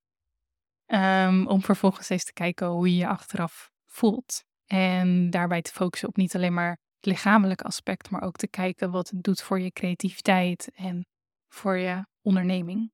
Um, 0.86 1.46
om 1.46 1.62
vervolgens 1.62 2.08
eens 2.08 2.24
te 2.24 2.32
kijken 2.32 2.66
hoe 2.66 2.90
je 2.90 2.96
je 2.96 3.08
achteraf 3.08 3.70
voelt. 3.86 4.44
En 4.64 5.30
daarbij 5.30 5.62
te 5.62 5.72
focussen 5.72 6.08
op 6.08 6.16
niet 6.16 6.34
alleen 6.34 6.54
maar 6.54 6.70
het 6.70 7.06
lichamelijke 7.06 7.64
aspect, 7.64 8.10
maar 8.10 8.22
ook 8.22 8.36
te 8.36 8.48
kijken 8.48 8.90
wat 8.90 9.08
het 9.08 9.22
doet 9.22 9.42
voor 9.42 9.60
je 9.60 9.70
creativiteit 9.70 10.70
en 10.74 11.06
voor 11.48 11.76
je 11.76 12.06
onderneming. 12.22 12.92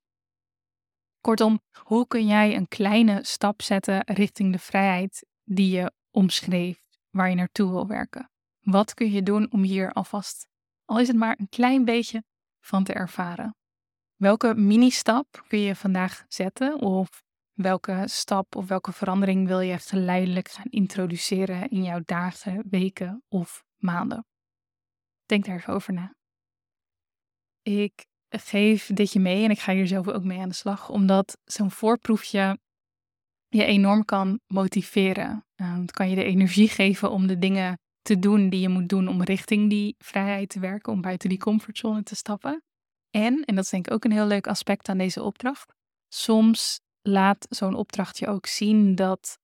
Kortom, 1.20 1.60
hoe 1.82 2.06
kun 2.06 2.26
jij 2.26 2.56
een 2.56 2.68
kleine 2.68 3.24
stap 3.24 3.62
zetten 3.62 4.04
richting 4.04 4.52
de 4.52 4.58
vrijheid 4.58 5.26
die 5.44 5.70
je 5.70 5.92
omschreef, 6.10 6.82
waar 7.10 7.28
je 7.28 7.34
naartoe 7.34 7.70
wil 7.70 7.86
werken? 7.86 8.30
Wat 8.60 8.94
kun 8.94 9.10
je 9.10 9.22
doen 9.22 9.52
om 9.52 9.62
hier 9.62 9.92
alvast, 9.92 10.46
al 10.84 11.00
is 11.00 11.08
het 11.08 11.16
maar 11.16 11.38
een 11.38 11.48
klein 11.48 11.84
beetje, 11.84 12.24
van 12.60 12.84
te 12.84 12.92
ervaren? 12.92 13.56
Welke 14.16 14.54
mini-stap 14.54 15.44
kun 15.48 15.58
je 15.58 15.76
vandaag 15.76 16.24
zetten 16.28 16.80
of 16.80 17.22
welke 17.52 18.02
stap 18.06 18.56
of 18.56 18.68
welke 18.68 18.92
verandering 18.92 19.46
wil 19.46 19.60
je 19.60 19.78
geleidelijk 19.78 20.48
gaan 20.48 20.70
introduceren 20.70 21.68
in 21.68 21.82
jouw 21.82 22.00
dagen, 22.04 22.64
weken 22.70 23.22
of 23.28 23.64
maanden? 23.76 24.26
Denk 25.26 25.44
daar 25.44 25.56
even 25.56 25.74
over 25.74 25.92
na. 25.92 26.14
Ik 27.62 28.06
geef 28.38 28.86
dit 28.86 29.12
je 29.12 29.20
mee 29.20 29.44
en 29.44 29.50
ik 29.50 29.58
ga 29.58 29.72
hier 29.72 29.86
zelf 29.86 30.08
ook 30.08 30.24
mee 30.24 30.40
aan 30.40 30.48
de 30.48 30.54
slag, 30.54 30.88
omdat 30.88 31.38
zo'n 31.44 31.70
voorproefje 31.70 32.58
je 33.48 33.64
enorm 33.64 34.04
kan 34.04 34.40
motiveren. 34.46 35.46
Uh, 35.56 35.78
het 35.78 35.90
kan 35.90 36.08
je 36.08 36.14
de 36.14 36.24
energie 36.24 36.68
geven 36.68 37.10
om 37.10 37.26
de 37.26 37.38
dingen 37.38 37.78
te 38.02 38.18
doen 38.18 38.48
die 38.48 38.60
je 38.60 38.68
moet 38.68 38.88
doen 38.88 39.08
om 39.08 39.22
richting 39.22 39.70
die 39.70 39.94
vrijheid 39.98 40.48
te 40.48 40.60
werken, 40.60 40.92
om 40.92 41.00
buiten 41.00 41.28
die 41.28 41.38
comfortzone 41.38 42.02
te 42.02 42.14
stappen. 42.14 42.62
En, 43.10 43.44
en 43.44 43.54
dat 43.54 43.64
is 43.64 43.70
denk 43.70 43.86
ik 43.86 43.92
ook 43.92 44.04
een 44.04 44.12
heel 44.12 44.26
leuk 44.26 44.46
aspect 44.46 44.88
aan 44.88 44.98
deze 44.98 45.22
opdracht, 45.22 45.72
soms 46.08 46.80
laat 47.02 47.46
zo'n 47.48 47.74
opdracht 47.74 48.18
je 48.18 48.26
ook 48.26 48.46
zien 48.46 48.94
dat 48.94 49.38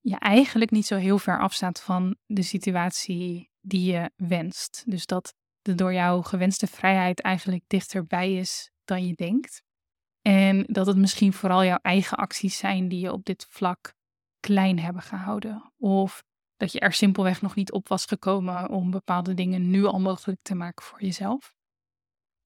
je 0.00 0.18
eigenlijk 0.18 0.70
niet 0.70 0.86
zo 0.86 0.96
heel 0.96 1.18
ver 1.18 1.40
afstaat 1.40 1.82
van 1.82 2.16
de 2.26 2.42
situatie 2.42 3.50
die 3.60 3.92
je 3.92 4.10
wenst. 4.16 4.82
Dus 4.86 5.06
dat 5.06 5.34
de 5.64 5.74
door 5.74 5.92
jou 5.92 6.24
gewenste 6.24 6.66
vrijheid 6.66 7.20
eigenlijk 7.20 7.64
dichterbij 7.66 8.34
is 8.34 8.70
dan 8.84 9.06
je 9.06 9.14
denkt. 9.14 9.62
En 10.22 10.64
dat 10.66 10.86
het 10.86 10.96
misschien 10.96 11.32
vooral 11.32 11.64
jouw 11.64 11.78
eigen 11.82 12.16
acties 12.16 12.56
zijn 12.56 12.88
die 12.88 13.00
je 13.00 13.12
op 13.12 13.24
dit 13.24 13.46
vlak 13.50 13.94
klein 14.40 14.78
hebben 14.78 15.02
gehouden. 15.02 15.72
Of 15.76 16.24
dat 16.56 16.72
je 16.72 16.80
er 16.80 16.92
simpelweg 16.92 17.42
nog 17.42 17.54
niet 17.54 17.72
op 17.72 17.88
was 17.88 18.04
gekomen 18.04 18.68
om 18.68 18.90
bepaalde 18.90 19.34
dingen 19.34 19.70
nu 19.70 19.84
al 19.84 20.00
mogelijk 20.00 20.42
te 20.42 20.54
maken 20.54 20.84
voor 20.84 21.02
jezelf. 21.02 21.54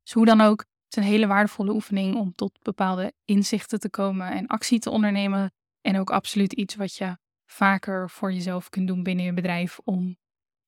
Dus 0.02 0.12
hoe 0.12 0.26
dan 0.26 0.40
ook, 0.40 0.60
het 0.60 0.96
is 0.96 1.02
een 1.02 1.10
hele 1.10 1.26
waardevolle 1.26 1.72
oefening 1.72 2.16
om 2.16 2.34
tot 2.34 2.58
bepaalde 2.62 3.12
inzichten 3.24 3.80
te 3.80 3.90
komen 3.90 4.30
en 4.30 4.46
actie 4.46 4.78
te 4.78 4.90
ondernemen. 4.90 5.52
En 5.80 5.98
ook 5.98 6.10
absoluut 6.10 6.52
iets 6.52 6.74
wat 6.74 6.94
je 6.94 7.18
vaker 7.50 8.10
voor 8.10 8.32
jezelf 8.32 8.68
kunt 8.68 8.86
doen 8.86 9.02
binnen 9.02 9.24
je 9.24 9.32
bedrijf 9.32 9.78
om 9.84 10.16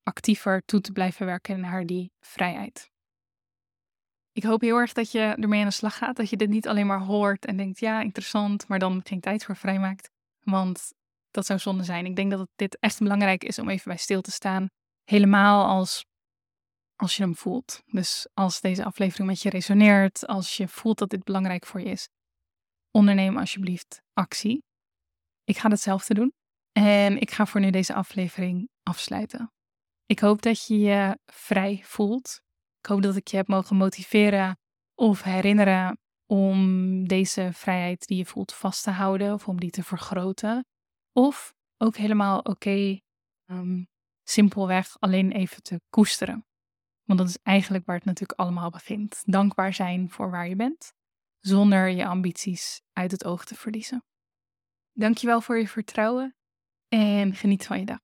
actiever 0.02 0.62
toe 0.64 0.80
te 0.80 0.92
blijven 0.92 1.26
werken 1.26 1.60
naar 1.60 1.86
die 1.86 2.12
vrijheid. 2.20 2.90
Ik 4.32 4.42
hoop 4.42 4.60
heel 4.60 4.76
erg 4.76 4.92
dat 4.92 5.12
je 5.12 5.20
ermee 5.20 5.60
aan 5.60 5.66
de 5.66 5.72
slag 5.72 5.96
gaat. 5.96 6.16
Dat 6.16 6.30
je 6.30 6.36
dit 6.36 6.48
niet 6.48 6.68
alleen 6.68 6.86
maar 6.86 7.00
hoort 7.00 7.46
en 7.46 7.56
denkt, 7.56 7.80
ja, 7.80 8.00
interessant, 8.00 8.68
maar 8.68 8.78
dan 8.78 9.00
geen 9.04 9.20
tijd 9.20 9.44
voor 9.44 9.56
vrijmaakt. 9.56 10.10
Want 10.40 10.92
dat 11.30 11.46
zou 11.46 11.58
zonde 11.58 11.84
zijn. 11.84 12.06
Ik 12.06 12.16
denk 12.16 12.30
dat 12.30 12.40
het 12.40 12.48
dit 12.56 12.78
echt 12.78 12.98
belangrijk 12.98 13.44
is 13.44 13.58
om 13.58 13.68
even 13.68 13.88
bij 13.88 13.96
stil 13.96 14.20
te 14.20 14.30
staan. 14.30 14.68
Helemaal 15.04 15.66
als, 15.66 16.04
als 16.96 17.16
je 17.16 17.22
hem 17.22 17.36
voelt. 17.36 17.82
Dus 17.86 18.28
als 18.34 18.60
deze 18.60 18.84
aflevering 18.84 19.28
met 19.28 19.42
je 19.42 19.50
resoneert, 19.50 20.26
als 20.26 20.56
je 20.56 20.68
voelt 20.68 20.98
dat 20.98 21.10
dit 21.10 21.24
belangrijk 21.24 21.66
voor 21.66 21.80
je 21.80 21.90
is, 21.90 22.08
onderneem 22.90 23.36
alsjeblieft 23.36 24.02
actie. 24.12 24.62
Ik 25.44 25.58
ga 25.58 25.68
hetzelfde 25.68 26.14
doen. 26.14 26.32
En 26.72 27.20
ik 27.20 27.30
ga 27.30 27.46
voor 27.46 27.60
nu 27.60 27.70
deze 27.70 27.94
aflevering 27.94 28.68
afsluiten. 28.82 29.52
Ik 30.10 30.18
hoop 30.18 30.42
dat 30.42 30.66
je 30.66 30.78
je 30.78 31.18
vrij 31.26 31.80
voelt. 31.84 32.40
Ik 32.78 32.86
hoop 32.86 33.02
dat 33.02 33.16
ik 33.16 33.28
je 33.28 33.36
heb 33.36 33.48
mogen 33.48 33.76
motiveren 33.76 34.58
of 34.94 35.22
herinneren 35.22 35.98
om 36.26 37.08
deze 37.08 37.50
vrijheid 37.52 38.06
die 38.06 38.16
je 38.16 38.26
voelt 38.26 38.54
vast 38.54 38.82
te 38.82 38.90
houden 38.90 39.32
of 39.32 39.48
om 39.48 39.60
die 39.60 39.70
te 39.70 39.82
vergroten. 39.82 40.66
Of 41.12 41.54
ook 41.76 41.96
helemaal 41.96 42.38
oké, 42.38 43.00
ehm, 43.44 43.84
simpelweg 44.22 44.96
alleen 44.98 45.32
even 45.32 45.62
te 45.62 45.80
koesteren. 45.88 46.46
Want 47.04 47.18
dat 47.18 47.28
is 47.28 47.38
eigenlijk 47.42 47.86
waar 47.86 47.96
het 47.96 48.04
natuurlijk 48.04 48.40
allemaal 48.40 48.70
begint. 48.70 49.22
Dankbaar 49.24 49.74
zijn 49.74 50.10
voor 50.10 50.30
waar 50.30 50.48
je 50.48 50.56
bent, 50.56 50.92
zonder 51.40 51.88
je 51.88 52.06
ambities 52.06 52.82
uit 52.92 53.10
het 53.10 53.24
oog 53.24 53.44
te 53.44 53.54
verliezen. 53.54 54.04
Dankjewel 54.92 55.40
voor 55.40 55.58
je 55.58 55.68
vertrouwen 55.68 56.36
en 56.88 57.34
geniet 57.34 57.66
van 57.66 57.78
je 57.78 57.84
dag. 57.84 58.00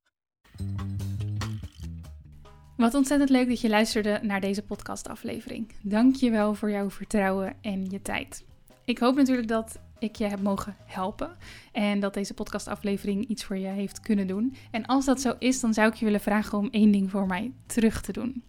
Wat 2.76 2.94
ontzettend 2.94 3.30
leuk 3.30 3.48
dat 3.48 3.60
je 3.60 3.68
luisterde 3.68 4.18
naar 4.22 4.40
deze 4.40 4.62
podcastaflevering. 4.62 5.72
Dank 5.82 6.14
je 6.16 6.30
wel 6.30 6.54
voor 6.54 6.70
jouw 6.70 6.90
vertrouwen 6.90 7.54
en 7.60 7.90
je 7.90 8.02
tijd. 8.02 8.44
Ik 8.84 8.98
hoop 8.98 9.16
natuurlijk 9.16 9.48
dat 9.48 9.78
ik 9.98 10.16
je 10.16 10.24
heb 10.24 10.40
mogen 10.40 10.76
helpen 10.84 11.36
en 11.72 12.00
dat 12.00 12.14
deze 12.14 12.34
podcastaflevering 12.34 13.26
iets 13.28 13.44
voor 13.44 13.56
je 13.56 13.66
heeft 13.66 14.00
kunnen 14.00 14.26
doen. 14.26 14.56
En 14.70 14.86
als 14.86 15.04
dat 15.04 15.20
zo 15.20 15.34
is, 15.38 15.60
dan 15.60 15.74
zou 15.74 15.88
ik 15.88 15.94
je 15.94 16.04
willen 16.04 16.20
vragen 16.20 16.58
om 16.58 16.68
één 16.70 16.90
ding 16.90 17.10
voor 17.10 17.26
mij 17.26 17.52
terug 17.66 18.00
te 18.00 18.12
doen. 18.12 18.42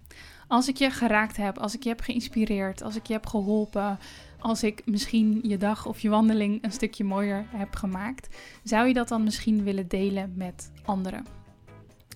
Als 0.47 0.67
ik 0.67 0.77
je 0.77 0.89
geraakt 0.89 1.37
heb, 1.37 1.57
als 1.57 1.75
ik 1.75 1.83
je 1.83 1.89
heb 1.89 2.01
geïnspireerd, 2.01 2.81
als 2.81 2.95
ik 2.95 3.05
je 3.05 3.13
heb 3.13 3.25
geholpen, 3.25 3.99
als 4.39 4.63
ik 4.63 4.81
misschien 4.85 5.39
je 5.43 5.57
dag 5.57 5.85
of 5.85 5.99
je 5.99 6.09
wandeling 6.09 6.63
een 6.63 6.71
stukje 6.71 7.03
mooier 7.03 7.45
heb 7.49 7.75
gemaakt, 7.75 8.35
zou 8.63 8.87
je 8.87 8.93
dat 8.93 9.07
dan 9.07 9.23
misschien 9.23 9.63
willen 9.63 9.87
delen 9.87 10.33
met 10.35 10.71
anderen? 10.85 11.46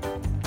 Bye. 0.00 0.37